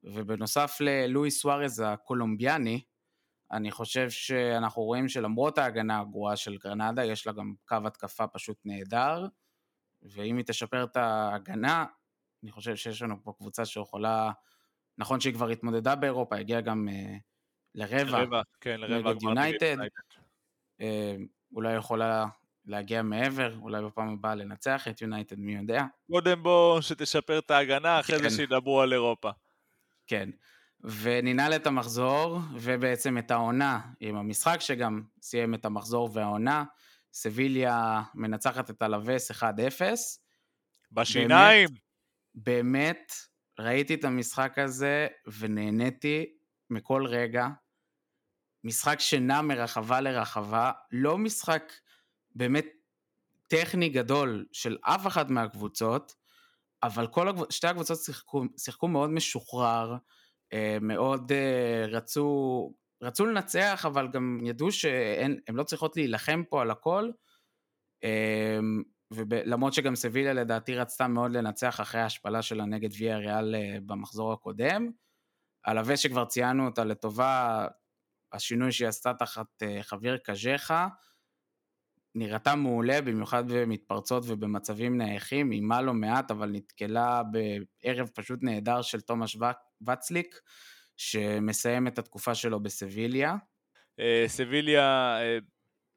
ובנוסף 0.04 0.76
ללואיס 0.80 1.40
סוארז 1.40 1.82
הקולומביאני, 1.86 2.82
אני 3.52 3.70
חושב 3.70 4.10
שאנחנו 4.10 4.82
רואים 4.82 5.08
שלמרות 5.08 5.58
ההגנה 5.58 6.00
הגרועה 6.00 6.36
של 6.36 6.56
גרנדה, 6.56 7.04
יש 7.04 7.26
לה 7.26 7.32
גם 7.32 7.54
קו 7.68 7.76
התקפה 7.86 8.26
פשוט 8.26 8.56
נהדר, 8.64 9.26
ואם 10.02 10.36
היא 10.36 10.44
תשפר 10.44 10.84
את 10.84 10.96
ההגנה, 10.96 11.84
אני 12.42 12.50
חושב 12.50 12.76
שיש 12.76 13.02
לנו 13.02 13.22
פה 13.22 13.32
קבוצה 13.38 13.64
שיכולה 13.64 14.30
נכון 14.98 15.20
שהיא 15.20 15.34
כבר 15.34 15.48
התמודדה 15.48 15.94
באירופה, 15.94 16.36
הגיעה 16.36 16.60
גם 16.60 16.88
uh, 16.88 17.20
לרבע, 17.74 18.18
לרבע, 18.18 18.42
כן, 18.60 18.80
לרבע 18.80 19.10
נגד 19.10 19.22
יונייטד, 19.22 19.76
uh, 20.82 20.84
אולי 21.52 21.76
יכולה 21.76 22.26
להגיע 22.64 23.02
מעבר, 23.02 23.58
אולי 23.58 23.82
בפעם 23.82 24.08
הבאה 24.08 24.34
לנצח 24.34 24.88
את 24.88 25.02
יונייטד, 25.02 25.38
מי 25.38 25.54
יודע. 25.54 25.82
קודם 26.12 26.42
בוא 26.42 26.80
שתשפר 26.80 27.38
את 27.38 27.50
ההגנה, 27.50 28.00
אחרי 28.00 28.18
כן. 28.18 28.28
זה 28.28 28.36
שידברו 28.36 28.80
על 28.80 28.92
אירופה. 28.92 29.30
כן, 30.08 30.30
וננעל 30.80 31.56
את 31.56 31.66
המחזור, 31.66 32.38
ובעצם 32.54 33.18
את 33.18 33.30
העונה, 33.30 33.80
עם 34.00 34.16
המשחק 34.16 34.60
שגם 34.60 35.02
סיים 35.22 35.54
את 35.54 35.64
המחזור 35.64 36.10
והעונה, 36.12 36.64
סביליה 37.12 38.02
מנצחת 38.14 38.70
את 38.70 38.82
הלווס 38.82 39.30
1-0. 39.30 39.42
בשיניים! 40.92 41.68
באמת, 41.68 41.80
באמת 42.34 43.12
ראיתי 43.58 43.94
את 43.94 44.04
המשחק 44.04 44.58
הזה 44.58 45.06
ונהניתי 45.38 46.26
מכל 46.70 47.06
רגע. 47.06 47.48
משחק 48.64 49.00
שנע 49.00 49.42
מרחבה 49.42 50.00
לרחבה, 50.00 50.72
לא 50.92 51.18
משחק 51.18 51.72
באמת 52.34 52.66
טכני 53.46 53.88
גדול 53.88 54.46
של 54.52 54.76
אף 54.82 55.06
אחת 55.06 55.30
מהקבוצות, 55.30 56.14
אבל 56.82 57.06
כל 57.06 57.28
הקבוצ... 57.28 57.54
שתי 57.54 57.66
הקבוצות 57.66 57.98
שיחקו, 57.98 58.44
שיחקו 58.58 58.88
מאוד 58.88 59.10
משוחרר, 59.10 59.96
אה, 60.52 60.78
מאוד 60.80 61.32
אה, 61.32 61.86
רצו, 61.88 62.72
רצו 63.02 63.26
לנצח, 63.26 63.84
אבל 63.86 64.08
גם 64.08 64.40
ידעו 64.44 64.72
שהן 64.72 65.36
לא 65.48 65.62
צריכות 65.62 65.96
להילחם 65.96 66.42
פה 66.48 66.62
על 66.62 66.70
הכל, 66.70 67.10
אה, 68.04 68.58
ולמרות 69.10 69.72
שגם 69.72 69.96
סביליה 69.96 70.32
לדעתי 70.32 70.74
רצתה 70.74 71.08
מאוד 71.08 71.30
לנצח 71.30 71.80
אחרי 71.80 72.00
ההשפלה 72.00 72.42
שלה 72.42 72.64
נגד 72.64 72.88
ויה 72.98 73.18
ריאל 73.18 73.54
במחזור 73.86 74.32
הקודם. 74.32 74.90
על 75.66 75.78
הווה 75.78 75.96
שכבר 75.96 76.24
ציינו 76.24 76.66
אותה 76.66 76.84
לטובה, 76.84 77.66
השינוי 78.32 78.72
שהיא 78.72 78.88
עשתה 78.88 79.14
תחת 79.14 79.62
חביר 79.82 80.16
קז'חה, 80.16 80.88
נראתה 82.14 82.54
מעולה, 82.54 83.00
במיוחד 83.00 83.44
במתפרצות 83.52 84.24
ובמצבים 84.26 84.98
נייחים, 84.98 85.52
אימה 85.52 85.82
לא 85.82 85.94
מעט, 85.94 86.30
אבל 86.30 86.50
נתקלה 86.50 87.22
בערב 87.22 88.10
פשוט 88.14 88.38
נהדר 88.42 88.82
של 88.82 89.00
תומש 89.00 89.36
וצליק, 89.88 90.40
שמסיים 90.96 91.86
את 91.86 91.98
התקופה 91.98 92.34
שלו 92.34 92.60
בסביליה. 92.60 93.36
אה, 94.00 94.24
סביליה 94.26 95.18
אה, 95.20 95.38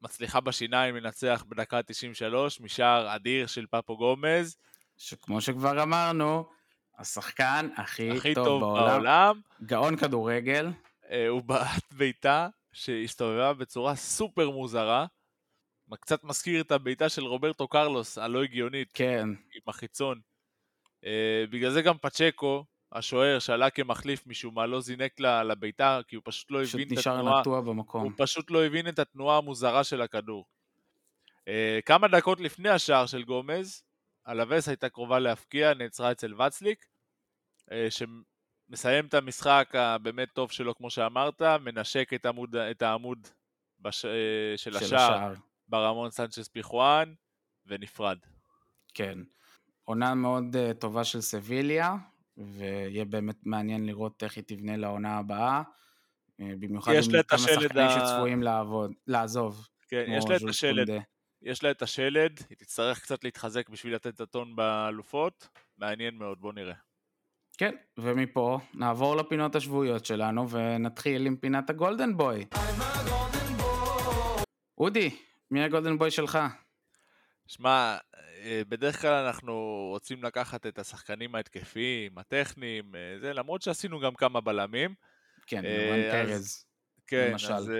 מצליחה 0.02 0.40
בשיניים 0.40 0.96
לנצח 0.96 1.44
בדקה 1.48 1.82
93 1.82 2.60
משער 2.60 3.14
אדיר 3.14 3.46
של 3.46 3.66
פפו 3.70 3.96
גומז. 3.96 4.56
שכמו 4.96 5.40
שכבר 5.40 5.82
אמרנו, 5.82 6.44
השחקן 6.98 7.68
הכי, 7.76 8.10
הכי 8.10 8.34
טוב, 8.34 8.44
טוב 8.44 8.60
בעולם, 8.60 8.86
בעולם. 8.86 9.40
גאון 9.62 9.96
כדורגל. 9.96 10.70
אה, 11.10 11.28
הוא 11.28 11.42
בעט 11.42 11.92
בעיטה 11.92 12.48
שהסתובבה 12.72 13.52
בצורה 13.52 13.94
סופר 13.94 14.50
מוזרה. 14.50 15.06
קצת 15.96 16.24
מזכיר 16.24 16.60
את 16.60 16.72
הבעיטה 16.72 17.08
של 17.08 17.24
רוברטו 17.24 17.68
קרלוס, 17.68 18.18
הלא 18.18 18.42
הגיונית. 18.42 18.90
כן. 18.94 19.28
עם 19.28 19.62
החיצון. 19.68 20.20
Uh, 21.04 21.06
בגלל 21.50 21.70
זה 21.70 21.82
גם 21.82 21.98
פצ'קו, 21.98 22.64
השוער 22.92 23.38
שעלה 23.38 23.70
כמחליף 23.70 24.26
משום 24.26 24.54
מה, 24.54 24.66
לא 24.66 24.80
זינק 24.80 25.20
לביתה, 25.20 26.00
כי 26.08 26.16
הוא 26.16 26.22
פשוט 26.26 26.50
לא 26.50 26.62
הבין 26.62 26.70
את 26.70 26.98
התנועה. 26.98 26.98
פשוט 26.98 26.98
נשאר 26.98 27.40
נטוע 27.40 27.60
במקום. 27.60 28.02
הוא 28.02 28.12
פשוט 28.16 28.50
לא 28.50 28.64
הבין 28.64 28.88
את 28.88 28.98
התנועה 28.98 29.38
המוזרה 29.38 29.84
של 29.84 30.02
הכדור. 30.02 30.46
Uh, 31.40 31.82
כמה 31.86 32.08
דקות 32.08 32.40
לפני 32.40 32.68
השער 32.68 33.06
של 33.06 33.22
גומז, 33.22 33.82
אלווס 34.28 34.68
הייתה 34.68 34.88
קרובה 34.88 35.18
להפקיע, 35.18 35.74
נעצרה 35.74 36.12
אצל 36.12 36.34
וצליק, 36.34 36.86
uh, 37.70 37.74
שמסיים 37.90 39.06
את 39.06 39.14
המשחק 39.14 39.70
הבאמת 39.74 40.28
טוב 40.32 40.50
שלו, 40.50 40.74
כמו 40.74 40.90
שאמרת, 40.90 41.42
מנשק 41.42 42.10
את, 42.14 42.26
עמוד, 42.26 42.56
את 42.56 42.82
העמוד 42.82 43.28
בש, 43.80 44.00
של, 44.00 44.56
של 44.56 44.76
השער. 44.76 45.14
השער. 45.14 45.51
ברמון 45.72 46.10
סנצ'ס 46.10 46.48
פיחואן, 46.48 47.14
ונפרד. 47.66 48.18
כן. 48.94 49.18
עונה 49.84 50.14
מאוד 50.14 50.56
uh, 50.56 50.74
טובה 50.74 51.04
של 51.04 51.20
סביליה, 51.20 51.94
ויהיה 52.36 53.04
באמת 53.04 53.36
מעניין 53.46 53.86
לראות 53.86 54.22
איך 54.22 54.36
היא 54.36 54.44
תבנה 54.46 54.76
לעונה 54.76 55.18
הבאה. 55.18 55.62
Uh, 55.62 56.44
במיוחד 56.58 56.92
עם 56.92 57.22
כמה 57.28 57.38
שחקנים 57.38 57.84
ה... 57.84 57.90
שצפויים 57.90 58.42
לעבוד, 58.42 58.92
לעזוב. 59.06 59.68
כן, 59.88 60.04
יש 60.08 60.24
לה 60.28 60.36
את 60.36 60.42
השלד. 60.48 60.88
יש 61.42 61.62
לה 61.62 61.70
את 61.70 61.82
השלד, 61.82 62.40
היא 62.50 62.58
תצטרך 62.58 63.02
קצת 63.02 63.24
להתחזק 63.24 63.68
בשביל 63.68 63.94
לתת 63.94 64.06
את 64.06 64.20
הטון 64.20 64.56
באלופות. 64.56 65.48
מעניין 65.78 66.14
מאוד, 66.14 66.40
בוא 66.40 66.52
נראה. 66.52 66.74
כן, 67.58 67.74
ומפה 67.98 68.58
נעבור 68.74 69.16
לפינות 69.16 69.56
השבועיות 69.56 70.04
שלנו 70.04 70.50
ונתחיל 70.50 71.26
עם 71.26 71.36
פינת 71.36 71.70
הגולדן 71.70 72.16
בוי. 72.16 72.44
אודי, 74.78 75.10
מי 75.52 75.62
הגולדן 75.62 75.98
בוי 75.98 76.10
שלך? 76.10 76.38
שמע, 77.46 77.98
אה, 78.14 78.62
בדרך 78.68 79.00
כלל 79.00 79.24
אנחנו 79.26 79.86
רוצים 79.90 80.24
לקחת 80.24 80.66
את 80.66 80.78
השחקנים 80.78 81.34
ההתקפיים, 81.34 82.18
הטכניים, 82.18 82.94
אה, 82.94 83.18
זה, 83.20 83.32
למרות 83.32 83.62
שעשינו 83.62 84.00
גם 84.00 84.14
כמה 84.14 84.40
בלמים. 84.40 84.94
כן, 85.46 85.64
אה, 85.64 86.08
פרז, 86.12 86.66
כן, 87.06 87.30
למשל. 87.30 87.52
אז 87.52 87.72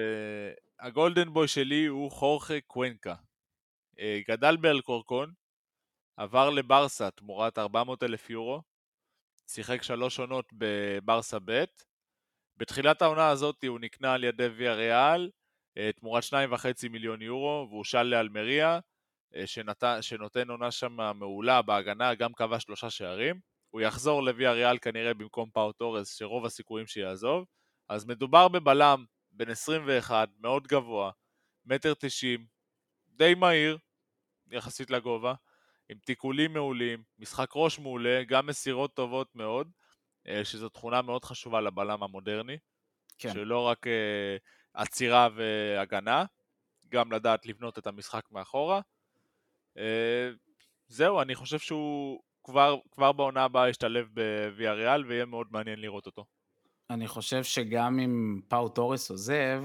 הגולדן 0.81 1.33
בוי 1.33 1.49
שלי 1.49 1.87
הוא 1.87 2.11
חורכה 2.11 2.61
קוונקה. 2.67 3.15
גדל 4.29 4.57
באלקורקון, 4.57 5.33
עבר 6.17 6.51
לברסה 6.51 7.11
תמורת 7.11 7.59
400 7.59 8.03
אלף 8.03 8.31
יורו, 8.31 8.63
שיחק 9.47 9.83
שלוש 9.83 10.19
עונות 10.19 10.53
בברסה 10.53 11.39
ב', 11.45 11.65
בתחילת 12.57 13.03
העונה 13.03 13.29
הזאת 13.29 13.65
הוא 13.65 13.81
נקנה 13.81 14.15
על 14.15 14.25
ידי 14.25 14.47
ויה 14.47 14.75
ריאל, 14.75 15.31
תמורת 15.97 16.25
2.5 16.25 16.89
מיליון 16.91 17.23
יורו, 17.23 17.67
והוא 17.71 17.85
של 17.85 18.03
לאלמריה, 18.03 18.79
אה, 19.37 19.47
שנת... 19.47 19.85
שנותן 20.01 20.51
עונה 20.51 20.71
שם 20.71 20.97
מעולה 21.15 21.63
בהגנה, 21.63 22.15
גם 22.15 22.33
קבע 22.33 22.61
שלושה 22.61 22.91
שערים. 22.91 23.41
הוא 23.71 23.81
יחזור 23.81 24.23
לוויה 24.23 24.53
ריאל 24.53 24.79
כנראה 24.79 25.15
במקום 25.15 25.51
פאו 25.51 25.73
טורס, 25.73 26.19
שרוב 26.19 26.45
הסיכויים 26.45 26.87
שיעזוב. 26.87 27.47
אז 27.89 28.05
מדובר 28.05 28.49
בבלם 28.49 29.05
בן 29.33 29.51
21, 29.51 30.29
מאוד 30.39 30.67
גבוה, 30.67 31.11
מטר 31.65 31.95
תשעים, 31.95 32.47
די 33.09 33.35
מהיר, 33.35 33.79
יחסית 34.51 34.91
לגובה, 34.91 35.35
עם 35.89 35.99
תיקולים 35.99 36.53
מעולים, 36.53 37.03
משחק 37.19 37.51
ראש 37.55 37.79
מעולה, 37.79 38.23
גם 38.25 38.47
מסירות 38.47 38.95
טובות 38.95 39.35
מאוד, 39.35 39.71
אה, 40.29 40.45
שזו 40.45 40.69
תכונה 40.69 41.03
מאוד 41.03 41.25
חשובה 41.25 41.61
לבלם 41.61 42.03
המודרני. 42.03 42.59
כן. 43.19 43.33
שלא 43.33 43.69
רק 43.69 43.87
עצירה 44.75 45.29
והגנה, 45.35 46.25
גם 46.89 47.13
לדעת 47.13 47.47
לבנות 47.47 47.79
את 47.79 47.87
המשחק 47.87 48.25
מאחורה. 48.31 48.81
אה, 49.79 50.31
זהו, 50.89 51.23
אני 51.23 51.35
חושב 51.35 51.59
שהוא 51.59 52.21
כבר, 52.45 52.79
כבר 52.91 53.13
בעונה 53.13 53.45
הבאה 53.45 53.69
ישתלב 53.69 54.09
בוויה 54.15 54.73
ריאל 54.73 55.05
ויהיה 55.05 55.25
מאוד 55.25 55.47
מעניין 55.51 55.81
לראות 55.81 56.07
אותו. 56.07 56.25
אני 56.91 57.09
חושב 57.09 57.45
שגם 57.45 57.99
אם 57.99 58.41
פאו 58.49 58.69
טורס 58.69 59.11
עוזב, 59.11 59.65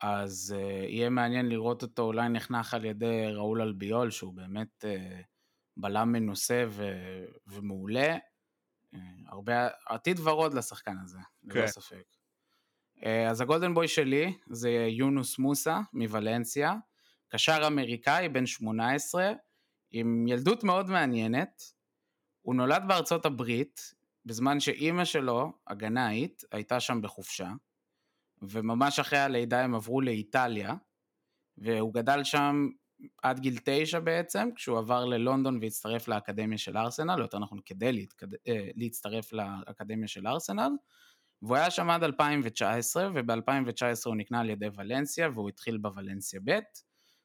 אז 0.00 0.54
אה, 0.56 0.86
יהיה 0.88 1.10
מעניין 1.10 1.48
לראות 1.48 1.82
אותו 1.82 2.02
אולי 2.02 2.28
נחנך 2.28 2.74
על 2.74 2.84
ידי 2.84 3.26
ראול 3.34 3.62
אלביול, 3.62 4.10
שהוא 4.10 4.34
באמת 4.34 4.84
uh, 4.84 5.22
בלם 5.76 6.12
מנוסה 6.12 6.64
ו- 6.68 7.24
ומעולה. 7.46 8.16
Uh, 8.94 8.98
הרבה, 9.26 9.68
עתיד 9.86 10.20
ורוד 10.20 10.54
לשחקן 10.54 10.96
הזה, 11.02 11.18
כן. 11.50 11.58
ללא 11.58 11.66
ספק. 11.66 12.13
אה, 13.04 13.30
אז 13.30 13.40
הגולדן 13.40 13.74
בוי 13.74 13.88
שלי 13.88 14.32
זה 14.50 14.70
יונוס 14.70 15.38
מוסה 15.38 15.80
מוולנסיה, 15.92 16.74
קשר 17.28 17.66
אמריקאי 17.66 18.28
בן 18.28 18.46
18, 18.46 19.32
עם 19.90 20.28
ילדות 20.28 20.64
מאוד 20.64 20.90
מעניינת. 20.90 21.62
הוא 22.42 22.54
נולד 22.54 22.82
בארצות 22.88 23.26
הברית, 23.26 23.94
בזמן 24.26 24.60
שאימא 24.60 25.04
שלו, 25.04 25.52
הגנאית, 25.66 26.42
הייתה 26.52 26.80
שם 26.80 27.02
בחופשה, 27.02 27.50
וממש 28.42 28.98
אחרי 28.98 29.18
הלידה 29.18 29.60
הם 29.60 29.74
עברו 29.74 30.00
לאיטליה, 30.00 30.74
והוא 31.58 31.94
גדל 31.94 32.24
שם 32.24 32.68
עד 33.22 33.40
גיל 33.40 33.58
תשע 33.64 34.00
בעצם, 34.00 34.48
כשהוא 34.56 34.78
עבר 34.78 35.04
ללונדון 35.04 35.58
והצטרף 35.62 36.08
לאקדמיה 36.08 36.58
של 36.58 36.76
ארסנל, 36.76 37.20
יותר 37.20 37.38
נכון 37.38 37.58
כדי 37.64 37.92
להתקד... 37.92 38.34
אה, 38.48 38.68
להצטרף 38.74 39.32
לאקדמיה 39.32 40.08
של 40.08 40.26
ארסנל, 40.26 40.70
והוא 41.44 41.56
היה 41.56 41.70
שם 41.70 41.90
עד 41.90 42.04
2019, 42.04 43.08
וב-2019 43.14 43.82
הוא 44.06 44.16
נקנה 44.16 44.40
על 44.40 44.50
ידי 44.50 44.66
ולנסיה, 44.76 45.28
והוא 45.34 45.48
התחיל 45.48 45.76
בוולנסיה 45.76 46.40
ב'. 46.44 46.58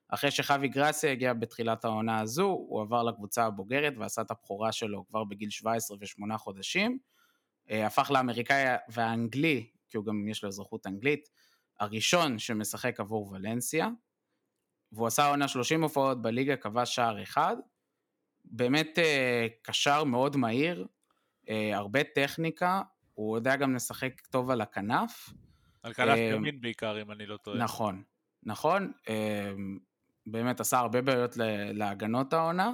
אחרי 0.09 0.31
שחווי 0.31 0.67
גרסיה 0.67 1.11
הגיע 1.11 1.33
בתחילת 1.33 1.85
העונה 1.85 2.19
הזו, 2.19 2.45
הוא 2.45 2.81
עבר 2.81 3.03
לקבוצה 3.03 3.45
הבוגרת 3.45 3.93
ועשה 3.97 4.21
את 4.21 4.31
הבכורה 4.31 4.71
שלו 4.71 5.05
כבר 5.07 5.23
בגיל 5.23 5.49
17 5.49 5.97
ושמונה 6.01 6.37
חודשים. 6.37 6.99
אה, 7.69 7.85
הפך 7.85 8.11
לאמריקאי 8.11 8.63
והאנגלי, 8.89 9.67
כי 9.89 9.97
הוא 9.97 10.05
גם 10.05 10.27
יש 10.27 10.43
לו 10.43 10.49
אזרחות 10.49 10.87
אנגלית, 10.87 11.29
הראשון 11.79 12.39
שמשחק 12.39 12.99
עבור 12.99 13.31
ולנסיה. 13.31 13.87
והוא 14.91 15.07
עשה 15.07 15.27
עונה 15.27 15.47
30 15.47 15.83
הופעות 15.83 16.21
בליגה, 16.21 16.55
כבש 16.55 16.95
שער 16.95 17.23
אחד. 17.23 17.55
באמת 18.45 18.99
אה, 18.99 19.47
קשר 19.61 20.03
מאוד 20.03 20.37
מהיר, 20.37 20.87
אה, 21.49 21.77
הרבה 21.77 22.03
טכניקה, 22.03 22.81
הוא 23.19 23.37
יודע 23.37 23.55
גם 23.55 23.75
לשחק 23.75 24.21
טוב 24.21 24.49
על 24.49 24.61
הכנף. 24.61 25.29
על 25.83 25.93
כנף 25.93 26.09
אה, 26.09 26.31
ימין 26.35 26.61
בעיקר, 26.61 27.01
אם 27.01 27.11
אני 27.11 27.25
לא 27.25 27.37
טועה. 27.37 27.57
נכון, 27.57 28.03
נכון. 28.43 28.91
אה, 29.09 29.51
באמת 30.25 30.59
עשה 30.59 30.79
הרבה 30.79 31.01
בעיות 31.01 31.37
להגנות 31.73 32.33
העונה. 32.33 32.71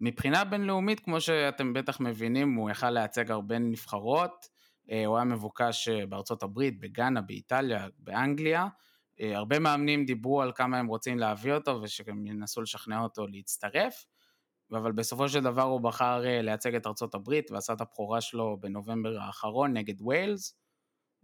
מבחינה 0.00 0.44
בינלאומית, 0.44 1.00
כמו 1.00 1.20
שאתם 1.20 1.72
בטח 1.72 2.00
מבינים, 2.00 2.54
הוא 2.54 2.70
יכל 2.70 2.90
לייצג 2.90 3.30
הרבה 3.30 3.58
נבחרות. 3.58 4.46
אה, 4.90 5.06
הוא 5.06 5.16
היה 5.16 5.24
מבוקש 5.24 5.88
בארצות 5.88 6.42
הברית, 6.42 6.80
בגאנה, 6.80 7.20
באיטליה, 7.20 7.88
באנגליה. 7.98 8.66
הרבה 9.20 9.58
מאמנים 9.58 10.04
דיברו 10.04 10.42
על 10.42 10.52
כמה 10.52 10.78
הם 10.78 10.86
רוצים 10.86 11.18
להביא 11.18 11.52
אותו 11.52 11.80
ושגם 11.82 12.26
ינסו 12.26 12.62
לשכנע 12.62 13.00
אותו 13.00 13.26
להצטרף. 13.26 14.06
אבל 14.76 14.92
בסופו 14.92 15.28
של 15.28 15.40
דבר 15.40 15.62
הוא 15.62 15.80
בחר 15.80 16.26
אה, 16.26 16.42
לייצג 16.42 16.74
את 16.74 16.86
ארצות 16.86 17.14
הברית 17.14 17.50
ועשה 17.50 17.72
את 17.72 17.80
הבכורה 17.80 18.20
שלו 18.20 18.56
בנובמבר 18.60 19.18
האחרון 19.18 19.72
נגד 19.76 20.00
ויילס, 20.00 20.56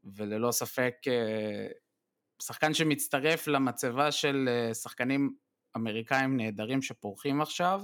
וללא 0.05 0.51
ספק 0.51 0.95
אה, 1.09 1.67
שחקן 2.43 2.75
שמצטרף 2.75 3.47
למצבה 3.47 4.13
של 4.13 4.49
אה, 4.49 4.75
שחקנים 4.75 5.35
אמריקאים 5.77 6.37
נהדרים 6.37 6.83
שפורחים 6.83 7.41
עכשיו. 7.41 7.83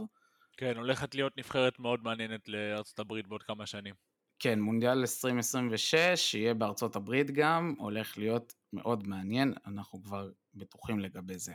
כן, 0.56 0.76
הולכת 0.76 1.14
להיות 1.14 1.38
נבחרת 1.38 1.78
מאוד 1.78 2.00
מעניינת 2.02 2.48
לארצות 2.48 2.98
הברית 2.98 3.26
בעוד 3.26 3.42
כמה 3.42 3.66
שנים. 3.66 3.94
כן, 4.38 4.60
מונדיאל 4.60 4.98
2026, 4.98 6.34
יהיה 6.34 6.54
בארצות 6.54 6.96
הברית 6.96 7.30
גם, 7.30 7.74
הולך 7.78 8.18
להיות 8.18 8.54
מאוד 8.72 9.06
מעניין, 9.06 9.54
אנחנו 9.66 10.02
כבר 10.02 10.30
בטוחים 10.54 11.00
לגבי 11.00 11.38
זה. 11.38 11.52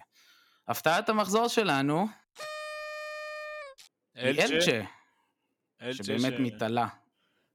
הפתעת 0.68 1.10
המחזור 1.10 1.48
שלנו, 1.48 2.08
אלצ'ה, 4.18 4.82
שבאמת 5.92 6.34
ש... 6.34 6.40
מתעלה. 6.40 6.88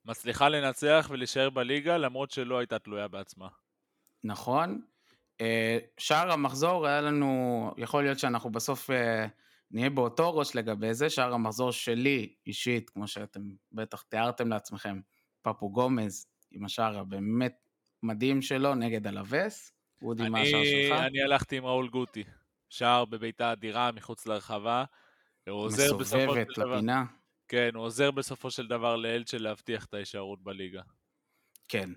מצליחה 0.05 0.49
לנצח 0.49 1.09
ולהישאר 1.11 1.51
בליגה 1.51 1.97
למרות 1.97 2.31
שלא 2.31 2.59
הייתה 2.59 2.79
תלויה 2.79 3.09
בעצמה. 3.09 3.49
נכון. 4.25 4.81
אה, 5.41 5.79
שער 5.99 6.33
המחזור 6.33 6.87
היה 6.87 7.01
לנו, 7.01 7.71
יכול 7.77 8.05
להיות 8.05 8.19
שאנחנו 8.19 8.51
בסוף 8.51 8.91
אה, 8.91 9.27
נהיה 9.71 9.91
באותו 9.91 10.37
ראש 10.37 10.57
לגבי 10.57 10.95
זה, 10.95 11.11
שער 11.11 11.35
המחזור 11.35 11.73
שלי 11.73 12.35
אישית, 12.47 12.91
כמו 12.91 13.09
שאתם 13.09 13.41
בטח 13.73 14.03
תיארתם 14.03 14.49
לעצמכם, 14.49 15.01
פפו 15.43 15.71
גומז 15.71 16.27
עם 16.51 16.65
השער 16.65 16.99
הבאמת 16.99 17.69
מדהים 18.03 18.43
שלו 18.43 18.75
נגד 18.75 19.07
אלווס. 19.07 19.73
אודי, 20.03 20.29
מה 20.29 20.41
השער 20.41 20.65
שלך? 20.65 21.01
אני 21.01 21.23
הלכתי 21.23 21.57
עם 21.57 21.65
ראול 21.65 21.89
גוטי, 21.89 22.25
שער 22.71 23.05
בביתה 23.05 23.53
אדירה 23.53 23.93
מחוץ 23.93 24.27
לרחבה. 24.27 24.85
מסובבת 25.49 26.59
לפינה. 26.59 27.05
כן, 27.49 27.71
הוא 27.75 27.85
עוזר 27.85 28.11
בסופו 28.11 28.51
של 28.51 28.67
דבר 28.67 28.97
לאלצ'ה 28.97 29.39
להבטיח 29.39 29.85
את 29.85 29.95
ההישארות 29.95 30.43
בליגה. 30.43 30.83
כן. 31.69 31.91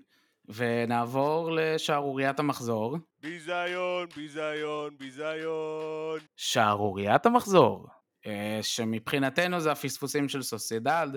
ונעבור 0.48 1.50
לשערוריית 1.52 2.38
המחזור. 2.38 2.98
ביזיון, 3.20 4.08
ביזיון, 4.16 4.96
ביזיון. 4.98 6.20
שערוריית 6.36 7.26
המחזור, 7.26 7.86
אה, 8.26 8.58
שמבחינתנו 8.62 9.60
זה 9.60 9.72
הפספוסים 9.72 10.28
של 10.28 10.42
סוסיידד. 10.42 11.08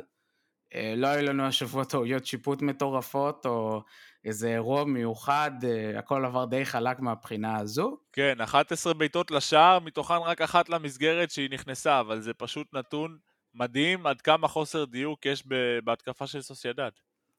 אה, 0.75 0.93
לא 0.97 1.07
היו 1.07 1.25
לנו 1.25 1.43
השבוע 1.43 1.83
טעויות 1.83 2.25
שיפוט 2.25 2.61
מטורפות, 2.61 3.45
או 3.45 3.81
איזה 4.25 4.47
אירוע 4.47 4.83
מיוחד, 4.83 5.51
אה, 5.63 5.99
הכל 5.99 6.25
עבר 6.25 6.45
די 6.45 6.65
חלק 6.65 6.99
מהבחינה 6.99 7.57
הזו. 7.57 7.97
כן, 8.11 8.41
11 8.41 8.93
בעיטות 8.93 9.31
לשער, 9.31 9.79
מתוכן 9.79 10.13
רק 10.13 10.41
אחת 10.41 10.69
למסגרת 10.69 11.31
שהיא 11.31 11.49
נכנסה, 11.49 11.99
אבל 11.99 12.21
זה 12.21 12.33
פשוט 12.33 12.73
נתון 12.73 13.17
מדהים 13.53 14.07
עד 14.07 14.21
כמה 14.21 14.47
חוסר 14.47 14.85
דיוק 14.85 15.25
יש 15.25 15.43
בהתקפה 15.83 16.27
של 16.27 16.41
סוסיידד. 16.41 16.91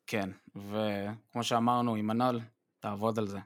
כן, 0.06 0.30
וכמו 0.56 1.44
שאמרנו, 1.44 1.94
עמנול, 1.94 2.40
תעבוד 2.80 3.18
על 3.18 3.26
זה. 3.26 3.38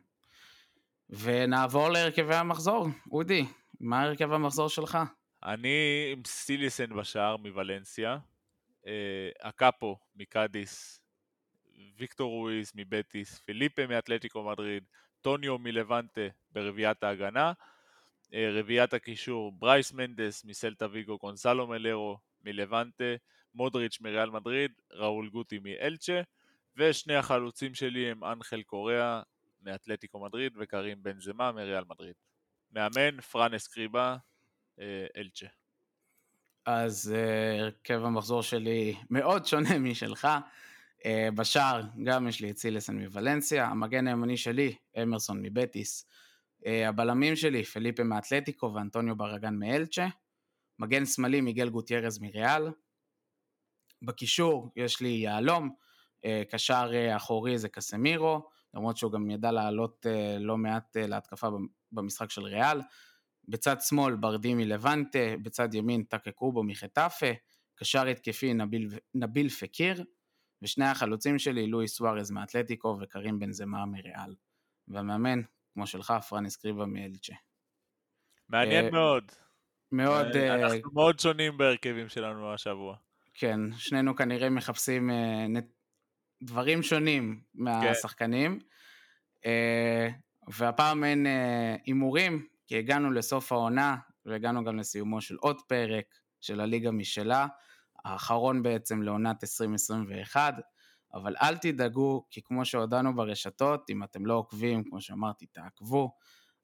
ונעבור 1.11 1.89
להרכבי 1.89 2.35
המחזור. 2.35 2.89
אודי, 3.13 3.47
מה 3.81 4.03
הרכב 4.03 4.33
המחזור 4.33 4.69
שלך? 4.69 4.99
אני 5.45 5.69
עם 6.13 6.23
סיליסן 6.27 6.97
בשער 6.97 7.37
מוולנסיה, 7.37 8.19
אקאפו 9.43 9.99
מקאדיס, 10.17 11.01
ויקטור 11.97 12.31
רואיז 12.31 12.73
מבטיס, 12.75 13.39
פיליפה 13.39 13.87
מאתלטיקו 13.87 14.43
מדריד, 14.43 14.85
טוניו 15.21 15.59
מלבנטה 15.59 16.21
ברביעיית 16.51 17.03
ההגנה, 17.05 17.53
אה, 18.35 18.51
רביעיית 18.53 18.93
הקישור 18.93 19.53
ברייס 19.53 19.93
מנדס 19.93 20.45
מסלטה 20.45 20.87
ויגו, 20.91 21.19
גונסאלו 21.19 21.67
מלרו 21.67 22.19
מלבנטה, 22.45 23.15
מודריץ' 23.55 24.01
מריאל 24.01 24.31
מדריד, 24.31 24.73
ראול 24.93 25.29
גוטי 25.29 25.59
מאלצ'ה, 25.59 26.21
ושני 26.77 27.15
החלוצים 27.15 27.75
שלי 27.75 28.11
הם 28.11 28.25
אנחל 28.25 28.63
קוריאה 28.63 29.23
מאתלטיקו 29.63 30.21
מדריד 30.21 30.53
וקרים 30.57 31.03
בן 31.03 31.21
זמה 31.21 31.53
מריאל 31.53 31.85
מדריד. 31.89 32.15
מאמן, 32.71 33.21
פרנס 33.21 33.69
קריבה, 33.69 34.17
אה, 34.81 35.07
אלצ'ה. 35.17 35.58
אז 36.71 37.15
אה, 37.17 37.61
הרכב 37.61 38.05
המחזור 38.05 38.43
שלי 38.43 38.97
מאוד 39.11 39.47
שונה 39.47 39.79
משלך. 39.89 40.29
אה, 41.05 41.29
בשער 41.35 41.83
גם 42.05 42.29
יש 42.29 42.41
לי 42.41 42.51
את 42.51 42.59
סילסן 42.59 42.99
מוולנסיה, 42.99 43.67
המגן 43.67 44.09
הימני 44.09 44.37
שלי, 44.37 44.75
אמרסון 45.03 45.43
מבטיס. 45.43 46.07
הבלמים 46.67 47.37
שלי, 47.37 47.65
פליפה 47.65 48.03
מאתלטיקו 48.03 48.75
ואנטוניו 48.75 49.17
ברגן 49.17 49.55
מאלצ'ה. 49.55 50.07
מגן 50.79 51.07
שמאלי, 51.07 51.41
מיגל 51.41 51.69
גוטיירז 51.69 52.19
מריאל. 52.19 52.69
בקישור 54.03 54.71
יש 54.77 55.01
לי 55.01 55.09
יהלום, 55.09 55.71
אה, 56.25 56.43
קשר 56.51 56.91
אה, 56.95 57.17
אחורי 57.17 57.59
זה 57.59 57.69
קסמירו, 57.69 58.49
למרות 58.75 58.97
שהוא 58.97 59.13
גם 59.13 59.31
ידע 59.31 59.53
לעלות 59.53 60.07
אה, 60.07 60.37
לא 60.39 60.57
מעט 60.57 60.97
להתקפה 60.97 61.49
במשחק 61.93 62.31
של 62.31 62.43
ריאל. 62.43 62.81
בצד 63.49 63.77
שמאל 63.81 64.17
ברדי 64.17 64.55
מלבנטה, 64.55 65.19
בצד 65.43 65.75
ימין 65.75 66.03
טאקה 66.03 66.33
קובו 66.33 66.63
מחטאפה, 66.63 67.27
קשר 67.75 68.07
התקפי 68.07 68.55
נביל, 68.55 68.89
נביל 69.15 69.49
פקיר, 69.49 70.05
ושני 70.63 70.85
החלוצים 70.85 71.39
שלי, 71.39 71.67
לואי 71.67 71.89
סוארז 71.89 72.31
מאתלטיקו 72.31 72.99
וקרים 73.01 73.39
בן 73.39 73.53
זמה 73.53 73.87
מריאל. 73.87 74.35
והמאמן, 74.89 75.41
כמו 75.75 75.87
שלך, 75.87 76.15
פרניס 76.29 76.57
קריבה 76.57 76.87
מאלצ'ה. 76.87 77.35
מעניין 78.49 78.93
מאוד. 78.93 79.33
מאוד... 79.93 80.27
אנחנו 80.37 80.93
מאוד 80.93 81.19
שונים 81.19 81.59
בהרכבים 81.59 82.09
שלנו 82.09 82.55
השבוע. 82.55 82.97
כן, 83.35 83.61
שנינו 83.77 84.17
כנראה 84.17 84.51
מחפשים 84.51 85.11
דברים 86.43 86.83
שונים 86.83 87.41
מהשחקנים. 87.55 88.59
כן. 89.43 89.49
והפעם 90.49 91.05
אין 91.05 91.27
הימורים, 91.85 92.47
כי 92.69 92.79
הגענו 92.79 93.11
לסוף 93.11 93.53
העונה, 93.53 93.97
והגענו 94.25 94.65
גם 94.65 94.79
לסיומו 94.79 95.21
של 95.21 95.37
עוד 95.37 95.61
פרק 95.69 96.05
של 96.41 96.61
הליגה 96.61 96.91
משלה, 96.91 97.47
האחרון 98.05 98.63
בעצם 98.63 99.03
לעונת 99.03 99.45
2021, 99.45 100.55
אבל 101.15 101.35
אל 101.43 101.57
תדאגו, 101.57 102.27
כי 102.31 102.41
כמו 102.45 102.65
שהודענו 102.65 103.17
ברשתות, 103.17 103.91
אם 103.91 104.03
אתם 104.03 104.27
לא 104.27 104.35
עוקבים, 104.35 104.85
כמו 104.85 105.01
שאמרתי, 105.01 105.47
תעקבו. 105.47 106.13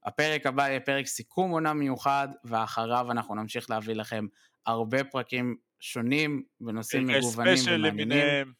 הפרק 0.05 0.47
הבא 0.47 0.69
יהיה 0.69 0.81
פרק 0.81 1.07
סיכום 1.07 1.51
עונה 1.51 1.73
מיוחד, 1.73 2.29
ואחריו 2.45 3.11
אנחנו 3.11 3.35
נמשיך 3.35 3.71
להביא 3.71 3.95
לכם 3.95 4.27
הרבה 4.67 5.05
פרקים 5.05 5.57
שונים 5.81 6.43
בנושאים 6.61 7.07
מגוונים 7.07 7.55
ומעניינים. 7.69 8.53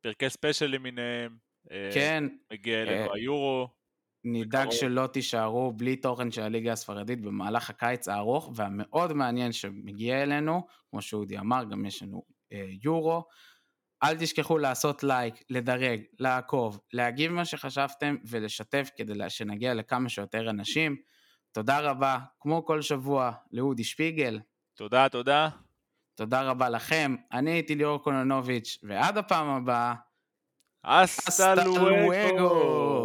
פרקי 0.00 0.30
ספיישל 0.30 0.66
למיניהם. 0.66 1.36
אה, 1.70 1.90
כן. 1.94 2.24
מגיע 2.52 2.82
אלינו 2.82 3.10
אה, 3.10 3.14
היורו. 3.14 3.68
נדאג 4.28 4.70
שלא 4.70 5.06
תישארו 5.06 5.72
בלי 5.72 5.96
תוכן 5.96 6.30
של 6.30 6.42
הליגה 6.42 6.72
הספרדית 6.72 7.20
במהלך 7.20 7.70
הקיץ 7.70 8.08
הארוך 8.08 8.52
והמאוד 8.54 9.12
מעניין 9.12 9.52
שמגיע 9.52 10.22
אלינו, 10.22 10.66
כמו 10.90 11.02
שאודי 11.02 11.38
אמר, 11.38 11.64
גם 11.64 11.86
יש 11.86 12.02
לנו 12.02 12.22
אה, 12.52 12.66
יורו. 12.82 13.24
אל 14.02 14.16
תשכחו 14.16 14.58
לעשות 14.58 15.04
לייק, 15.04 15.34
לדרג, 15.50 16.00
לעקוב, 16.18 16.80
להגיב 16.92 17.32
מה 17.32 17.44
שחשבתם 17.44 18.16
ולשתף 18.24 18.90
כדי 18.96 19.30
שנגיע 19.30 19.74
לכמה 19.74 20.08
שיותר 20.08 20.50
אנשים. 20.50 20.96
תודה 21.52 21.80
רבה, 21.80 22.18
כמו 22.40 22.64
כל 22.64 22.82
שבוע, 22.82 23.32
לאודי 23.52 23.84
שפיגל. 23.84 24.40
תודה, 24.74 25.08
תודה. 25.08 25.48
תודה 26.14 26.42
רבה 26.42 26.68
לכם, 26.68 27.16
אני 27.32 27.50
הייתי 27.50 27.74
ליאור 27.74 28.02
קונונוביץ', 28.02 28.78
ועד 28.82 29.18
הפעם 29.18 29.48
הבאה, 29.48 29.94
אסטה 30.82 31.54
לואגו. 31.54 32.95